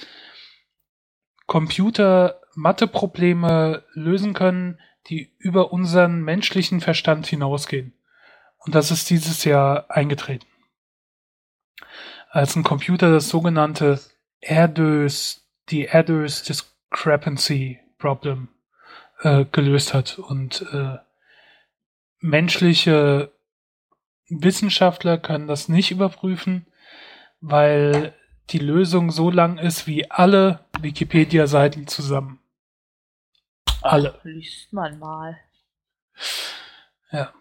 Computer 1.47 2.41
Matheprobleme 2.55 3.83
lösen 3.93 4.33
können, 4.33 4.79
die 5.07 5.33
über 5.37 5.71
unseren 5.71 6.21
menschlichen 6.23 6.81
Verstand 6.81 7.27
hinausgehen. 7.27 7.93
Und 8.57 8.73
das 8.73 8.91
ist 8.91 9.09
dieses 9.09 9.43
Jahr 9.43 9.85
eingetreten. 9.89 10.47
Als 12.29 12.55
ein 12.55 12.63
Computer 12.63 13.11
das 13.11 13.29
sogenannte 13.29 13.99
Erdös, 14.41 15.47
die 15.69 15.85
Erdös 15.85 16.43
Discrepancy 16.43 17.79
Problem 17.97 18.49
äh, 19.25 19.45
gelöst 19.51 19.93
hat. 19.93 20.19
Und 20.19 20.61
äh, 20.71 20.97
menschliche 22.19 23.31
Wissenschaftler 24.29 25.17
können 25.17 25.47
das 25.47 25.67
nicht 25.67 25.91
überprüfen, 25.91 26.67
weil 27.41 28.13
die 28.51 28.59
Lösung 28.59 29.11
so 29.11 29.31
lang 29.31 29.57
ist 29.57 29.87
wie 29.87 30.09
alle 30.11 30.65
Wikipedia-Seiten 30.79 31.87
zusammen. 31.87 32.39
Alle. 33.81 34.15
Ach, 34.17 34.23
liest 34.23 34.71
man 34.71 34.99
mal. 34.99 35.37
Ja. 37.11 37.33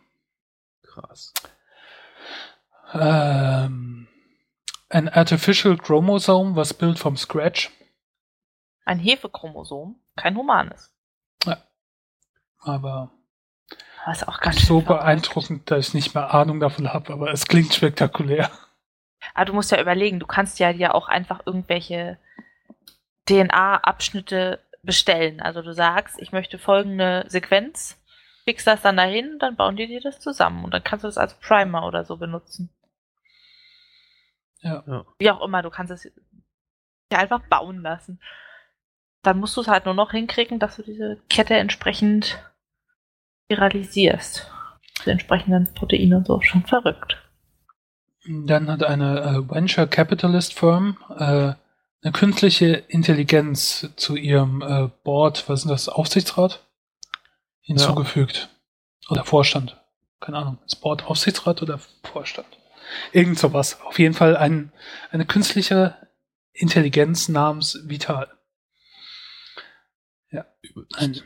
Krass. 0.82 1.34
Ähm, 2.92 4.08
an 4.88 5.08
artificial 5.08 5.76
chromosome 5.76 6.54
was 6.56 6.72
built 6.72 6.98
from 6.98 7.16
scratch. 7.16 7.70
Ein 8.84 8.98
Hefechromosom, 8.98 10.00
kein 10.16 10.36
humanes. 10.36 10.93
Aber 12.64 13.10
das 14.06 14.26
auch 14.26 14.40
ganz 14.40 14.66
so 14.66 14.80
beeindruckend, 14.80 15.70
dass 15.70 15.88
ich 15.88 15.94
nicht 15.94 16.14
mehr 16.14 16.34
Ahnung 16.34 16.60
davon 16.60 16.92
habe, 16.92 17.12
aber 17.12 17.32
es 17.32 17.46
klingt 17.46 17.72
spektakulär. 17.72 18.50
Aber 19.32 19.40
ah, 19.40 19.44
du 19.46 19.52
musst 19.54 19.70
ja 19.70 19.80
überlegen, 19.80 20.20
du 20.20 20.26
kannst 20.26 20.58
ja 20.58 20.72
dir 20.72 20.94
auch 20.94 21.08
einfach 21.08 21.40
irgendwelche 21.46 22.18
DNA-Abschnitte 23.26 24.60
bestellen. 24.82 25.40
Also 25.40 25.62
du 25.62 25.72
sagst, 25.72 26.20
ich 26.20 26.32
möchte 26.32 26.58
folgende 26.58 27.24
Sequenz, 27.28 27.98
fix 28.44 28.64
das 28.64 28.82
dann 28.82 28.98
dahin, 28.98 29.38
dann 29.38 29.56
bauen 29.56 29.76
die 29.76 29.86
dir 29.86 30.02
das 30.02 30.20
zusammen 30.20 30.64
und 30.64 30.74
dann 30.74 30.84
kannst 30.84 31.04
du 31.04 31.08
das 31.08 31.16
als 31.16 31.34
Primer 31.34 31.86
oder 31.86 32.04
so 32.04 32.18
benutzen. 32.18 32.68
Ja. 34.60 34.84
ja. 34.86 35.06
Wie 35.18 35.30
auch 35.30 35.42
immer, 35.42 35.62
du 35.62 35.70
kannst 35.70 35.92
es 35.92 36.12
ja 37.10 37.18
einfach 37.18 37.40
bauen 37.48 37.80
lassen. 37.80 38.20
Dann 39.22 39.38
musst 39.38 39.56
du 39.56 39.62
es 39.62 39.68
halt 39.68 39.86
nur 39.86 39.94
noch 39.94 40.10
hinkriegen, 40.10 40.58
dass 40.58 40.76
du 40.76 40.82
diese 40.82 41.18
Kette 41.30 41.54
entsprechend 41.54 42.38
viralisierst. 43.56 44.50
Die 45.04 45.10
entsprechenden 45.10 45.72
Proteine 45.74 46.18
und 46.18 46.26
so. 46.26 46.40
Schon 46.40 46.64
verrückt. 46.64 47.16
Dann 48.26 48.70
hat 48.70 48.82
eine 48.82 49.20
äh, 49.20 49.50
Venture 49.50 49.86
Capitalist 49.86 50.54
Firm 50.54 50.96
äh, 51.10 51.52
eine 52.04 52.12
künstliche 52.12 52.66
Intelligenz 52.88 53.88
zu 53.96 54.16
ihrem 54.16 54.62
äh, 54.62 54.88
Board, 55.04 55.48
was 55.48 55.60
ist 55.64 55.70
das, 55.70 55.88
Aufsichtsrat, 55.88 56.66
hinzugefügt. 57.60 58.50
Ja. 59.04 59.10
Oder 59.10 59.24
Vorstand. 59.24 59.80
Keine 60.20 60.38
Ahnung. 60.38 60.58
Ist 60.66 60.76
Board 60.76 61.06
Aufsichtsrat 61.06 61.62
oder 61.62 61.80
Vorstand? 62.02 62.48
Irgend 63.12 63.38
sowas. 63.38 63.80
Auf 63.82 63.98
jeden 63.98 64.14
Fall 64.14 64.36
ein, 64.36 64.72
eine 65.10 65.24
künstliche 65.24 65.96
Intelligenz 66.52 67.28
namens 67.28 67.78
Vital. 67.84 68.28
Ja. 70.30 70.44
Ein, 70.96 71.22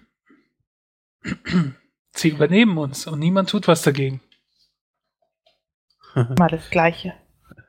Sie 2.18 2.30
übernehmen 2.30 2.78
uns 2.78 3.06
und 3.06 3.20
niemand 3.20 3.48
tut 3.48 3.68
was 3.68 3.82
dagegen. 3.82 4.20
Mal 6.14 6.48
das 6.48 6.68
Gleiche. 6.70 7.14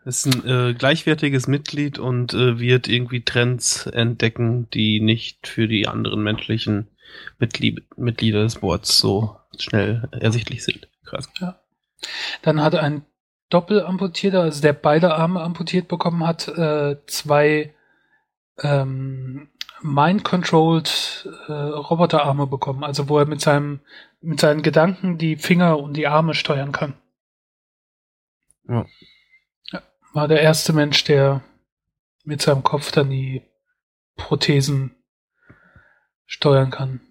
Ist 0.06 0.26
ein 0.26 0.48
äh, 0.48 0.74
gleichwertiges 0.74 1.48
Mitglied 1.48 2.00
und 2.00 2.34
äh, 2.34 2.60
wird 2.60 2.88
irgendwie 2.88 3.24
Trends 3.24 3.86
entdecken, 3.86 4.68
die 4.72 5.02
nicht 5.02 5.48
für 5.48 5.68
die 5.68 5.88
anderen 5.88 6.24
menschlichen 6.24 6.88
Mitglied 7.38 7.86
Mitglieder 7.96 8.42
des 8.42 8.56
Boards 8.56 8.98
so 8.98 9.38
schnell 9.60 10.10
ersichtlich 10.12 10.64
sind. 10.64 10.88
Krass. 11.06 11.30
Ja. 11.40 11.60
Dann 12.42 12.62
hat 12.62 12.74
ein 12.74 13.06
Doppelamputierter, 13.50 14.42
also 14.42 14.62
der 14.62 14.74
beide 14.74 15.14
Arme 15.14 15.42
amputiert 15.42 15.88
bekommen 15.88 16.26
hat, 16.26 16.48
äh, 16.48 16.98
zwei 17.06 17.76
ähm, 18.62 19.50
mind-controlled 19.82 21.28
äh, 21.48 21.52
Roboterarme 21.52 22.48
bekommen, 22.48 22.84
also 22.84 23.10
wo 23.10 23.20
er 23.20 23.26
mit 23.26 23.42
seinem 23.42 23.82
mit 24.22 24.40
seinen 24.40 24.62
Gedanken 24.62 25.18
die 25.18 25.36
Finger 25.38 25.80
und 25.80 25.94
die 25.96 26.08
Arme 26.08 26.34
steuern 26.34 26.72
kann. 26.72 26.94
Ja. 28.68 28.86
War 30.14 30.28
der 30.28 30.42
erste 30.42 30.74
Mensch, 30.74 31.04
der 31.04 31.44
mit 32.24 32.42
seinem 32.42 32.64
Kopf 32.64 32.92
dann 32.92 33.10
die 33.10 33.44
Prothesen 34.16 34.96
steuern 36.26 36.72
kann. 36.72 37.02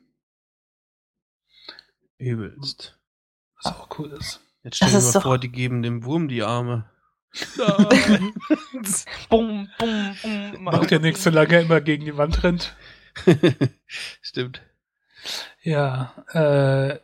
Übelst. 2.18 2.99
Was 3.62 3.73
auch 3.73 3.99
cool 3.99 4.12
ist. 4.12 4.40
Jetzt 4.62 4.77
stell 4.77 4.90
dir 4.90 5.01
mal 5.01 5.21
vor, 5.21 5.38
die 5.38 5.51
geben 5.51 5.83
dem 5.83 6.05
Wurm 6.05 6.29
die 6.29 6.42
Arme. 6.42 6.90
bum, 9.29 9.68
bum, 9.79 10.16
bum. 10.23 10.64
Macht 10.64 10.90
ja 10.90 10.99
nichts, 10.99 11.23
solange 11.23 11.55
er 11.55 11.61
immer 11.62 11.81
gegen 11.81 12.05
die 12.05 12.16
Wand 12.16 12.42
rennt. 12.42 12.77
Stimmt. 13.87 14.62
Ja, 15.62 16.14
äh, 16.33 16.99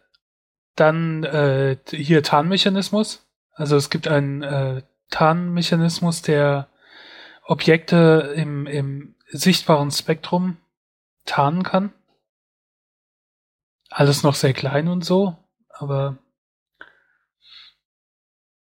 dann 0.77 1.25
äh, 1.25 1.77
hier 1.91 2.23
Tarnmechanismus. 2.23 3.27
Also 3.53 3.77
es 3.77 3.91
gibt 3.91 4.09
einen 4.09 4.43
äh, 4.43 4.83
Tarnmechanismus, 5.11 6.23
der 6.23 6.69
Objekte 7.45 8.35
im, 8.37 8.67
im 8.67 9.15
sichtbaren 9.29 9.91
Spektrum 9.91 10.57
tarnen 11.25 11.63
kann. 11.63 11.93
Alles 13.91 14.23
noch 14.23 14.35
sehr 14.35 14.55
klein 14.55 14.89
und 14.89 15.05
so, 15.05 15.37
aber 15.69 16.19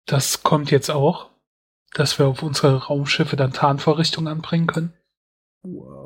das 0.07 0.43
kommt 0.43 0.71
jetzt 0.71 0.91
auch, 0.91 1.31
dass 1.95 2.19
wir 2.19 2.27
auf 2.27 2.43
unsere 2.43 2.85
Raumschiffe 2.85 3.37
dann 3.37 3.53
Tarnvorrichtungen 3.53 4.31
anbringen 4.31 4.67
können. 4.67 4.93
Wow. 5.63 6.04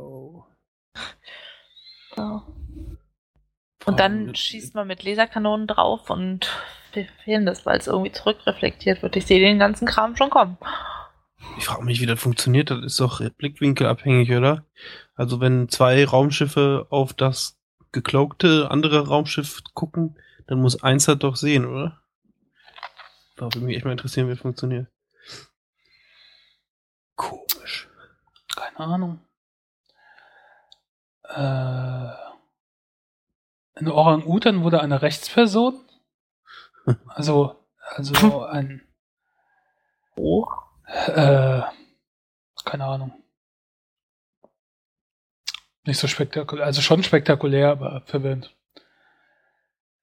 Und 3.88 4.00
dann 4.00 4.34
schießt 4.34 4.74
man 4.74 4.86
mit 4.86 5.02
Laserkanonen 5.02 5.66
drauf 5.66 6.10
und 6.10 6.50
wir 6.92 7.06
fehlen 7.24 7.46
das, 7.46 7.64
weil 7.64 7.78
es 7.78 7.86
irgendwie 7.86 8.12
zurückreflektiert 8.12 9.02
wird. 9.02 9.16
Ich 9.16 9.26
sehe 9.26 9.40
den 9.40 9.58
ganzen 9.58 9.86
Kram 9.86 10.16
schon 10.16 10.30
kommen. 10.30 10.58
Ich 11.56 11.64
frage 11.64 11.84
mich, 11.84 12.00
wie 12.00 12.06
das 12.06 12.20
funktioniert. 12.20 12.70
Das 12.70 12.84
ist 12.84 13.00
doch 13.00 13.20
blickwinkelabhängig, 13.30 14.32
oder? 14.32 14.64
Also 15.14 15.40
wenn 15.40 15.68
zwei 15.68 16.04
Raumschiffe 16.04 16.86
auf 16.90 17.14
das 17.14 17.58
gekloakte 17.92 18.70
andere 18.70 19.06
Raumschiff 19.06 19.62
gucken, 19.74 20.18
dann 20.46 20.60
muss 20.60 20.82
eins 20.82 21.06
das 21.06 21.18
doch 21.18 21.36
sehen, 21.36 21.64
oder? 21.64 22.00
Da 23.36 23.46
würde 23.46 23.60
mich 23.60 23.76
echt 23.76 23.84
mal 23.84 23.92
interessieren, 23.92 24.26
wie 24.26 24.32
das 24.32 24.40
funktioniert. 24.40 24.88
Komisch. 27.16 27.88
Keine 28.54 28.78
Ahnung. 28.78 29.20
Äh 31.24 32.27
ein 33.78 33.88
Orang-Utan 33.88 34.62
wurde 34.62 34.80
eine 34.80 35.02
Rechtsperson. 35.02 35.84
Also, 37.06 37.54
also 37.96 38.44
ein. 38.44 38.80
Oh. 40.16 40.46
Äh, 40.86 41.60
keine 42.64 42.84
Ahnung. 42.86 43.12
Nicht 45.84 45.98
so 45.98 46.08
spektakulär. 46.08 46.64
Also 46.64 46.80
schon 46.80 47.02
spektakulär, 47.02 47.70
aber 47.70 48.02
verwirrend. 48.06 48.56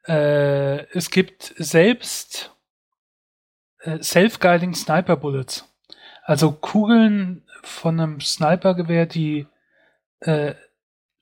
Äh, 0.07 0.85
es 0.95 1.09
gibt 1.09 1.55
selbst 1.57 2.55
äh, 3.79 4.01
Self-Guiding 4.01 4.75
Sniper 4.75 5.17
Bullets. 5.17 5.67
Also 6.23 6.51
Kugeln 6.51 7.47
von 7.63 7.99
einem 7.99 8.21
Snipergewehr, 8.21 9.07
die 9.07 9.47
äh, 10.19 10.53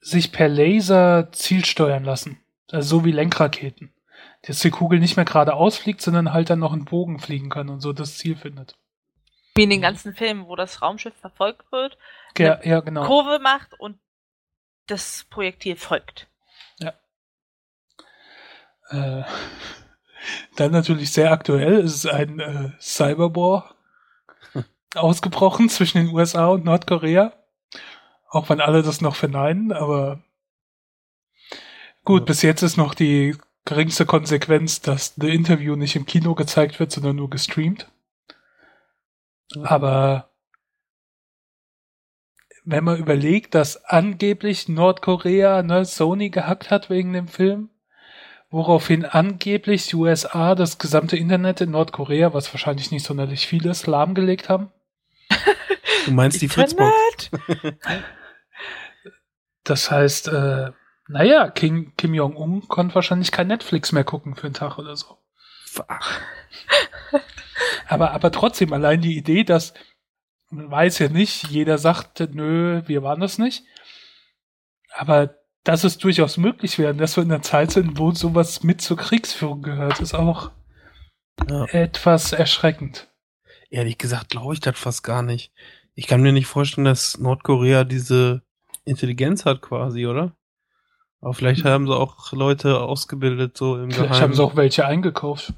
sich 0.01 0.34
per 0.34 0.49
Laser 0.49 1.32
zielsteuern 1.32 2.04
lassen. 2.04 2.42
Also 2.74 2.97
so 2.97 3.05
wie 3.05 3.11
Lenkraketen. 3.11 3.93
Dass 4.41 4.59
die 4.59 4.71
Kugel 4.71 4.99
nicht 4.99 5.15
mehr 5.15 5.26
geradeaus 5.26 5.78
fliegt, 5.78 6.01
sondern 6.01 6.34
halt 6.34 6.49
dann 6.49 6.59
noch 6.59 6.74
einen 6.74 6.86
Bogen 6.86 7.19
fliegen 7.19 7.49
kann 7.49 7.69
und 7.69 7.80
so 7.80 7.93
das 7.93 8.17
Ziel 8.17 8.36
findet. 8.36 8.78
Wie 9.55 9.63
in 9.63 9.69
den 9.69 9.82
ganzen 9.82 10.15
Filmen, 10.15 10.47
wo 10.47 10.55
das 10.55 10.82
Raumschiff 10.82 11.15
verfolgt 11.15 11.71
wird, 11.71 11.97
Ja, 12.38 12.59
ja 12.63 12.80
genau. 12.80 13.05
Kurve 13.05 13.39
macht 13.39 13.80
und 13.80 13.99
das 14.88 15.26
Projektil 15.30 15.76
folgt. 15.76 16.28
Äh, 18.89 19.24
dann 20.55 20.71
natürlich 20.71 21.11
sehr 21.11 21.32
aktuell 21.32 21.80
ist 21.80 22.05
ein 22.07 22.39
äh, 22.39 22.71
Cyberwar 22.80 23.76
ausgebrochen 24.95 25.69
zwischen 25.69 26.05
den 26.05 26.15
USA 26.15 26.47
und 26.47 26.65
Nordkorea. 26.65 27.34
Auch 28.30 28.49
wenn 28.49 28.61
alle 28.61 28.82
das 28.82 29.01
noch 29.01 29.15
verneinen, 29.15 29.71
aber 29.71 30.24
gut, 32.04 32.22
Ja. 32.22 32.26
bis 32.26 32.41
jetzt 32.41 32.62
ist 32.62 32.78
noch 32.78 32.93
die 32.93 33.36
geringste 33.66 34.06
Konsequenz, 34.06 34.82
dass 34.82 35.16
The 35.16 35.34
Interview 35.34 35.76
nicht 35.76 35.95
im 35.95 36.06
Kino 36.06 36.36
gezeigt 36.36 36.80
wird, 36.80 36.91
sondern 36.91 37.16
nur 37.16 37.30
gestreamt. 37.30 37.89
Aber 39.64 40.30
wenn 42.66 42.84
man 42.84 42.97
überlegt, 42.97 43.56
dass 43.56 43.84
angeblich 43.86 44.70
Nordkorea 44.70 45.64
ne, 45.64 45.86
Sony 45.86 46.30
gehackt 46.30 46.72
hat 46.72 46.89
wegen 46.89 47.14
dem 47.14 47.28
Film, 47.28 47.70
woraufhin 48.49 49.06
angeblich 49.06 49.88
die 49.88 49.95
USA 49.95 50.56
das 50.56 50.78
gesamte 50.78 51.18
Internet 51.18 51.62
in 51.62 51.72
Nordkorea, 51.72 52.34
was 52.34 52.54
wahrscheinlich 52.54 52.91
nicht 52.91 53.06
sonderlich 53.06 53.47
viel 53.47 53.66
ist, 53.66 53.88
lahmgelegt 53.88 54.49
haben. 54.49 54.72
Du 56.06 56.12
meinst 56.12 56.41
die 56.41 56.49
Fritzbox? 56.49 57.32
Das 59.66 59.89
heißt, 59.89 60.28
äh, 60.28 60.72
naja, 61.14 61.49
Kim, 61.49 61.95
Kim 61.95 62.14
Jong-un 62.14 62.68
konnte 62.68 62.95
wahrscheinlich 62.95 63.32
kein 63.32 63.47
Netflix 63.47 63.91
mehr 63.91 64.03
gucken 64.03 64.36
für 64.36 64.47
einen 64.47 64.53
Tag 64.53 64.78
oder 64.78 64.95
so. 64.95 65.18
Ach, 65.88 66.20
Aber, 67.88 68.11
aber 68.11 68.32
trotzdem, 68.32 68.74
allein 68.74 69.01
die 69.01 69.18
Idee, 69.18 69.43
dass 69.43 69.74
man 70.49 70.70
weiß 70.70 70.99
ja 70.99 71.09
nicht, 71.09 71.47
jeder 71.49 71.78
sagt, 71.78 72.20
nö, 72.34 72.82
wir 72.86 73.03
waren 73.03 73.20
das 73.22 73.38
nicht. 73.38 73.64
Aber 74.95 75.36
dass 75.64 75.84
es 75.84 75.97
durchaus 75.97 76.38
möglich 76.38 76.78
wäre, 76.78 76.93
dass 76.93 77.16
wir 77.18 77.24
in 77.24 77.32
einer 77.32 77.41
Zeit 77.41 77.72
sind, 77.72 77.97
wo 77.97 78.11
sowas 78.11 78.64
mit 78.64 78.82
zur 78.82 78.97
Kriegsführung 78.97 79.61
gehört, 79.61 79.99
ist 79.99 80.14
auch 80.14 80.51
Ja. 81.49 81.66
etwas 81.66 82.34
erschreckend. 82.34 83.07
Ehrlich 83.70 83.97
gesagt 83.97 84.30
glaube 84.30 84.53
ich 84.53 84.59
das 84.59 84.78
fast 84.78 85.03
gar 85.03 85.24
nicht. 85.24 85.51
Ich 85.95 86.05
kann 86.07 86.22
mir 86.22 86.32
nicht 86.34 86.47
vorstellen, 86.47 86.86
dass 86.86 87.18
Nordkorea 87.18 87.84
diese 87.84 88.43
Intelligenz 88.86 89.45
hat 89.45 89.61
quasi, 89.61 90.05
oder? 90.05 90.36
Aber 91.24 91.34
vielleicht 91.34 91.63
haben 91.63 91.88
sie 91.88 91.95
auch 91.95 92.32
Leute 92.34 92.82
ausgebildet, 92.82 93.55
so 93.57 93.76
im 93.78 93.89
Vielleicht 93.91 94.09
Geheimen. 94.09 94.21
haben 94.24 94.34
sie 94.34 94.43
auch 94.43 94.55
welche 94.57 94.86
eingekauft. 94.86 95.53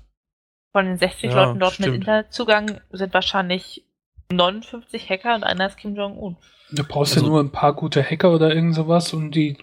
Von 0.72 0.86
den 0.86 0.98
60 0.98 1.32
Ja, 1.32 1.46
Leuten 1.46 1.60
dort 1.60 1.74
stimmt. 1.74 1.88
mit 1.90 1.96
Internetzugang 2.02 2.82
sind 2.92 3.14
wahrscheinlich 3.14 3.84
59 4.32 5.10
Hacker 5.10 5.36
und 5.36 5.44
einer 5.44 5.68
ist 5.68 5.78
Kim 5.78 5.96
Jong-un. 5.96 6.38
Du 6.72 6.84
brauchst 6.84 7.14
Also- 7.14 7.26
ja 7.26 7.32
nur 7.32 7.40
ein 7.42 7.52
paar 7.52 7.74
gute 7.74 8.04
Hacker 8.04 8.32
oder 8.34 8.54
irgend 8.54 8.76
sowas 8.76 9.14
und 9.14 9.32
die 9.32 9.58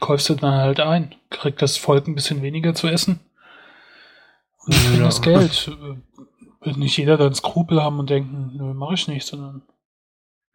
kaufst 0.00 0.28
du 0.30 0.34
dann 0.34 0.54
halt 0.54 0.80
ein. 0.80 1.14
Kriegt 1.30 1.60
das 1.62 1.76
Volk 1.76 2.06
ein 2.08 2.14
bisschen 2.14 2.42
weniger 2.42 2.74
zu 2.74 2.88
essen. 2.88 3.20
Und 4.64 4.74
Ja. 4.98 5.04
das 5.04 5.22
Geld. 5.22 5.68
Äh, 5.68 5.96
Wird 6.64 6.78
nicht 6.78 6.96
jeder 6.96 7.16
dann 7.16 7.32
Skrupel 7.34 7.80
haben 7.80 8.00
und 8.00 8.10
denken, 8.10 8.50
nö, 8.56 8.74
mach 8.74 8.90
ich 8.90 9.06
nicht, 9.06 9.24
sondern 9.24 9.62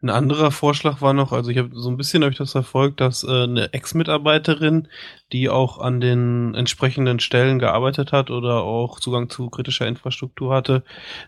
Ein 0.02 0.10
anderer 0.10 0.50
Vorschlag 0.50 1.00
war 1.00 1.12
noch, 1.12 1.30
also 1.30 1.50
ich 1.50 1.58
habe 1.58 1.70
so 1.74 1.88
ein 1.88 1.96
bisschen 1.96 2.24
ich 2.24 2.36
das 2.36 2.50
verfolgt, 2.50 3.00
dass 3.00 3.22
äh, 3.22 3.44
eine 3.44 3.72
Ex-Mitarbeiterin, 3.72 4.88
die 5.30 5.48
auch 5.48 5.78
an 5.78 6.00
den 6.00 6.56
entsprechenden 6.56 7.20
Stellen 7.20 7.60
gearbeitet 7.60 8.10
hat 8.10 8.28
oder 8.28 8.62
auch 8.62 8.98
Zugang 8.98 9.30
zu 9.30 9.48
kritischer 9.48 9.86
Infrastruktur 9.86 10.52
hatte, 10.52 10.82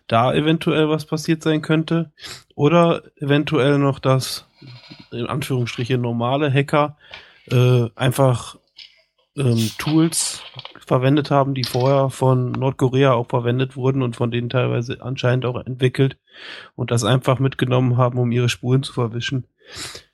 da 0.08 0.34
eventuell 0.34 0.88
was 0.88 1.04
passiert 1.04 1.44
sein 1.44 1.62
könnte. 1.62 2.10
Oder 2.56 3.02
eventuell 3.20 3.78
noch, 3.78 4.00
dass 4.00 4.48
in 5.12 5.26
Anführungsstriche 5.26 5.96
normale 5.96 6.52
Hacker 6.52 6.96
äh, 7.52 7.88
einfach 7.94 8.56
ähm, 9.36 9.70
Tools 9.78 10.42
verwendet 10.84 11.30
haben, 11.30 11.54
die 11.54 11.64
vorher 11.64 12.10
von 12.10 12.50
Nordkorea 12.50 13.12
auch 13.12 13.28
verwendet 13.28 13.76
wurden 13.76 14.02
und 14.02 14.16
von 14.16 14.32
denen 14.32 14.48
teilweise 14.48 15.00
anscheinend 15.00 15.46
auch 15.46 15.64
entwickelt 15.64 16.16
und 16.74 16.90
das 16.90 17.04
einfach 17.04 17.38
mitgenommen 17.38 17.96
haben, 17.96 18.18
um 18.18 18.30
ihre 18.32 18.48
Spuren 18.48 18.82
zu 18.82 18.92
verwischen. 18.92 19.46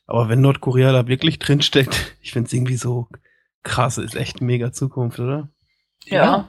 Aber 0.06 0.28
wenn 0.28 0.40
Nordkorea 0.40 0.92
da 0.92 1.06
wirklich 1.06 1.38
drin 1.38 1.62
steckt, 1.62 2.16
ich 2.20 2.32
finde 2.32 2.48
es 2.48 2.52
irgendwie 2.52 2.76
so 2.76 3.08
krass, 3.62 3.98
ist 3.98 4.16
echt 4.16 4.40
mega 4.40 4.72
Zukunft, 4.72 5.20
oder? 5.20 5.48
Ja. 6.06 6.48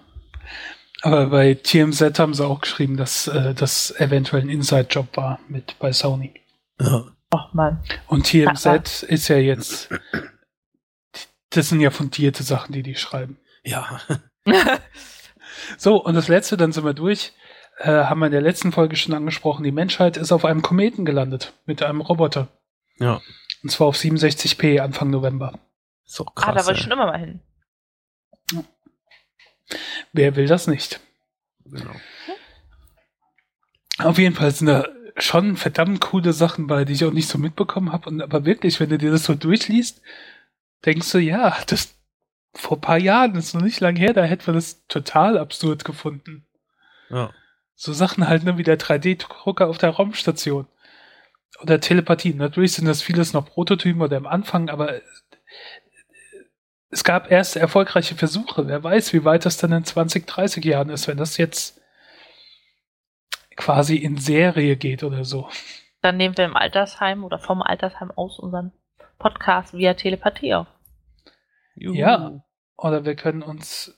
Aber 1.01 1.27
bei 1.27 1.55
TMZ 1.55 2.19
haben 2.19 2.33
sie 2.33 2.45
auch 2.45 2.61
geschrieben, 2.61 2.95
dass 2.95 3.27
äh, 3.27 3.53
das 3.53 3.91
eventuell 3.99 4.43
ein 4.43 4.49
Inside-Job 4.49 5.17
war 5.17 5.39
mit 5.47 5.77
bei 5.79 5.91
Sony. 5.91 6.33
Ja. 6.79 7.05
Ach 7.31 7.53
man. 7.53 7.81
Und 8.07 8.27
TMZ 8.27 9.03
ist 9.03 9.27
ja 9.29 9.37
jetzt, 9.37 9.89
das 11.49 11.69
sind 11.69 11.79
ja 11.79 11.89
fundierte 11.89 12.43
Sachen, 12.43 12.73
die 12.73 12.83
die 12.83 12.95
schreiben. 12.95 13.37
Ja. 13.63 13.99
So, 15.77 16.03
und 16.03 16.15
das 16.15 16.27
letzte, 16.27 16.57
dann 16.57 16.71
sind 16.71 16.85
wir 16.85 16.93
durch. 16.93 17.33
Äh, 17.83 18.05
haben 18.05 18.19
wir 18.19 18.27
in 18.27 18.31
der 18.31 18.41
letzten 18.41 18.71
Folge 18.71 18.95
schon 18.95 19.15
angesprochen. 19.15 19.63
Die 19.63 19.71
Menschheit 19.71 20.15
ist 20.15 20.31
auf 20.31 20.45
einem 20.45 20.61
Kometen 20.61 21.03
gelandet 21.03 21.53
mit 21.65 21.81
einem 21.81 22.01
Roboter. 22.01 22.47
Ja. 22.99 23.21
Und 23.63 23.69
zwar 23.69 23.87
auf 23.87 23.97
67p 23.97 24.79
Anfang 24.79 25.09
November. 25.09 25.57
So 26.05 26.25
krass. 26.25 26.49
ah, 26.49 26.51
da 26.51 26.65
wollte 26.65 26.77
ich 26.79 26.83
schon 26.83 26.91
immer 26.91 27.07
mal 27.07 27.17
hin. 27.17 27.39
Wer 30.13 30.35
will 30.35 30.45
das 30.45 30.67
nicht? 30.67 30.99
Genau. 31.65 31.95
Auf 33.97 34.19
jeden 34.19 34.35
Fall 34.35 34.51
sind 34.51 34.67
da 34.67 34.87
schon 35.17 35.57
verdammt 35.57 36.01
coole 36.01 36.33
Sachen 36.33 36.67
bei, 36.67 36.85
die 36.85 36.93
ich 36.93 37.03
auch 37.03 37.11
nicht 37.11 37.29
so 37.29 37.39
mitbekommen 37.39 37.91
habe. 37.91 38.09
Und 38.09 38.21
aber 38.21 38.45
wirklich, 38.45 38.79
wenn 38.79 38.89
du 38.89 38.99
dir 38.99 39.09
das 39.09 39.23
so 39.23 39.33
durchliest, 39.33 40.01
denkst 40.85 41.11
du, 41.11 41.17
ja, 41.17 41.57
das 41.65 41.95
vor 42.53 42.77
ein 42.77 42.81
paar 42.81 42.99
Jahren, 42.99 43.33
das 43.33 43.45
ist 43.45 43.53
noch 43.55 43.61
nicht 43.61 43.79
lang 43.79 43.95
her, 43.95 44.13
da 44.13 44.23
hätten 44.23 44.45
wir 44.45 44.53
das 44.53 44.85
total 44.87 45.39
absurd 45.39 45.83
gefunden. 45.83 46.45
Ja. 47.09 47.31
So 47.75 47.93
Sachen 47.93 48.27
halt, 48.27 48.43
ne, 48.43 48.57
wie 48.57 48.63
der 48.63 48.79
3D-Drucker 48.79 49.67
auf 49.67 49.77
der 49.77 49.91
Raumstation. 49.91 50.67
Oder 51.61 51.79
Telepathie. 51.79 52.33
Natürlich 52.33 52.73
sind 52.73 52.85
das 52.85 53.01
vieles 53.01 53.33
noch 53.33 53.45
Prototypen 53.45 54.01
oder 54.01 54.17
am 54.17 54.27
Anfang, 54.27 54.69
aber 54.69 55.01
es 56.89 57.03
gab 57.03 57.31
erste 57.31 57.59
erfolgreiche 57.59 58.15
Versuche. 58.15 58.67
Wer 58.67 58.83
weiß, 58.83 59.13
wie 59.13 59.23
weit 59.23 59.45
das 59.45 59.57
dann 59.57 59.71
in 59.71 59.85
20, 59.85 60.27
30 60.27 60.63
Jahren 60.63 60.89
ist, 60.89 61.07
wenn 61.07 61.17
das 61.17 61.37
jetzt 61.37 61.81
quasi 63.55 63.95
in 63.95 64.17
Serie 64.17 64.75
geht 64.75 65.03
oder 65.03 65.23
so. 65.23 65.49
Dann 66.01 66.17
nehmen 66.17 66.37
wir 66.37 66.45
im 66.45 66.57
Altersheim 66.57 67.23
oder 67.23 67.39
vom 67.39 67.61
Altersheim 67.61 68.11
aus 68.11 68.39
unseren 68.39 68.71
Podcast 69.19 69.73
via 69.73 69.93
Telepathie 69.93 70.55
auf. 70.55 70.67
Juhu. 71.75 71.95
Ja. 71.95 72.43
Oder 72.75 73.05
wir 73.05 73.15
können 73.15 73.43
uns 73.43 73.97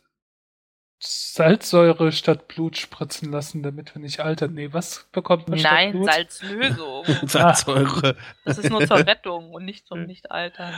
Salzsäure 1.06 2.12
statt 2.14 2.48
Blut 2.48 2.78
spritzen 2.78 3.32
lassen, 3.32 3.62
damit 3.62 3.94
wir 3.94 4.02
nicht 4.02 4.20
altern. 4.22 4.54
Nee, 4.54 4.70
was 4.72 5.06
bekommt 5.12 5.50
man 5.50 5.60
statt 5.60 5.72
Nein, 5.74 5.92
Blut? 5.92 6.06
Salzlösung. 6.06 7.06
Salzsäure. 7.28 8.16
Das 8.46 8.58
ist 8.58 8.70
nur 8.70 8.88
zur 8.88 9.06
Rettung 9.06 9.52
und 9.52 9.66
nicht 9.66 9.86
zum 9.86 10.04
Nicht-Altern. 10.06 10.74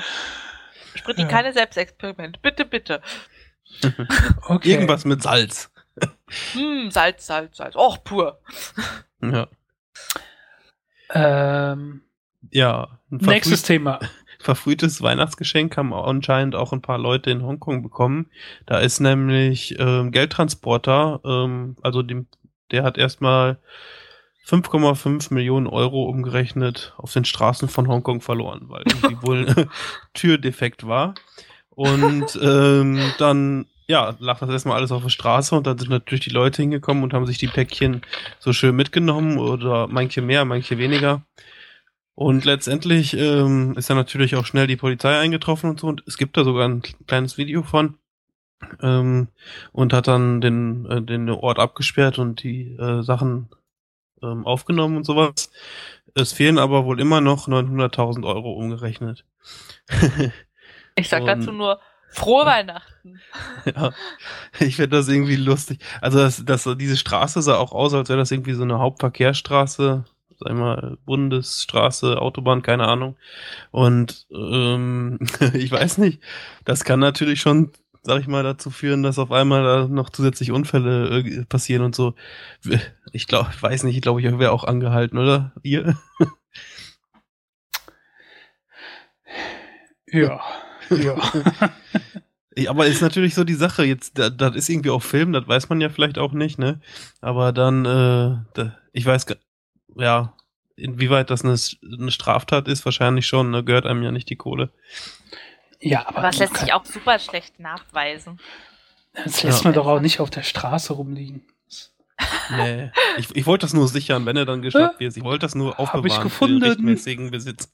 Sprit 0.95 1.19
Ja. 1.19 1.27
keine 1.27 1.53
Selbstexperimente. 1.53 2.39
Bitte, 2.41 2.65
bitte. 2.65 3.01
Okay. 4.47 4.71
Irgendwas 4.71 5.05
mit 5.05 5.21
Salz. 5.21 5.71
Hm, 6.53 6.89
Salz, 6.91 7.25
Salz, 7.27 7.57
Salz. 7.57 7.75
Och, 7.75 8.03
pur. 8.03 8.39
Ja. 9.21 9.47
Ähm, 11.11 12.03
Ja. 12.51 12.99
Nächstes 13.09 13.63
Thema. 13.63 13.99
Verfrühtes 14.45 15.01
Weihnachtsgeschenk 15.01 15.75
haben 15.75 15.91
anscheinend 15.91 16.55
auch 16.55 16.71
ein 16.71 16.81
paar 16.81 16.99
Leute 16.99 17.31
in 17.31 17.43
Hongkong 17.43 17.81
bekommen. 17.81 18.27
Da 18.67 18.77
ist 18.77 18.99
nämlich 18.99 19.75
ähm, 19.79 20.11
Geldtransporter, 20.11 21.19
ähm, 21.25 21.75
also 21.81 22.03
dem, 22.03 22.27
der 22.71 22.83
hat 22.83 22.99
erstmal 22.99 23.57
5,5 24.47 25.33
Millionen 25.33 25.65
Euro 25.65 26.03
umgerechnet 26.03 26.93
auf 26.97 27.11
den 27.11 27.25
Straßen 27.25 27.67
von 27.67 27.87
Hongkong 27.87 28.21
verloren, 28.21 28.65
weil 28.67 28.83
irgendwie 28.85 29.17
wohl 29.25 29.47
ein 29.47 29.69
Türdefekt 30.13 30.87
war. 30.87 31.15
Und 31.71 32.39
ähm, 32.41 32.99
dann 33.17 33.65
ja, 33.87 34.15
lag 34.19 34.39
das 34.39 34.49
erstmal 34.49 34.77
alles 34.77 34.91
auf 34.91 35.01
der 35.01 35.09
Straße 35.09 35.55
und 35.55 35.65
dann 35.65 35.77
sind 35.79 35.89
natürlich 35.89 36.23
die 36.23 36.29
Leute 36.29 36.61
hingekommen 36.61 37.03
und 37.03 37.13
haben 37.13 37.25
sich 37.25 37.39
die 37.39 37.47
Päckchen 37.47 38.01
so 38.39 38.53
schön 38.53 38.75
mitgenommen 38.75 39.39
oder 39.39 39.87
manche 39.87 40.21
mehr, 40.21 40.45
manche 40.45 40.77
weniger. 40.77 41.23
Und 42.15 42.45
letztendlich 42.45 43.13
ähm, 43.13 43.75
ist 43.77 43.89
dann 43.89 43.97
natürlich 43.97 44.35
auch 44.35 44.45
schnell 44.45 44.67
die 44.67 44.77
Polizei 44.77 45.19
eingetroffen 45.19 45.69
und 45.69 45.79
so. 45.81 45.87
Und 45.87 46.03
es 46.07 46.17
gibt 46.17 46.37
da 46.37 46.45
sogar 46.45 46.67
ein 46.67 46.81
kleines 47.07 47.37
Video 47.37 47.61
von. 47.61 47.97
ähm, 48.81 49.27
und 49.73 49.91
hat 49.91 50.07
dann 50.07 50.39
den, 50.39 50.85
äh, 50.89 51.01
den 51.01 51.29
Ort 51.29 51.59
abgesperrt 51.59 52.17
und 52.17 52.41
die 52.41 52.73
äh, 52.77 53.03
Sachen 53.03 53.49
ähm, 54.23 54.45
aufgenommen 54.45 54.97
und 54.97 55.03
sowas. 55.03 55.51
Es 56.13 56.31
fehlen 56.31 56.57
aber 56.57 56.85
wohl 56.85 57.01
immer 57.01 57.19
noch 57.19 57.49
900.000 57.49 58.25
Euro 58.25 58.53
umgerechnet. 58.53 59.25
ich 60.95 61.09
sag 61.09 61.21
und, 61.21 61.27
dazu 61.27 61.51
nur 61.51 61.81
Frohe 62.09 62.45
Weihnachten. 62.45 63.19
Ja, 63.65 63.91
ich 64.59 64.77
finde 64.77 64.97
das 64.97 65.09
irgendwie 65.09 65.35
lustig. 65.35 65.79
Also 65.99 66.19
das, 66.19 66.45
das, 66.45 66.63
diese 66.77 66.95
Straße 66.95 67.41
sah 67.41 67.57
auch 67.57 67.73
aus, 67.73 67.93
als 67.93 68.07
wäre 68.07 68.19
das 68.19 68.31
irgendwie 68.31 68.53
so 68.53 68.63
eine 68.63 68.79
Hauptverkehrsstraße, 68.79 70.05
sag 70.39 70.51
ich 70.51 70.57
mal, 70.57 70.97
Bundesstraße, 71.05 72.21
Autobahn, 72.21 72.61
keine 72.61 72.87
Ahnung. 72.87 73.15
Und 73.71 74.27
ähm, 74.31 75.19
ich 75.53 75.71
weiß 75.71 75.97
nicht, 75.99 76.21
das 76.65 76.83
kann 76.83 76.99
natürlich 76.99 77.41
schon, 77.41 77.71
sag 78.03 78.21
ich 78.21 78.27
mal, 78.27 78.43
dazu 78.43 78.69
führen, 78.69 79.03
dass 79.03 79.19
auf 79.19 79.31
einmal 79.31 79.63
da 79.63 79.87
noch 79.87 80.09
zusätzlich 80.09 80.51
Unfälle 80.51 81.19
äh, 81.19 81.45
passieren 81.45 81.83
und 81.83 81.95
so. 81.95 82.13
Ich 83.11 83.27
glaube, 83.27 83.49
ich 83.53 83.61
weiß 83.61 83.83
nicht, 83.83 83.95
ich 83.95 84.01
glaube, 84.01 84.21
ich 84.21 84.39
wäre 84.39 84.51
auch 84.51 84.63
angehalten, 84.63 85.17
oder? 85.17 85.53
Ihr? 85.63 85.97
Ja. 90.07 90.41
Ja. 90.89 91.15
Aber 92.69 92.87
ist 92.87 93.01
natürlich 93.01 93.35
so 93.35 93.43
die 93.43 93.53
Sache, 93.53 93.83
jetzt, 93.83 94.17
das, 94.17 94.35
das 94.37 94.55
ist 94.55 94.69
irgendwie 94.69 94.89
auch 94.89 95.03
Film, 95.03 95.33
das 95.33 95.47
weiß 95.47 95.69
man 95.69 95.81
ja 95.81 95.89
vielleicht 95.89 96.17
auch 96.17 96.31
nicht, 96.31 96.57
ne? 96.57 96.79
Aber 97.21 97.51
dann, 97.51 97.85
äh, 97.85 98.37
da, 98.53 98.77
ich 98.93 99.05
weiß, 99.05 99.25
ja, 99.95 100.33
inwieweit 100.75 101.29
das 101.29 101.43
eine, 101.43 101.55
eine 101.99 102.11
Straftat 102.11 102.67
ist, 102.67 102.85
wahrscheinlich 102.85 103.27
schon, 103.27 103.51
ne? 103.51 103.63
Gehört 103.63 103.85
einem 103.85 104.03
ja 104.03 104.11
nicht 104.11 104.29
die 104.29 104.35
Kohle. 104.35 104.71
Ja, 105.79 106.07
aber. 106.07 106.23
Was 106.23 106.37
lässt 106.37 106.57
sich 106.57 106.73
auch 106.73 106.85
super 106.85 107.19
schlecht 107.19 107.59
nachweisen. 107.59 108.39
Das 109.13 109.43
lässt 109.43 109.63
ja. 109.63 109.69
man 109.69 109.73
doch 109.73 109.87
auch 109.87 110.01
nicht 110.01 110.19
auf 110.19 110.29
der 110.29 110.43
Straße 110.43 110.93
rumliegen. 110.93 111.45
Nee, 112.51 112.91
ich, 113.17 113.35
ich 113.35 113.45
wollte 113.45 113.65
das 113.65 113.73
nur 113.73 113.87
sichern, 113.87 114.25
wenn 114.25 114.37
er 114.37 114.45
dann 114.45 114.61
geschnappt 114.61 114.99
wird. 114.99 115.17
Ich 115.17 115.23
wollte 115.23 115.45
das 115.45 115.55
nur 115.55 115.79
aufbewahren 115.79 116.11
Hab 116.11 116.17
ich 116.17 116.21
gefunden. 116.21 116.59
für 116.59 116.61
den 116.61 116.69
rechtmäßigen 116.69 117.31
Besitzer. 117.31 117.69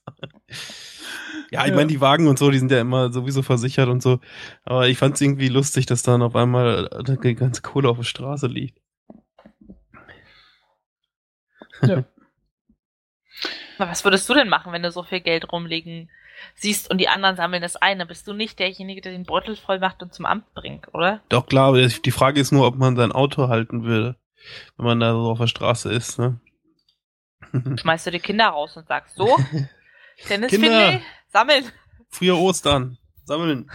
Ja, 1.51 1.65
ich 1.65 1.73
meine, 1.73 1.87
die 1.87 1.99
Wagen 1.99 2.27
und 2.27 2.39
so, 2.39 2.49
die 2.49 2.59
sind 2.59 2.71
ja 2.71 2.79
immer 2.79 3.11
sowieso 3.11 3.41
versichert 3.41 3.89
und 3.89 4.01
so. 4.01 4.19
Aber 4.63 4.87
ich 4.87 4.97
fand 4.97 5.15
es 5.15 5.21
irgendwie 5.21 5.49
lustig, 5.49 5.85
dass 5.85 6.01
dann 6.01 6.21
auf 6.21 6.35
einmal 6.35 6.89
die 7.05 7.35
ganze 7.35 7.61
Kohle 7.61 7.89
auf 7.89 7.97
der 7.97 8.03
Straße 8.05 8.47
liegt. 8.47 8.79
Ja. 11.81 12.03
was 13.77 14.03
würdest 14.03 14.27
du 14.29 14.33
denn 14.33 14.49
machen, 14.49 14.71
wenn 14.71 14.83
du 14.83 14.91
so 14.91 15.03
viel 15.03 15.21
Geld 15.21 15.51
rumliegen 15.51 16.09
siehst 16.55 16.89
und 16.89 16.97
die 16.97 17.07
anderen 17.07 17.35
sammeln 17.35 17.61
das 17.61 17.75
ein? 17.75 17.99
Dann 17.99 18.07
bist 18.07 18.27
du 18.27 18.33
nicht 18.33 18.59
derjenige, 18.59 19.01
der 19.01 19.11
den 19.11 19.25
Beutel 19.25 19.55
voll 19.55 19.79
macht 19.79 20.01
und 20.01 20.13
zum 20.13 20.25
Amt 20.25 20.53
bringt, 20.53 20.93
oder? 20.93 21.21
Doch, 21.29 21.47
klar. 21.47 21.73
Die 21.73 22.11
Frage 22.11 22.39
ist 22.39 22.51
nur, 22.51 22.67
ob 22.67 22.75
man 22.75 22.95
sein 22.95 23.11
Auto 23.11 23.47
halten 23.47 23.83
würde, 23.83 24.15
wenn 24.77 24.85
man 24.85 24.99
da 24.99 25.11
so 25.13 25.31
auf 25.31 25.39
der 25.39 25.47
Straße 25.47 25.91
ist, 25.91 26.19
ne? 26.19 26.39
Schmeißt 27.79 28.07
du 28.07 28.11
die 28.11 28.19
Kinder 28.19 28.47
raus 28.47 28.77
und 28.77 28.87
sagst 28.87 29.15
so, 29.15 29.25
Dennis 30.29 30.51
Kinder, 30.51 30.67
Finley, 30.67 31.01
sammeln. 31.29 31.65
Früher 32.09 32.37
Ostern, 32.37 32.97
sammeln. 33.25 33.71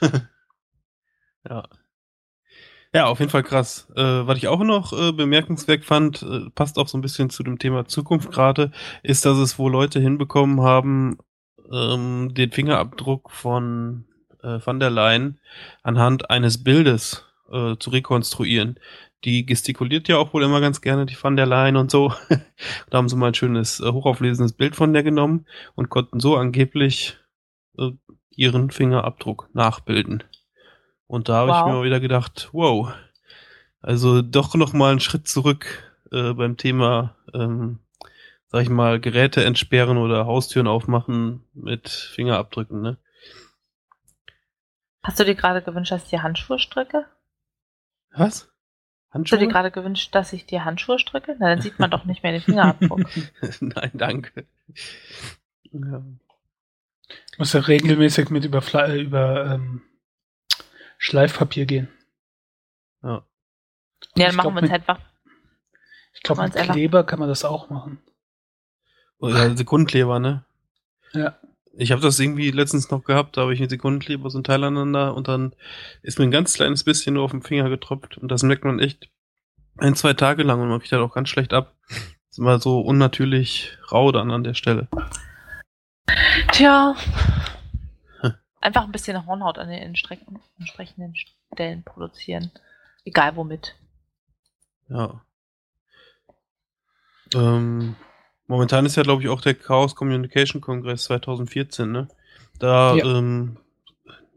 ja. 1.48 1.68
Ja, 2.94 3.06
auf 3.06 3.20
jeden 3.20 3.30
Fall 3.30 3.42
krass. 3.42 3.90
Äh, 3.96 4.02
was 4.02 4.36
ich 4.38 4.48
auch 4.48 4.60
noch 4.60 4.92
äh, 4.92 5.12
bemerkenswert 5.12 5.84
fand, 5.84 6.22
äh, 6.22 6.50
passt 6.54 6.78
auch 6.78 6.88
so 6.88 6.98
ein 6.98 7.00
bisschen 7.00 7.30
zu 7.30 7.42
dem 7.42 7.58
Thema 7.58 7.86
Zukunft 7.86 8.30
gerade, 8.30 8.70
ist, 9.02 9.24
dass 9.24 9.38
es 9.38 9.58
wohl 9.58 9.72
Leute 9.72 9.98
hinbekommen 9.98 10.60
haben, 10.60 11.18
ähm, 11.72 12.34
den 12.34 12.52
Fingerabdruck 12.52 13.30
von 13.30 14.04
äh, 14.42 14.58
Van 14.62 14.78
der 14.78 14.90
Leyen 14.90 15.40
anhand 15.82 16.28
eines 16.30 16.62
Bildes 16.62 17.24
äh, 17.50 17.76
zu 17.78 17.90
rekonstruieren 17.90 18.78
die 19.24 19.46
gestikuliert 19.46 20.08
ja 20.08 20.16
auch 20.18 20.34
wohl 20.34 20.42
immer 20.42 20.60
ganz 20.60 20.80
gerne, 20.80 21.06
die 21.06 21.16
Van 21.20 21.36
der 21.36 21.46
Leyen 21.46 21.76
und 21.76 21.90
so. 21.90 22.12
da 22.90 22.98
haben 22.98 23.08
sie 23.08 23.16
mal 23.16 23.28
ein 23.28 23.34
schönes, 23.34 23.80
äh, 23.80 23.90
hochauflesendes 23.90 24.52
Bild 24.54 24.76
von 24.76 24.92
der 24.92 25.02
genommen 25.02 25.46
und 25.74 25.90
konnten 25.90 26.20
so 26.20 26.36
angeblich 26.36 27.16
äh, 27.78 27.90
ihren 28.30 28.70
Fingerabdruck 28.70 29.48
nachbilden. 29.52 30.24
Und 31.12 31.28
da 31.28 31.34
habe 31.34 31.50
wow. 31.50 31.58
ich 31.58 31.66
mir 31.66 31.72
mal 31.74 31.84
wieder 31.84 32.00
gedacht, 32.00 32.48
wow, 32.52 32.90
also 33.82 34.22
doch 34.22 34.54
noch 34.54 34.72
mal 34.72 34.92
einen 34.92 35.00
Schritt 35.00 35.28
zurück 35.28 35.92
äh, 36.10 36.32
beim 36.32 36.56
Thema, 36.56 37.14
ähm, 37.34 37.80
sag 38.46 38.62
ich 38.62 38.70
mal, 38.70 38.98
Geräte 38.98 39.44
entsperren 39.44 39.98
oder 39.98 40.24
Haustüren 40.24 40.66
aufmachen 40.66 41.44
mit 41.52 41.90
Fingerabdrücken, 41.90 42.80
ne? 42.80 42.96
Hast 45.02 45.20
du 45.20 45.26
dir 45.26 45.34
gerade 45.34 45.60
gewünscht, 45.60 45.92
dass 45.92 46.04
ich 46.04 46.08
die 46.08 46.20
Handschuhe 46.20 46.58
stricke? 46.58 47.04
Was? 48.14 48.50
Handschuhe? 49.10 49.36
Hast 49.36 49.42
du 49.42 49.46
dir 49.46 49.52
gerade 49.52 49.70
gewünscht, 49.70 50.14
dass 50.14 50.32
ich 50.32 50.46
dir 50.46 50.64
Handschuhe 50.64 50.98
stricke? 50.98 51.36
Na, 51.38 51.50
dann 51.50 51.60
sieht 51.60 51.78
man 51.78 51.90
doch 51.90 52.06
nicht 52.06 52.22
mehr 52.22 52.32
den 52.32 52.40
Fingerabdruck. 52.40 53.04
Nein, 53.60 53.90
danke. 53.92 54.46
Ja. 55.72 56.02
Ich 57.32 57.38
muss 57.38 57.52
ja 57.52 57.60
regelmäßig 57.60 58.30
mit 58.30 58.46
über, 58.46 58.62
äh, 58.88 59.02
über 59.02 59.56
ähm, 59.56 59.82
Schleifpapier 61.02 61.66
gehen. 61.66 61.88
Ja. 63.02 63.26
Ja, 64.14 64.26
dann 64.28 64.36
machen 64.36 64.54
wir 64.54 64.62
uns 64.62 64.70
einfach. 64.70 65.00
Ich 66.14 66.22
glaube, 66.22 66.44
mit 66.44 66.52
Kleber 66.52 66.98
einfach. 66.98 67.10
kann 67.10 67.18
man 67.18 67.28
das 67.28 67.44
auch 67.44 67.70
machen. 67.70 68.00
Oder 69.18 69.56
Sekundenkleber, 69.56 70.20
ne? 70.20 70.44
Ja. 71.12 71.36
Ich 71.72 71.90
habe 71.90 72.02
das 72.02 72.20
irgendwie 72.20 72.52
letztens 72.52 72.88
noch 72.92 73.02
gehabt, 73.02 73.36
da 73.36 73.40
habe 73.40 73.52
ich 73.52 73.58
einen 73.58 73.68
Sekundenkleber 73.68 74.30
so 74.30 74.38
ein 74.38 74.44
Teil 74.44 74.62
aneinander 74.62 75.14
und 75.16 75.26
dann 75.26 75.56
ist 76.02 76.20
mir 76.20 76.24
ein 76.24 76.30
ganz 76.30 76.54
kleines 76.54 76.84
bisschen 76.84 77.14
nur 77.14 77.24
auf 77.24 77.32
den 77.32 77.42
Finger 77.42 77.68
getropft 77.68 78.18
und 78.18 78.28
das 78.30 78.44
merkt 78.44 78.64
man 78.64 78.78
echt 78.78 79.10
ein, 79.78 79.96
zwei 79.96 80.12
Tage 80.12 80.44
lang 80.44 80.60
und 80.60 80.68
man 80.68 80.78
kriegt 80.78 80.92
halt 80.92 81.02
auch 81.02 81.14
ganz 81.14 81.30
schlecht 81.30 81.52
ab. 81.52 81.74
ist 82.30 82.38
immer 82.38 82.60
so 82.60 82.80
unnatürlich 82.80 83.76
rau 83.90 84.12
dann 84.12 84.30
an 84.30 84.44
der 84.44 84.54
Stelle. 84.54 84.86
Tja. 86.52 86.94
Einfach 88.62 88.84
ein 88.84 88.92
bisschen 88.92 89.26
Hornhaut 89.26 89.58
an 89.58 89.68
den 89.68 89.82
entsprechenden 89.82 91.14
Stellen 91.52 91.82
produzieren. 91.84 92.50
Egal 93.04 93.36
womit. 93.36 93.74
Ja. 94.88 95.22
Ähm, 97.34 97.96
Momentan 98.52 98.84
ist 98.84 98.96
ja, 98.96 99.02
glaube 99.02 99.22
ich, 99.22 99.30
auch 99.30 99.40
der 99.40 99.54
Chaos 99.54 99.94
Communication 99.94 100.60
Kongress 100.60 101.04
2014, 101.04 101.90
ne? 101.90 102.06
Da 102.58 102.94
ja. 102.94 103.04
ähm, 103.06 103.56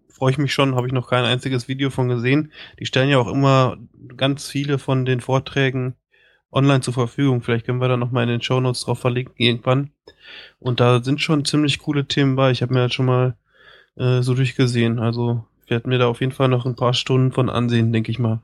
freue 0.08 0.32
ich 0.32 0.38
mich 0.38 0.54
schon, 0.54 0.74
habe 0.76 0.88
ich 0.88 0.94
noch 0.94 1.10
kein 1.10 1.26
einziges 1.26 1.68
Video 1.68 1.90
von 1.90 2.08
gesehen. 2.08 2.54
Die 2.80 2.86
stellen 2.86 3.10
ja 3.10 3.18
auch 3.18 3.28
immer 3.28 3.78
ganz 4.16 4.48
viele 4.48 4.80
von 4.80 5.04
den 5.04 5.20
Vorträgen 5.20 5.96
online 6.50 6.80
zur 6.80 6.94
Verfügung. 6.94 7.42
Vielleicht 7.42 7.66
können 7.66 7.82
wir 7.82 7.90
da 7.90 7.98
nochmal 7.98 8.24
in 8.24 8.30
den 8.30 8.42
Show 8.42 8.62
Notes 8.62 8.86
drauf 8.86 9.00
verlinken 9.00 9.36
irgendwann. 9.38 9.92
Und 10.60 10.80
da 10.80 11.04
sind 11.04 11.20
schon 11.20 11.44
ziemlich 11.44 11.80
coole 11.80 12.08
Themen 12.08 12.38
bei. 12.38 12.52
Ich 12.52 12.62
habe 12.62 12.74
mir 12.74 12.80
halt 12.80 12.94
schon 12.94 13.08
mal 13.08 13.36
äh, 13.98 14.22
so 14.22 14.34
durchgesehen. 14.34 15.00
Also 15.00 15.46
ich 15.64 15.70
werde 15.70 15.89
mir 15.89 15.98
da 15.98 16.08
auf 16.08 16.20
jeden 16.20 16.32
Fall 16.32 16.48
noch 16.48 16.66
ein 16.66 16.76
paar 16.76 16.93
Stunden 16.93 17.32
von 17.32 17.50
ansehen, 17.50 17.91
denke 17.91 18.12
ich 18.12 18.20
mal. 18.20 18.41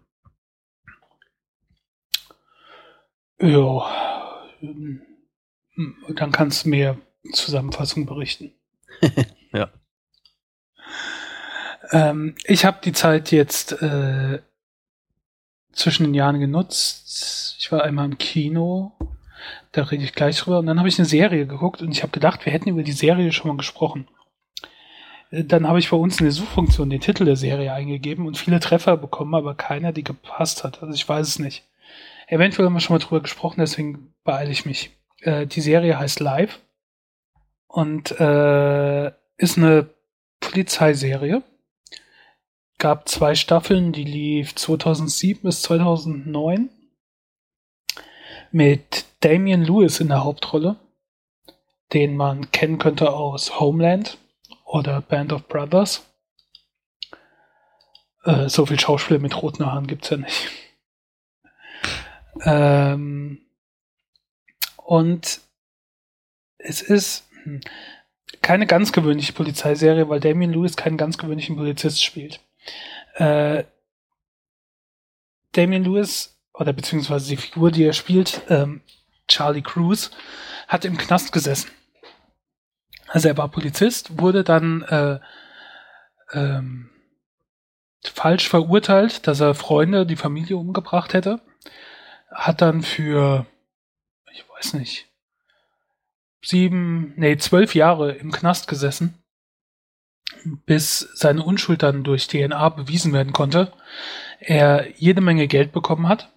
Ja. 3.39 3.89
Dann 4.61 6.31
kannst 6.31 6.65
du 6.65 6.69
mir 6.69 6.97
Zusammenfassung 7.33 8.05
berichten. 8.05 8.53
ja. 9.53 9.71
Ähm, 11.91 12.35
ich 12.45 12.65
habe 12.65 12.79
die 12.83 12.93
Zeit 12.93 13.31
jetzt 13.31 13.73
äh, 13.81 14.41
zwischen 15.73 16.03
den 16.05 16.13
Jahren 16.13 16.39
genutzt. 16.39 17.55
Ich 17.59 17.71
war 17.71 17.83
einmal 17.83 18.05
im 18.05 18.17
Kino, 18.17 18.93
da 19.71 19.83
rede 19.83 20.03
ich 20.03 20.13
gleich 20.13 20.37
drüber. 20.39 20.59
Und 20.59 20.67
dann 20.67 20.79
habe 20.79 20.89
ich 20.89 20.99
eine 20.99 21.07
Serie 21.07 21.47
geguckt 21.47 21.81
und 21.81 21.91
ich 21.91 22.03
habe 22.03 22.11
gedacht, 22.11 22.45
wir 22.45 22.53
hätten 22.53 22.69
über 22.69 22.83
die 22.83 22.91
Serie 22.91 23.31
schon 23.31 23.49
mal 23.49 23.57
gesprochen. 23.57 24.07
Äh, 25.31 25.43
dann 25.45 25.67
habe 25.67 25.79
ich 25.79 25.89
bei 25.89 25.97
uns 25.97 26.19
in 26.19 26.25
der 26.25 26.33
Suchfunktion 26.33 26.89
den 26.89 27.01
Titel 27.01 27.25
der 27.25 27.35
Serie 27.35 27.73
eingegeben 27.73 28.27
und 28.27 28.37
viele 28.37 28.59
Treffer 28.59 28.97
bekommen, 28.97 29.33
aber 29.33 29.55
keiner, 29.55 29.91
die 29.91 30.03
gepasst 30.03 30.63
hat. 30.63 30.83
Also 30.83 30.93
ich 30.93 31.07
weiß 31.07 31.27
es 31.27 31.39
nicht. 31.39 31.63
Eventuell 32.27 32.65
haben 32.65 32.73
wir 32.73 32.79
schon 32.79 32.95
mal 32.95 33.03
drüber 33.03 33.21
gesprochen, 33.21 33.59
deswegen 33.59 34.13
beeile 34.23 34.51
ich 34.51 34.65
mich. 34.65 34.91
Äh, 35.21 35.47
die 35.47 35.61
Serie 35.61 35.97
heißt 35.97 36.19
Live 36.19 36.59
und 37.67 38.11
äh, 38.19 39.11
ist 39.37 39.57
eine 39.57 39.89
Polizeiserie. 40.39 41.43
Gab 42.77 43.07
zwei 43.09 43.35
Staffeln, 43.35 43.91
die 43.91 44.03
lief 44.03 44.55
2007 44.55 45.43
bis 45.43 45.61
2009 45.63 46.69
mit 48.51 49.05
Damian 49.19 49.63
Lewis 49.63 49.99
in 49.99 50.07
der 50.07 50.23
Hauptrolle, 50.23 50.77
den 51.93 52.17
man 52.17 52.51
kennen 52.51 52.79
könnte 52.79 53.13
aus 53.13 53.59
Homeland 53.59 54.17
oder 54.71 55.01
Band 55.01 55.33
of 55.33 55.47
Brothers. 55.47 56.07
Äh, 58.23 58.47
so 58.47 58.65
viel 58.65 58.79
Schauspieler 58.79 59.19
mit 59.19 59.41
roten 59.41 59.65
Haaren 59.65 59.85
gibt's 59.85 60.09
ja 60.09 60.17
nicht. 60.17 60.47
Ähm, 62.43 63.41
und 64.77 65.41
es 66.57 66.81
ist 66.81 67.29
hm, 67.43 67.59
keine 68.41 68.65
ganz 68.65 68.93
gewöhnliche 68.93 69.33
Polizeiserie, 69.33 70.07
weil 70.07 70.21
Damien 70.21 70.53
Lewis 70.53 70.77
keinen 70.77 70.97
ganz 70.97 71.17
gewöhnlichen 71.17 71.57
Polizist 71.57 72.01
spielt. 72.01 72.39
Äh, 73.15 73.65
Damien 75.51 75.83
Lewis, 75.83 76.39
oder 76.53 76.71
beziehungsweise 76.71 77.27
die 77.27 77.37
Figur, 77.37 77.71
die 77.71 77.83
er 77.83 77.93
spielt, 77.93 78.43
ähm, 78.47 78.81
Charlie 79.27 79.61
Cruz, 79.61 80.11
hat 80.69 80.85
im 80.85 80.97
Knast 80.97 81.33
gesessen. 81.33 81.71
Also 83.11 83.27
er 83.27 83.37
war 83.37 83.49
Polizist, 83.49 84.19
wurde 84.19 84.45
dann 84.45 84.83
äh, 84.83 85.19
ähm, 86.31 86.89
falsch 88.03 88.47
verurteilt, 88.47 89.27
dass 89.27 89.41
er 89.41 89.53
Freunde, 89.53 90.05
die 90.05 90.15
Familie 90.15 90.55
umgebracht 90.55 91.13
hätte. 91.13 91.41
Hat 92.31 92.61
dann 92.61 92.83
für, 92.83 93.45
ich 94.31 94.45
weiß 94.49 94.75
nicht, 94.75 95.07
sieben, 96.41 97.13
nee, 97.17 97.35
zwölf 97.35 97.75
Jahre 97.75 98.13
im 98.13 98.31
Knast 98.31 98.69
gesessen, 98.69 99.21
bis 100.65 100.99
seine 101.13 101.43
Unschuld 101.43 101.83
dann 101.83 102.05
durch 102.05 102.29
DNA 102.29 102.69
bewiesen 102.69 103.11
werden 103.11 103.33
konnte. 103.33 103.73
Er 104.39 104.87
jede 104.95 105.19
Menge 105.19 105.47
Geld 105.47 105.73
bekommen 105.73 106.07
hat, 106.07 106.31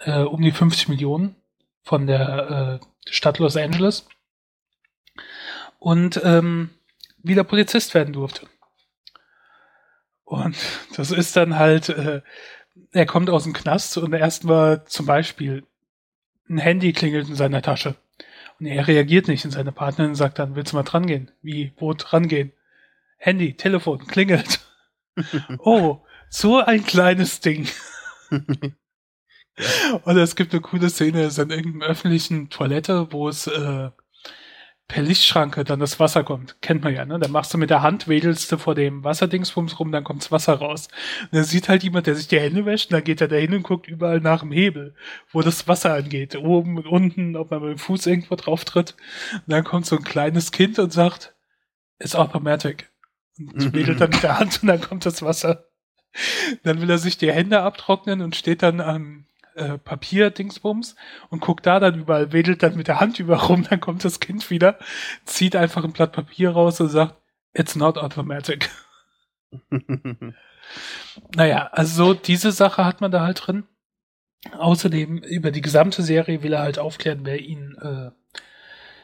äh, 0.00 0.22
um 0.22 0.42
die 0.42 0.50
50 0.50 0.88
Millionen 0.88 1.36
von 1.84 2.08
der 2.08 2.80
äh, 2.82 3.10
Stadt 3.12 3.38
Los 3.38 3.56
Angeles 3.56 4.08
und 5.86 6.20
ähm, 6.24 6.70
wieder 7.22 7.44
Polizist 7.44 7.94
werden 7.94 8.12
durfte. 8.12 8.48
Und 10.24 10.56
das 10.96 11.12
ist 11.12 11.36
dann 11.36 11.60
halt, 11.60 11.90
äh, 11.90 12.22
er 12.90 13.06
kommt 13.06 13.30
aus 13.30 13.44
dem 13.44 13.52
Knast 13.52 13.96
und 13.96 14.12
erstmal 14.12 14.84
zum 14.86 15.06
Beispiel 15.06 15.64
ein 16.48 16.58
Handy 16.58 16.92
klingelt 16.92 17.28
in 17.28 17.36
seiner 17.36 17.62
Tasche. 17.62 17.94
Und 18.58 18.66
er 18.66 18.88
reagiert 18.88 19.28
nicht 19.28 19.44
und 19.44 19.52
seine 19.52 19.70
Partnerin 19.70 20.16
sagt 20.16 20.40
dann, 20.40 20.56
willst 20.56 20.72
du 20.72 20.76
mal 20.76 20.82
dran 20.82 21.06
gehen? 21.06 21.30
Wie, 21.40 21.72
wo 21.76 21.94
dran 21.94 22.26
gehen? 22.26 22.50
Handy, 23.16 23.54
Telefon, 23.54 24.08
klingelt. 24.08 24.66
oh, 25.58 26.04
so 26.28 26.58
ein 26.58 26.82
kleines 26.84 27.38
Ding. 27.38 27.68
Und 28.30 30.16
es 30.18 30.34
gibt 30.34 30.52
eine 30.52 30.60
coole 30.60 30.90
Szene, 30.90 31.22
es 31.22 31.34
ist 31.34 31.38
an 31.38 31.50
irgendeiner 31.50 31.92
öffentlichen 31.92 32.50
Toilette, 32.50 33.06
wo 33.12 33.28
es 33.28 33.46
äh, 33.46 33.90
per 34.88 35.02
Lichtschranke 35.02 35.64
dann 35.64 35.80
das 35.80 35.98
Wasser 35.98 36.22
kommt. 36.22 36.60
Kennt 36.60 36.84
man 36.84 36.94
ja, 36.94 37.04
ne? 37.04 37.18
Dann 37.18 37.32
machst 37.32 37.52
du 37.52 37.58
mit 37.58 37.70
der 37.70 37.82
Hand, 37.82 38.06
wedelst 38.06 38.50
du 38.52 38.56
vor 38.56 38.76
dem 38.76 39.02
Wasserdingsbums 39.02 39.80
rum, 39.80 39.90
dann 39.90 40.04
kommt's 40.04 40.30
Wasser 40.30 40.54
raus. 40.54 40.88
Und 41.22 41.34
dann 41.34 41.44
sieht 41.44 41.68
halt 41.68 41.82
jemand, 41.82 42.06
der 42.06 42.14
sich 42.14 42.28
die 42.28 42.38
Hände 42.38 42.64
wäscht, 42.64 42.90
und 42.90 42.94
dann 42.94 43.04
geht 43.04 43.20
er 43.20 43.28
da 43.28 43.36
hin 43.36 43.54
und 43.54 43.64
guckt 43.64 43.88
überall 43.88 44.20
nach 44.20 44.40
dem 44.40 44.52
Hebel, 44.52 44.94
wo 45.32 45.42
das 45.42 45.66
Wasser 45.66 45.94
angeht. 45.94 46.36
Oben 46.36 46.76
und 46.78 46.86
unten, 46.86 47.36
ob 47.36 47.50
man 47.50 47.62
mit 47.62 47.70
dem 47.70 47.78
Fuß 47.78 48.06
irgendwo 48.06 48.36
drauf 48.36 48.64
tritt. 48.64 48.96
Und 49.32 49.50
dann 49.50 49.64
kommt 49.64 49.86
so 49.86 49.96
ein 49.96 50.04
kleines 50.04 50.52
Kind 50.52 50.78
und 50.78 50.92
sagt, 50.92 51.34
it's 51.98 52.14
automatic. 52.14 52.92
Und 53.38 53.72
wedelt 53.74 54.00
dann 54.00 54.10
mit 54.10 54.22
der 54.22 54.38
Hand 54.38 54.62
und 54.62 54.68
dann 54.68 54.80
kommt 54.80 55.04
das 55.04 55.22
Wasser. 55.22 55.64
Dann 56.62 56.80
will 56.80 56.88
er 56.88 56.98
sich 56.98 57.18
die 57.18 57.32
Hände 57.32 57.60
abtrocknen 57.60 58.22
und 58.22 58.36
steht 58.36 58.62
dann 58.62 58.80
am 58.80 59.26
äh, 59.56 59.78
Papier-Dingsbums 59.78 60.96
und 61.30 61.40
guckt 61.40 61.66
da 61.66 61.80
dann 61.80 61.98
überall, 61.98 62.32
wedelt 62.32 62.62
dann 62.62 62.76
mit 62.76 62.88
der 62.88 63.00
Hand 63.00 63.18
über 63.18 63.36
rum, 63.44 63.66
dann 63.68 63.80
kommt 63.80 64.04
das 64.04 64.20
Kind 64.20 64.50
wieder, 64.50 64.78
zieht 65.24 65.56
einfach 65.56 65.84
ein 65.84 65.92
Blatt 65.92 66.12
Papier 66.12 66.50
raus 66.50 66.80
und 66.80 66.88
sagt, 66.88 67.16
it's 67.52 67.74
not 67.76 67.98
automatic. 67.98 68.70
naja, 71.34 71.68
also 71.72 72.04
so 72.04 72.14
diese 72.14 72.52
Sache 72.52 72.84
hat 72.84 73.00
man 73.00 73.10
da 73.10 73.22
halt 73.22 73.46
drin. 73.46 73.64
Außerdem 74.52 75.18
über 75.18 75.50
die 75.50 75.62
gesamte 75.62 76.02
Serie 76.02 76.42
will 76.42 76.52
er 76.52 76.60
halt 76.60 76.78
aufklären, 76.78 77.24
wer 77.24 77.40
ihn 77.40 77.74
äh, 77.80 78.10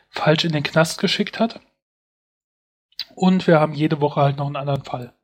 falsch 0.09 0.45
in 0.45 0.53
den 0.53 0.63
Knast 0.63 1.01
geschickt 1.01 1.41
hat. 1.41 1.61
Und 3.15 3.47
wir 3.47 3.59
haben 3.59 3.75
jede 3.75 4.01
Woche 4.01 4.21
halt 4.21 4.37
noch 4.37 4.47
einen 4.47 4.57
anderen 4.57 4.85
Fall, 4.85 5.15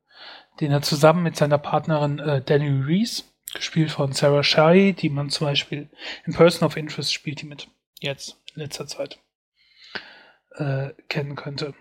den 0.60 0.72
er 0.72 0.82
zusammen 0.82 1.22
mit 1.22 1.36
seiner 1.36 1.58
Partnerin 1.58 2.18
äh, 2.18 2.42
Danny 2.42 2.68
Reese 2.68 3.24
gespielt 3.54 3.90
von 3.90 4.12
Sarah 4.12 4.42
Shai, 4.42 4.92
die 4.92 5.08
man 5.08 5.30
zum 5.30 5.46
Beispiel 5.46 5.88
in 6.26 6.34
Person 6.34 6.66
of 6.66 6.76
Interest 6.76 7.12
spielt, 7.12 7.40
die 7.40 7.46
mit 7.46 7.68
jetzt 8.00 8.36
in 8.54 8.62
letzter 8.62 8.86
Zeit 8.86 9.18
äh, 10.56 10.90
kennen 11.08 11.36
könnte. 11.36 11.74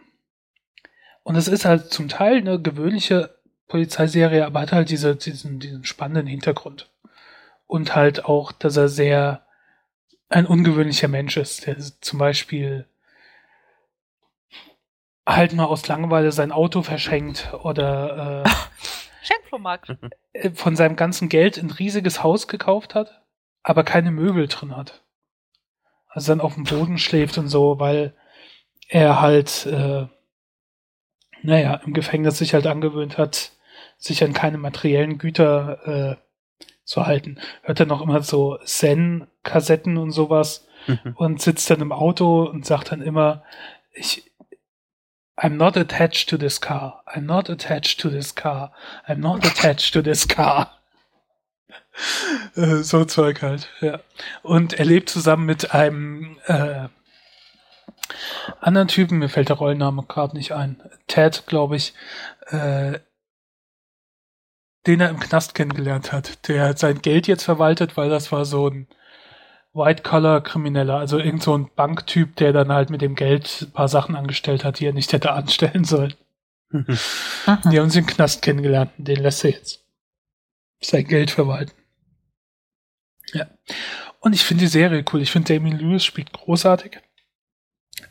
Und 1.23 1.35
es 1.35 1.47
ist 1.47 1.65
halt 1.65 1.91
zum 1.91 2.07
Teil 2.07 2.37
eine 2.37 2.61
gewöhnliche 2.61 3.37
Polizeiserie, 3.67 4.45
aber 4.45 4.61
hat 4.61 4.71
halt 4.71 4.89
diese, 4.89 5.15
diesen, 5.15 5.59
diesen 5.59 5.83
spannenden 5.83 6.27
Hintergrund. 6.27 6.89
Und 7.65 7.95
halt 7.95 8.23
auch, 8.23 8.53
dass 8.53 8.77
er 8.77 8.87
sehr 8.87 9.45
ein 10.29 10.45
ungewöhnlicher 10.45 11.09
Mensch 11.09 11.37
ist, 11.37 11.67
der 11.67 11.77
zum 12.01 12.19
Beispiel 12.19 12.85
halt 15.25 15.53
mal 15.53 15.65
aus 15.65 15.87
Langeweile 15.87 16.31
sein 16.31 16.53
Auto 16.53 16.81
verschenkt 16.81 17.53
oder 17.53 18.45
äh, 18.45 18.49
Schenkflohmarkt. 19.27 19.97
Äh, 20.33 20.51
von 20.51 20.75
seinem 20.75 20.95
ganzen 20.95 21.29
Geld 21.29 21.57
ein 21.57 21.71
riesiges 21.71 22.23
Haus 22.23 22.47
gekauft 22.47 22.95
hat, 22.95 23.21
aber 23.63 23.83
keine 23.83 24.11
Möbel 24.11 24.47
drin 24.47 24.75
hat. 24.75 25.03
Also 26.07 26.31
dann 26.31 26.41
auf 26.41 26.55
dem 26.55 26.63
Boden 26.63 26.97
schläft 26.97 27.37
und 27.37 27.47
so, 27.47 27.79
weil 27.79 28.15
er 28.87 29.21
halt, 29.21 29.65
äh, 29.65 30.07
naja, 31.41 31.75
im 31.85 31.93
Gefängnis 31.93 32.37
sich 32.37 32.53
halt 32.53 32.67
angewöhnt 32.67 33.17
hat, 33.17 33.51
sich 33.97 34.23
an 34.23 34.33
keine 34.33 34.57
materiellen 34.57 35.17
Güter 35.17 36.15
äh, 36.15 36.15
zu 36.83 37.05
halten. 37.05 37.39
Hört 37.63 37.79
er 37.79 37.85
noch 37.85 38.01
immer 38.01 38.21
so 38.23 38.57
Zen-Kassetten 38.63 39.97
und 39.97 40.11
sowas 40.11 40.67
mhm. 40.87 41.13
und 41.15 41.41
sitzt 41.41 41.69
dann 41.69 41.81
im 41.81 41.91
Auto 41.91 42.43
und 42.43 42.65
sagt 42.65 42.91
dann 42.91 43.01
immer, 43.01 43.43
ich, 43.93 44.26
I'm 45.37 45.55
not 45.55 45.77
attached 45.77 46.29
to 46.29 46.37
this 46.37 46.59
car. 46.59 47.03
I'm 47.05 47.25
not 47.25 47.49
attached 47.49 47.99
to 48.01 48.09
this 48.09 48.33
car. 48.33 48.71
I'm 49.07 49.19
not 49.19 49.45
attached 49.45 49.93
to 49.93 50.01
this 50.01 50.27
car. 50.27 50.71
Äh, 52.55 52.83
so 52.83 53.05
Zeug 53.05 53.41
halt, 53.41 53.69
ja. 53.81 53.99
Und 54.43 54.73
er 54.73 54.85
lebt 54.85 55.09
zusammen 55.09 55.45
mit 55.45 55.73
einem 55.73 56.37
äh, 56.45 56.87
anderen 58.61 58.87
Typen, 58.87 59.19
mir 59.19 59.29
fällt 59.29 59.49
der 59.49 59.57
Rollenname 59.57 60.03
gerade 60.03 60.35
nicht 60.35 60.53
ein. 60.53 60.81
Ted, 61.07 61.45
glaube 61.47 61.75
ich, 61.75 61.93
äh, 62.47 62.99
den 64.85 65.01
er 65.01 65.09
im 65.09 65.19
Knast 65.19 65.53
kennengelernt 65.53 66.11
hat, 66.11 66.47
der 66.47 66.77
sein 66.77 67.01
Geld 67.01 67.27
jetzt 67.27 67.43
verwaltet, 67.43 67.97
weil 67.97 68.09
das 68.09 68.31
war 68.31 68.45
so 68.45 68.69
ein 68.69 68.87
White-Collar-Krimineller, 69.77 70.97
also 70.97 71.19
irgend 71.19 71.43
so 71.43 71.57
ein 71.57 71.69
Banktyp, 71.75 72.35
der 72.35 72.51
dann 72.51 72.71
halt 72.71 72.89
mit 72.89 73.01
dem 73.01 73.15
Geld 73.15 73.61
ein 73.61 73.71
paar 73.71 73.87
Sachen 73.87 74.15
angestellt 74.15 74.63
hat, 74.63 74.79
die 74.79 74.85
er 74.85 74.93
nicht 74.93 75.13
hätte 75.13 75.31
anstellen 75.31 75.83
sollen. 75.83 76.15
die 76.71 77.79
haben 77.79 77.89
sie 77.89 77.99
im 77.99 78.05
Knast 78.05 78.41
kennengelernt 78.41 78.91
den 78.97 79.21
lässt 79.21 79.45
er 79.45 79.51
jetzt 79.51 79.85
sein 80.81 81.07
Geld 81.07 81.31
verwalten. 81.31 81.71
Ja. 83.33 83.47
Und 84.19 84.33
ich 84.33 84.43
finde 84.43 84.65
die 84.65 84.69
Serie 84.69 85.03
cool. 85.11 85.21
Ich 85.21 85.31
finde 85.31 85.53
Damien 85.53 85.77
Lewis 85.77 86.03
spielt 86.03 86.33
großartig. 86.33 86.99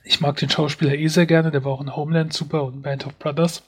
Ich 0.04 0.20
mag 0.20 0.36
den 0.36 0.50
Schauspieler 0.50 0.94
eh 0.94 1.08
sehr 1.08 1.26
gerne. 1.26 1.50
Der 1.50 1.64
war 1.64 1.72
auch 1.72 1.80
in 1.80 1.94
Homeland 1.94 2.32
super 2.32 2.64
und 2.64 2.82
Band 2.82 3.06
of 3.06 3.18
Brothers. 3.18 3.62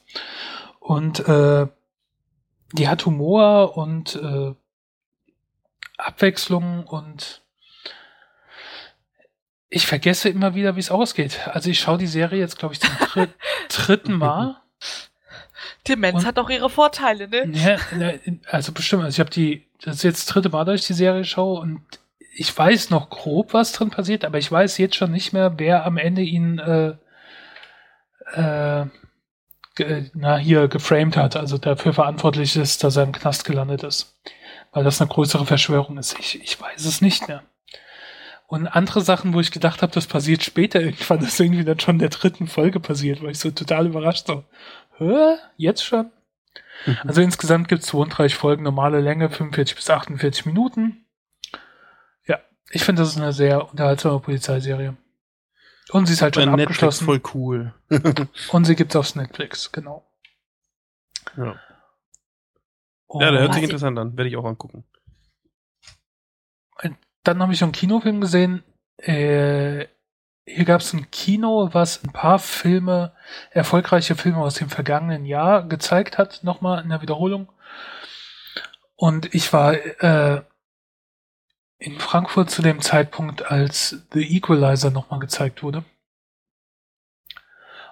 Und 0.79 1.19
äh, 1.27 1.67
die 2.73 2.87
hat 2.87 3.05
Humor 3.05 3.77
und 3.77 4.15
äh, 4.15 4.53
Abwechslung 5.97 6.85
und 6.85 7.41
ich 9.69 9.85
vergesse 9.85 10.29
immer 10.29 10.55
wieder, 10.55 10.75
wie 10.75 10.79
es 10.79 10.91
ausgeht. 10.91 11.47
Also 11.47 11.69
ich 11.69 11.79
schaue 11.79 11.97
die 11.97 12.07
Serie 12.07 12.39
jetzt, 12.39 12.57
glaube 12.57 12.73
ich, 12.73 12.81
zum 12.81 12.91
dr 12.99 13.27
dritten 13.69 14.13
Mal. 14.13 14.57
Demenz 15.87 16.25
hat 16.25 16.39
auch 16.39 16.49
ihre 16.49 16.69
Vorteile, 16.69 17.27
ne? 17.27 17.49
Ja, 17.53 17.77
also 18.49 18.71
bestimmt. 18.71 19.03
Also 19.03 19.15
ich 19.15 19.19
habe 19.19 19.29
die, 19.29 19.67
das 19.81 19.97
ist 19.97 20.03
jetzt 20.03 20.27
das 20.27 20.33
dritte 20.33 20.49
Mal, 20.49 20.65
dass 20.65 20.81
ich 20.81 20.87
die 20.87 20.93
Serie 20.93 21.23
schaue 21.23 21.59
und 21.59 21.81
ich 22.35 22.55
weiß 22.57 22.89
noch 22.89 23.09
grob, 23.09 23.53
was 23.53 23.73
drin 23.73 23.89
passiert, 23.89 24.23
aber 24.23 24.37
ich 24.37 24.51
weiß 24.51 24.77
jetzt 24.77 24.95
schon 24.95 25.11
nicht 25.11 25.33
mehr, 25.33 25.53
wer 25.57 25.85
am 25.85 25.97
Ende 25.97 26.21
ihn 26.21 26.57
äh, 26.59 26.95
äh, 28.33 28.85
na, 30.13 30.37
hier 30.37 30.67
geframed 30.67 31.17
hat, 31.17 31.35
also 31.35 31.57
dafür 31.57 31.93
verantwortlich 31.93 32.55
ist, 32.55 32.83
dass 32.83 32.95
er 32.97 33.03
im 33.03 33.11
Knast 33.11 33.45
gelandet 33.45 33.83
ist. 33.83 34.15
Weil 34.71 34.83
das 34.83 35.01
eine 35.01 35.09
größere 35.09 35.45
Verschwörung 35.45 35.97
ist. 35.97 36.17
Ich, 36.19 36.41
ich 36.41 36.59
weiß 36.59 36.85
es 36.85 37.01
nicht 37.01 37.27
mehr. 37.27 37.43
Und 38.49 38.65
andere 38.65 39.01
Sachen, 39.01 39.35
wo 39.35 39.39
ich 39.39 39.51
gedacht 39.51 39.83
habe, 39.83 39.93
das 39.93 40.07
passiert 40.07 40.43
später 40.43 40.81
irgendwann, 40.81 41.19
das 41.21 41.33
ist 41.33 41.39
irgendwie 41.39 41.63
dann 41.63 41.79
schon 41.79 41.95
in 41.95 41.99
der 41.99 42.09
dritten 42.09 42.47
Folge 42.47 42.79
passiert, 42.79 43.21
weil 43.21 43.31
ich 43.31 43.39
so 43.39 43.51
total 43.51 43.85
überrascht 43.85 44.25
so, 44.25 44.43
hä, 44.97 45.35
jetzt 45.55 45.85
schon? 45.85 46.11
Mhm. 46.87 46.97
Also 47.05 47.21
insgesamt 47.21 47.67
gibt 47.67 47.83
es 47.83 47.89
32 47.89 48.35
Folgen, 48.35 48.63
normale 48.63 49.01
Länge, 49.01 49.29
45 49.29 49.75
bis 49.75 49.89
48 49.91 50.47
Minuten. 50.47 51.05
Ja, 52.25 52.39
ich 52.71 52.83
finde, 52.83 53.03
das 53.03 53.11
ist 53.11 53.17
eine 53.17 53.33
sehr 53.33 53.69
unterhaltsame 53.69 54.19
Polizeiserie. 54.19 54.97
Und 55.91 56.07
sie 56.07 56.13
ist 56.13 56.23
halt 56.23 56.33
schon 56.33 56.49
abgeschlossen. 56.49 57.05
Netflix 57.05 57.31
voll 57.31 57.35
cool. 57.35 57.73
Und 58.51 58.65
sie 58.65 58.75
gibt's 58.75 58.95
auf 58.95 59.13
Netflix, 59.15 59.71
genau. 59.71 60.09
Ja. 61.37 61.59
Oh, 63.07 63.21
ja, 63.21 63.31
der 63.31 63.41
hört 63.41 63.53
sich 63.53 63.63
interessant 63.63 63.97
an. 63.99 64.17
Werde 64.17 64.29
ich 64.29 64.37
auch 64.37 64.45
angucken. 64.45 64.85
Dann 67.23 67.41
habe 67.41 67.53
ich 67.53 67.63
einen 67.63 67.71
Kinofilm 67.71 68.21
gesehen. 68.21 68.63
Äh, 68.97 69.87
hier 70.45 70.65
gab 70.65 70.81
es 70.81 70.93
ein 70.93 71.11
Kino, 71.11 71.69
was 71.73 72.03
ein 72.03 72.11
paar 72.11 72.39
Filme, 72.39 73.13
erfolgreiche 73.51 74.15
Filme 74.15 74.39
aus 74.39 74.55
dem 74.55 74.69
vergangenen 74.69 75.25
Jahr 75.25 75.67
gezeigt 75.67 76.17
hat, 76.17 76.43
nochmal 76.43 76.83
in 76.83 76.89
der 76.89 77.01
Wiederholung. 77.01 77.51
Und 78.95 79.33
ich 79.33 79.53
war 79.53 79.73
äh, 79.73 80.41
in 81.77 81.99
Frankfurt 81.99 82.49
zu 82.49 82.61
dem 82.61 82.81
Zeitpunkt, 82.81 83.49
als 83.49 84.05
The 84.11 84.37
Equalizer 84.37 84.91
nochmal 84.91 85.19
gezeigt 85.19 85.63
wurde. 85.63 85.85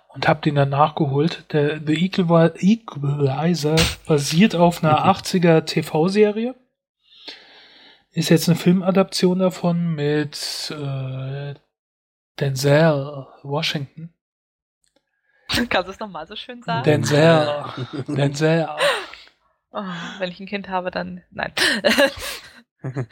Und 0.09 0.27
habe 0.27 0.41
den 0.41 0.55
dann 0.55 0.69
nachgeholt. 0.69 1.45
Der 1.53 1.79
The 1.79 1.93
Equalizer 1.93 3.75
basiert 4.05 4.55
auf 4.55 4.83
einer 4.83 5.05
80er 5.05 5.61
TV-Serie. 5.61 6.55
Ist 8.17 8.29
jetzt 8.29 8.49
eine 8.49 8.57
Filmadaption 8.57 9.37
davon 9.37 9.93
mit 9.93 10.73
äh, 10.75 11.53
Denzel 12.39 13.27
Washington. 13.43 14.11
Kannst 15.69 15.87
du 15.87 15.91
es 15.91 15.99
nochmal 15.99 16.25
so 16.25 16.35
schön 16.35 16.63
sagen? 16.63 16.83
Denzel. 16.83 17.63
Denzel. 18.07 18.67
Oh, 19.69 19.83
wenn 20.17 20.31
ich 20.31 20.39
ein 20.39 20.47
Kind 20.47 20.67
habe, 20.67 20.89
dann 20.89 21.21
nein. 21.29 21.53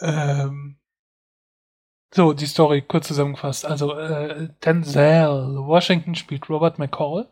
ähm, 0.00 0.78
so, 2.12 2.32
die 2.32 2.46
Story 2.46 2.82
kurz 2.82 3.06
zusammengefasst. 3.06 3.66
Also 3.66 3.96
äh, 3.96 4.48
Denzel 4.64 5.64
Washington 5.64 6.16
spielt 6.16 6.50
Robert 6.50 6.80
McCall. 6.80 7.28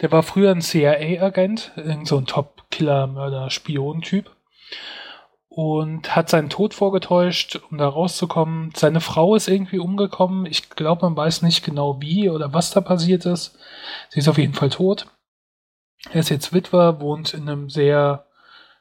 Der 0.00 0.10
war 0.10 0.22
früher 0.22 0.52
ein 0.52 0.62
CIA-Agent, 0.62 1.72
irgend 1.76 2.08
so 2.08 2.16
ein 2.16 2.24
Top-Killer-Mörder-Spion-Typ. 2.24 4.34
Und 5.54 6.16
hat 6.16 6.30
seinen 6.30 6.48
Tod 6.48 6.72
vorgetäuscht, 6.72 7.60
um 7.70 7.76
da 7.76 7.86
rauszukommen. 7.86 8.72
Seine 8.74 9.02
Frau 9.02 9.34
ist 9.34 9.48
irgendwie 9.48 9.78
umgekommen. 9.78 10.46
Ich 10.46 10.70
glaube, 10.70 11.04
man 11.04 11.14
weiß 11.14 11.42
nicht 11.42 11.62
genau 11.62 12.00
wie 12.00 12.30
oder 12.30 12.54
was 12.54 12.70
da 12.70 12.80
passiert 12.80 13.26
ist. 13.26 13.58
Sie 14.08 14.20
ist 14.20 14.28
auf 14.28 14.38
jeden 14.38 14.54
Fall 14.54 14.70
tot. 14.70 15.08
Er 16.10 16.20
ist 16.20 16.30
jetzt 16.30 16.54
Witwer, 16.54 17.00
wohnt 17.00 17.34
in 17.34 17.50
einem 17.50 17.68
sehr 17.68 18.24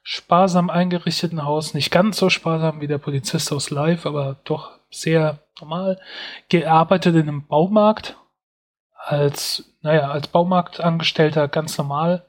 sparsam 0.01 0.69
eingerichteten 0.69 1.43
Haus. 1.43 1.73
Nicht 1.73 1.91
ganz 1.91 2.17
so 2.17 2.29
sparsam 2.29 2.79
wie 2.79 2.87
der 2.87 2.99
Polizist 2.99 3.51
aus 3.51 3.69
Live, 3.69 4.05
aber 4.05 4.37
doch 4.45 4.71
sehr 4.89 5.39
normal. 5.59 5.99
Gearbeitet 6.47 7.15
in 7.15 7.27
einem 7.27 7.47
Baumarkt 7.47 8.15
als, 8.95 9.75
naja, 9.81 10.09
als 10.09 10.29
Baumarktangestellter 10.29 11.49
ganz 11.49 11.77
normal 11.77 12.25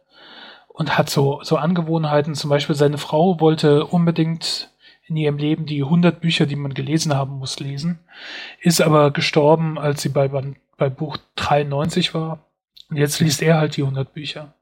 und 0.73 0.97
hat 0.97 1.11
so, 1.11 1.41
so 1.43 1.57
Angewohnheiten. 1.57 2.35
Zum 2.35 2.51
Beispiel 2.51 2.75
seine 2.75 2.99
Frau 2.99 3.41
wollte 3.41 3.87
unbedingt 3.87 4.71
in 5.05 5.17
ihrem 5.17 5.37
Leben 5.37 5.67
die 5.67 5.83
100 5.83 6.21
Bücher, 6.21 6.47
die 6.47 6.57
man 6.57 6.75
gelesen 6.75 7.15
haben 7.15 7.39
muss, 7.39 7.61
lesen. 7.61 7.99
Ist 8.61 8.81
aber 8.81 9.11
gestorben, 9.11 9.79
als 9.79 10.03
sie 10.03 10.09
bei, 10.09 10.29
bei 10.29 10.89
Buch 10.89 11.19
93 11.37 12.15
war. 12.15 12.47
Und 12.89 12.97
jetzt 12.97 13.21
liest 13.21 13.43
er 13.43 13.59
halt 13.59 13.77
die 13.77 13.83
100 13.83 14.13
Bücher. 14.13 14.55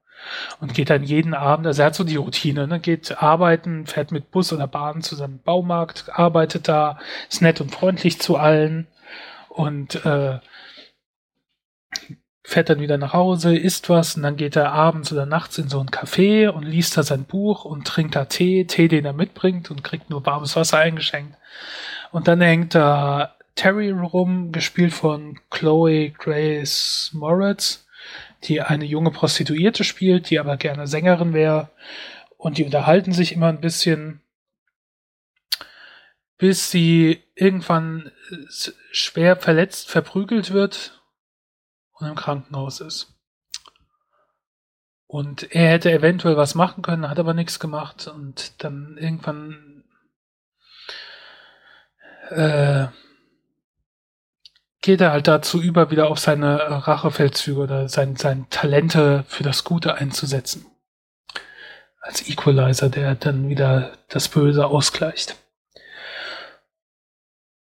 Und 0.59 0.73
geht 0.73 0.89
dann 0.89 1.03
jeden 1.03 1.33
Abend, 1.33 1.65
also 1.65 1.81
er 1.81 1.87
hat 1.87 1.95
so 1.95 2.03
die 2.03 2.17
Routine, 2.17 2.67
ne? 2.67 2.79
geht 2.79 3.23
arbeiten, 3.23 3.87
fährt 3.87 4.11
mit 4.11 4.29
Bus 4.29 4.53
oder 4.53 4.67
Bahn 4.67 5.01
zu 5.01 5.15
seinem 5.15 5.39
Baumarkt, 5.39 6.11
arbeitet 6.13 6.67
da, 6.67 6.99
ist 7.27 7.41
nett 7.41 7.59
und 7.59 7.71
freundlich 7.71 8.21
zu 8.21 8.37
allen 8.37 8.87
und 9.49 10.05
äh, 10.05 10.39
fährt 12.43 12.69
dann 12.69 12.79
wieder 12.79 12.97
nach 12.97 13.13
Hause, 13.13 13.55
isst 13.55 13.89
was 13.89 14.15
und 14.15 14.23
dann 14.23 14.35
geht 14.35 14.55
er 14.55 14.71
abends 14.71 15.11
oder 15.11 15.25
nachts 15.25 15.57
in 15.57 15.69
so 15.69 15.79
ein 15.79 15.89
Café 15.89 16.49
und 16.49 16.63
liest 16.63 16.97
da 16.97 17.03
sein 17.03 17.25
Buch 17.25 17.65
und 17.65 17.85
trinkt 17.85 18.15
da 18.15 18.25
Tee, 18.25 18.65
Tee, 18.65 18.87
den 18.87 19.05
er 19.05 19.13
mitbringt 19.13 19.69
und 19.69 19.83
kriegt 19.83 20.09
nur 20.09 20.25
warmes 20.25 20.55
Wasser 20.55 20.79
eingeschenkt. 20.79 21.37
Und 22.11 22.27
dann 22.27 22.41
hängt 22.41 22.75
da 22.75 23.35
Terry 23.55 23.91
rum, 23.91 24.51
gespielt 24.51 24.93
von 24.93 25.39
Chloe 25.49 26.09
Grace 26.09 27.11
Moritz, 27.13 27.85
die 28.43 28.61
eine 28.61 28.85
junge 28.85 29.11
Prostituierte 29.11 29.83
spielt, 29.83 30.29
die 30.29 30.39
aber 30.39 30.57
gerne 30.57 30.87
Sängerin 30.87 31.33
wäre. 31.33 31.69
Und 32.37 32.57
die 32.57 32.65
unterhalten 32.65 33.11
sich 33.11 33.33
immer 33.33 33.49
ein 33.49 33.61
bisschen, 33.61 34.21
bis 36.39 36.71
sie 36.71 37.21
irgendwann 37.35 38.11
schwer 38.91 39.35
verletzt, 39.35 39.91
verprügelt 39.91 40.51
wird 40.51 41.00
und 42.01 42.09
im 42.09 42.15
Krankenhaus 42.15 42.81
ist. 42.81 43.13
Und 45.07 45.53
er 45.53 45.71
hätte 45.71 45.91
eventuell 45.91 46.37
was 46.37 46.55
machen 46.55 46.81
können, 46.81 47.09
hat 47.09 47.19
aber 47.19 47.33
nichts 47.33 47.59
gemacht 47.59 48.07
und 48.07 48.63
dann 48.63 48.97
irgendwann 48.97 49.83
äh, 52.29 52.87
geht 54.81 55.01
er 55.01 55.11
halt 55.11 55.27
dazu 55.27 55.61
über, 55.61 55.91
wieder 55.91 56.09
auf 56.09 56.19
seine 56.19 56.87
Rachefeldzüge 56.87 57.59
oder 57.59 57.89
sein, 57.89 58.15
sein 58.15 58.47
Talente 58.49 59.23
für 59.27 59.43
das 59.43 59.63
Gute 59.63 59.95
einzusetzen. 59.95 60.65
Als 61.99 62.27
Equalizer, 62.27 62.89
der 62.89 63.15
dann 63.15 63.47
wieder 63.47 63.97
das 64.09 64.27
Böse 64.27 64.65
ausgleicht. 64.65 65.35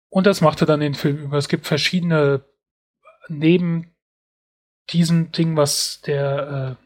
Und 0.10 0.28
das 0.28 0.40
macht 0.40 0.62
er 0.62 0.68
dann 0.68 0.80
den 0.80 0.94
Film 0.94 1.18
über. 1.18 1.38
Es 1.38 1.50
gibt 1.50 1.66
verschiedene, 1.66 2.46
neben 3.28 3.93
diesem 4.90 5.32
Ding, 5.32 5.56
was 5.56 6.02
der 6.02 6.78
äh, 6.80 6.84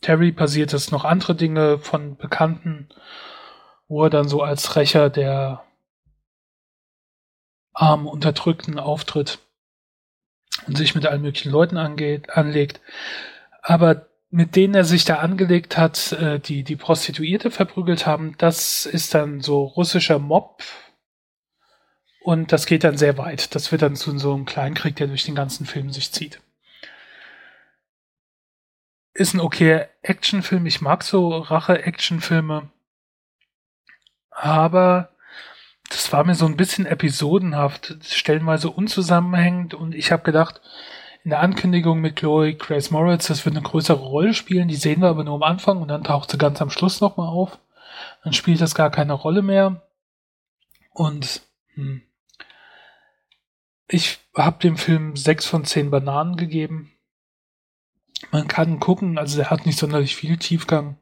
Terry 0.00 0.32
passiert 0.32 0.72
ist, 0.72 0.92
noch 0.92 1.04
andere 1.04 1.34
Dinge 1.34 1.78
von 1.78 2.16
Bekannten, 2.16 2.88
wo 3.88 4.04
er 4.04 4.10
dann 4.10 4.28
so 4.28 4.42
als 4.42 4.76
Rächer 4.76 5.10
der 5.10 5.64
armen 7.72 8.06
Unterdrückten 8.06 8.78
auftritt 8.78 9.38
und 10.66 10.76
sich 10.76 10.94
mit 10.94 11.06
allen 11.06 11.22
möglichen 11.22 11.50
Leuten 11.50 11.76
angeht, 11.76 12.30
anlegt. 12.30 12.80
Aber 13.62 14.06
mit 14.30 14.56
denen 14.56 14.74
er 14.74 14.84
sich 14.84 15.04
da 15.04 15.16
angelegt 15.16 15.76
hat, 15.76 16.12
äh, 16.12 16.40
die 16.40 16.62
die 16.62 16.76
Prostituierte 16.76 17.50
verprügelt 17.50 18.06
haben, 18.06 18.34
das 18.38 18.86
ist 18.86 19.14
dann 19.14 19.40
so 19.40 19.64
russischer 19.64 20.18
Mob. 20.18 20.62
Und 22.22 22.50
das 22.52 22.66
geht 22.66 22.82
dann 22.82 22.98
sehr 22.98 23.18
weit. 23.18 23.54
Das 23.54 23.70
wird 23.70 23.82
dann 23.82 23.94
zu 23.94 24.18
so 24.18 24.34
einem 24.34 24.46
Kleinkrieg, 24.46 24.96
der 24.96 25.06
durch 25.06 25.24
den 25.24 25.36
ganzen 25.36 25.64
Film 25.64 25.90
sich 25.92 26.10
zieht. 26.10 26.40
Ist 29.16 29.32
ein 29.32 29.40
okayer 29.40 29.88
Actionfilm. 30.02 30.66
Ich 30.66 30.82
mag 30.82 31.02
so 31.02 31.38
Rache-Actionfilme. 31.38 32.68
Aber 34.30 35.08
das 35.88 36.12
war 36.12 36.24
mir 36.24 36.34
so 36.34 36.44
ein 36.44 36.58
bisschen 36.58 36.84
episodenhaft, 36.84 37.96
stellenweise 38.02 38.68
unzusammenhängend 38.68 39.72
und 39.72 39.94
ich 39.94 40.12
habe 40.12 40.22
gedacht, 40.22 40.60
in 41.24 41.30
der 41.30 41.40
Ankündigung 41.40 42.00
mit 42.00 42.16
Chloe 42.16 42.54
Grace 42.54 42.90
Moritz, 42.90 43.28
das 43.28 43.44
wird 43.46 43.56
eine 43.56 43.64
größere 43.64 43.98
Rolle 43.98 44.34
spielen, 44.34 44.68
die 44.68 44.76
sehen 44.76 45.00
wir 45.00 45.08
aber 45.08 45.24
nur 45.24 45.36
am 45.36 45.42
Anfang 45.42 45.80
und 45.80 45.88
dann 45.88 46.04
taucht 46.04 46.30
sie 46.30 46.38
ganz 46.38 46.60
am 46.60 46.70
Schluss 46.70 47.00
nochmal 47.00 47.28
auf. 47.28 47.58
Dann 48.22 48.34
spielt 48.34 48.60
das 48.60 48.74
gar 48.74 48.90
keine 48.90 49.14
Rolle 49.14 49.40
mehr. 49.40 49.82
Und 50.92 51.40
hm, 51.74 52.02
ich 53.88 54.18
habe 54.36 54.58
dem 54.60 54.76
Film 54.76 55.16
sechs 55.16 55.46
von 55.46 55.64
zehn 55.64 55.90
Bananen 55.90 56.36
gegeben. 56.36 56.92
Man 58.30 58.48
kann 58.48 58.80
gucken, 58.80 59.18
also 59.18 59.40
er 59.40 59.50
hat 59.50 59.66
nicht 59.66 59.78
sonderlich 59.78 60.16
viel 60.16 60.36
Tiefgang 60.36 60.98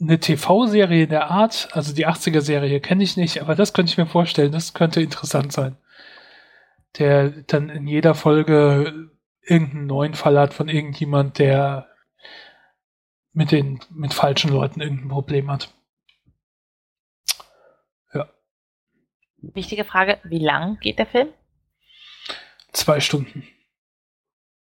eine 0.00 0.18
TV-Serie 0.18 1.06
der 1.06 1.30
Art, 1.30 1.68
also 1.72 1.94
die 1.94 2.06
80er-Serie 2.06 2.80
kenne 2.80 3.04
ich 3.04 3.16
nicht, 3.16 3.40
aber 3.40 3.54
das 3.54 3.72
könnte 3.72 3.90
ich 3.92 3.98
mir 3.98 4.06
vorstellen, 4.06 4.52
das 4.52 4.72
könnte 4.72 5.02
interessant 5.02 5.52
sein. 5.52 5.76
Der 6.98 7.30
dann 7.30 7.68
in 7.68 7.86
jeder 7.86 8.14
Folge 8.14 9.10
irgendeinen 9.42 9.86
neuen 9.86 10.14
Fall 10.14 10.38
hat 10.38 10.54
von 10.54 10.68
irgendjemand, 10.68 11.38
der 11.38 11.88
mit 13.32 13.52
den, 13.52 13.80
mit 13.90 14.14
falschen 14.14 14.50
Leuten 14.50 14.80
irgendein 14.80 15.08
Problem 15.08 15.50
hat. 15.50 15.72
Ja. 18.12 18.28
Wichtige 19.36 19.84
Frage, 19.84 20.18
wie 20.24 20.38
lang 20.38 20.78
geht 20.80 20.98
der 20.98 21.06
Film? 21.06 21.28
Zwei 22.72 23.00
Stunden. 23.00 23.46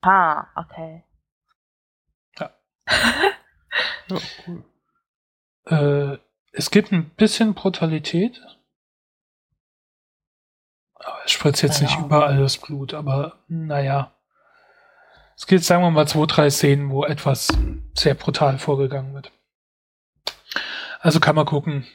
Ah, 0.01 0.47
okay. 0.57 1.05
Ja. 4.09 4.18
cool. 4.47 4.64
Äh, 5.66 6.18
es 6.53 6.70
gibt 6.70 6.93
ein 6.93 7.11
bisschen 7.11 7.55
Brutalität. 7.55 8.41
Aber 10.95 11.24
es 11.24 11.30
spritzt 11.30 11.62
jetzt 11.62 11.82
naja. 11.82 11.95
nicht 11.95 12.07
überall 12.07 12.39
das 12.39 12.59
Blut, 12.59 12.95
aber 12.95 13.39
naja. 13.49 14.14
Es 15.36 15.47
gibt, 15.47 15.62
sagen 15.62 15.82
wir 15.82 15.91
mal, 15.91 16.09
zwei, 16.09 16.26
drei 16.26 16.51
Szenen, 16.51 16.91
wo 16.91 17.05
etwas 17.05 17.49
sehr 17.95 18.14
brutal 18.14 18.59
vorgegangen 18.59 19.14
wird. 19.14 19.30
Also 21.01 21.20
kann 21.20 21.36
man 21.36 21.47
gucken. 21.47 21.86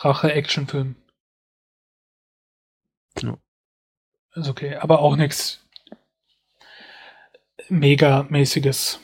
Rache-Actionfilm. 0.00 0.96
Ja. 3.20 3.36
Ist 4.34 4.48
okay, 4.48 4.76
aber 4.76 5.00
auch 5.00 5.16
nichts 5.16 5.66
mega-mäßiges. 7.68 9.00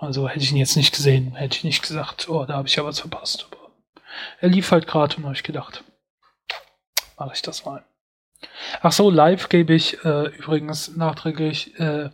Also 0.00 0.28
hätte 0.28 0.40
ich 0.40 0.50
ihn 0.50 0.56
jetzt 0.56 0.76
nicht 0.76 0.94
gesehen, 0.94 1.34
hätte 1.34 1.58
ich 1.58 1.64
nicht 1.64 1.82
gesagt, 1.82 2.28
oh, 2.28 2.46
da 2.46 2.54
habe 2.54 2.66
ich 2.66 2.76
ja 2.76 2.84
was 2.84 3.00
verpasst. 3.00 3.46
Aber 3.50 3.70
er 4.40 4.48
lief 4.48 4.70
halt 4.70 4.86
gerade 4.86 5.16
und 5.16 5.24
habe 5.24 5.34
ich 5.34 5.42
gedacht, 5.42 5.84
mache 7.18 7.34
ich 7.34 7.42
das 7.42 7.64
mal. 7.66 7.84
Ach 8.80 8.92
so, 8.92 9.10
live 9.10 9.50
gebe 9.50 9.74
ich 9.74 10.02
äh, 10.04 10.28
übrigens 10.38 10.96
nachträglich 10.96 11.78
äh, 11.78 12.08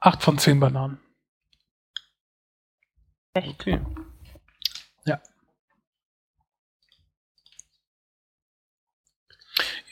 8 0.00 0.22
von 0.22 0.38
10 0.38 0.60
Bananen. 0.60 1.00
Echt. 3.32 3.48
Okay. 3.48 3.80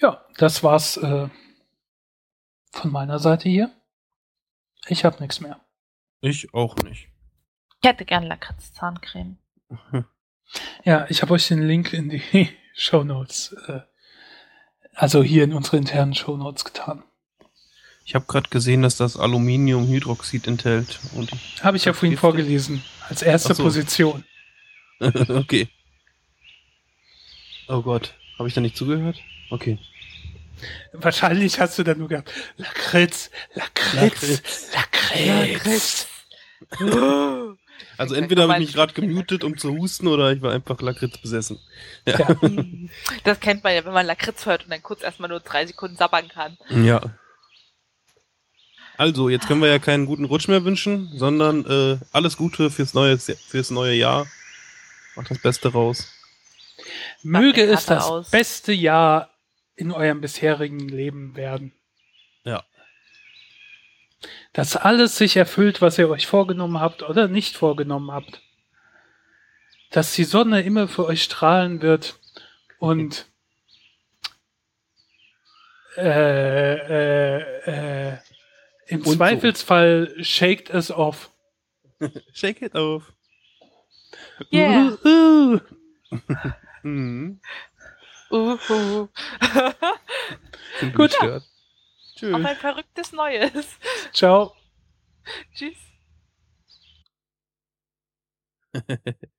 Ja, 0.05 0.23
das 0.37 0.63
war's 0.63 0.99
äh, 0.99 1.29
von 2.73 2.93
meiner 2.93 3.19
Seite 3.19 3.49
hier. 3.49 3.71
Ich 4.87 5.07
habe 5.07 5.19
nichts 5.21 5.41
mehr. 5.41 5.61
Ich 6.21 6.53
auch 6.53 6.77
nicht. 6.77 7.14
Ich 7.85 7.91
hätte 7.91 8.07
gern 8.07 8.23
Lakritz-Zahncreme. 8.23 9.37
Ja, 10.87 11.05
ich 11.11 11.21
habe 11.21 11.35
euch 11.35 11.49
den 11.49 11.61
Link 11.61 11.93
in 11.93 12.09
die 12.09 12.49
Show 12.75 13.05
Notes, 13.05 13.55
äh, 13.69 13.81
also 14.95 15.23
hier 15.23 15.45
in 15.45 15.53
unsere 15.53 15.77
internen 15.77 16.15
Show 16.15 16.35
Notes 16.39 16.65
getan. 16.65 17.03
Ich 18.07 18.15
habe 18.15 18.25
gerade 18.25 18.49
gesehen, 18.49 18.81
dass 18.81 18.97
das 18.97 19.19
Aluminiumhydroxid 19.19 20.47
enthält. 20.47 20.99
Und 21.15 21.31
ich 21.35 21.63
Habe 21.63 21.77
ich 21.77 21.85
ja 21.85 21.93
vorhin 21.93 22.17
vorgelesen, 22.17 22.83
als 23.07 23.21
erste 23.21 23.55
so. 23.55 23.63
Position. 23.63 24.25
okay. 25.01 25.69
Oh 27.69 27.83
Gott, 27.83 28.15
habe 28.39 28.49
ich 28.49 28.55
da 28.55 28.63
nicht 28.63 28.79
zugehört? 28.79 29.19
Okay. 29.51 29.79
Wahrscheinlich 30.95 31.61
hast 31.61 31.79
du 31.79 31.83
dann 31.83 31.99
nur 31.99 32.09
gehabt, 32.09 32.33
Lakritz, 32.57 33.31
Lakritz, 33.53 34.71
Lakritz. 34.73 36.09
Also 37.97 38.15
entweder 38.17 38.43
habe 38.49 38.55
ich 38.55 38.69
mich 38.69 38.75
gerade 38.75 38.93
gemutet, 38.93 39.45
um 39.45 39.57
zu 39.57 39.77
husten, 39.77 40.09
oder 40.09 40.33
ich 40.33 40.43
war 40.43 40.53
einfach 40.53 40.81
Lakritz 40.81 41.19
besessen. 41.19 41.59
Ja. 42.07 42.19
Ja. 42.29 42.37
Das 43.25 43.41
kennt 43.41 43.63
man 43.65 43.75
ja, 43.75 43.85
wenn 43.85 43.93
man 43.93 44.07
Lakritz 44.07 44.47
hört 44.47 44.65
und 44.65 44.71
dann 44.71 44.83
kurz 44.83 45.03
erstmal 45.03 45.29
nur 45.29 45.41
drei 45.41 45.67
Sekunden 45.67 45.97
sabbern 45.97 46.29
kann. 46.29 46.57
ja. 46.71 47.01
Also, 48.97 49.29
jetzt 49.29 49.49
können 49.49 49.61
wir 49.61 49.69
ja 49.69 49.81
keinen 49.81 50.07
guten 50.07 50.25
Rutsch 50.25 50.47
mehr 50.47 50.65
wünschen, 50.65 51.11
sondern 51.17 51.65
äh, 51.67 51.99
alles 52.13 52.37
Gute 52.37 52.71
fürs 52.71 52.95
neue, 52.95 53.19
fürs 53.19 53.71
neue 53.71 53.95
Jahr. 53.95 54.27
Macht 55.17 55.31
das 55.31 55.41
Beste 55.41 55.73
raus. 55.73 56.13
Möge 57.23 57.65
es 57.65 57.87
das 57.87 58.05
aus. 58.05 58.31
beste 58.31 58.73
Jahr 58.73 59.31
in 59.77 59.91
eurem 59.91 60.21
bisherigen 60.21 60.89
Leben 60.89 61.35
werden. 61.35 61.73
Dass 64.53 64.77
alles 64.77 65.17
sich 65.17 65.37
erfüllt, 65.37 65.81
was 65.83 65.99
ihr 65.99 66.09
euch 66.09 66.27
vorgenommen 66.27 66.81
habt 66.81 67.03
oder 67.03 67.29
nicht 67.29 67.57
vorgenommen 67.57 68.11
habt. 68.13 68.41
Dass 69.91 70.13
die 70.13 70.25
Sonne 70.25 70.63
immer 70.63 70.89
für 70.89 71.07
euch 71.07 71.23
strahlen 71.23 71.83
wird 71.83 72.19
und 72.79 73.27
äh, 75.97 76.75
äh, 76.75 78.13
äh, 78.13 78.19
im 78.87 78.99
Und 79.01 79.07
so. 79.07 79.17
Zweifelsfall 79.17 80.15
shakt 80.23 80.71
es 80.71 80.91
off. 80.91 81.31
Shake 82.33 82.63
it 82.63 82.75
off. 82.75 83.13
Yeah. 84.53 84.97
Uh, 85.05 85.09
uh. 85.09 85.61
Mhm. 86.85 87.41
Uhu. 88.31 89.09
Sind 90.81 90.95
Gut. 90.95 91.11
gestört. 91.13 91.45
Tschüss. 92.15 92.35
Auf 92.35 92.45
ein 92.45 92.57
verrücktes 92.57 93.13
Neues. 93.13 93.79
Ciao. 94.13 94.55
Tschüss. 95.55 95.79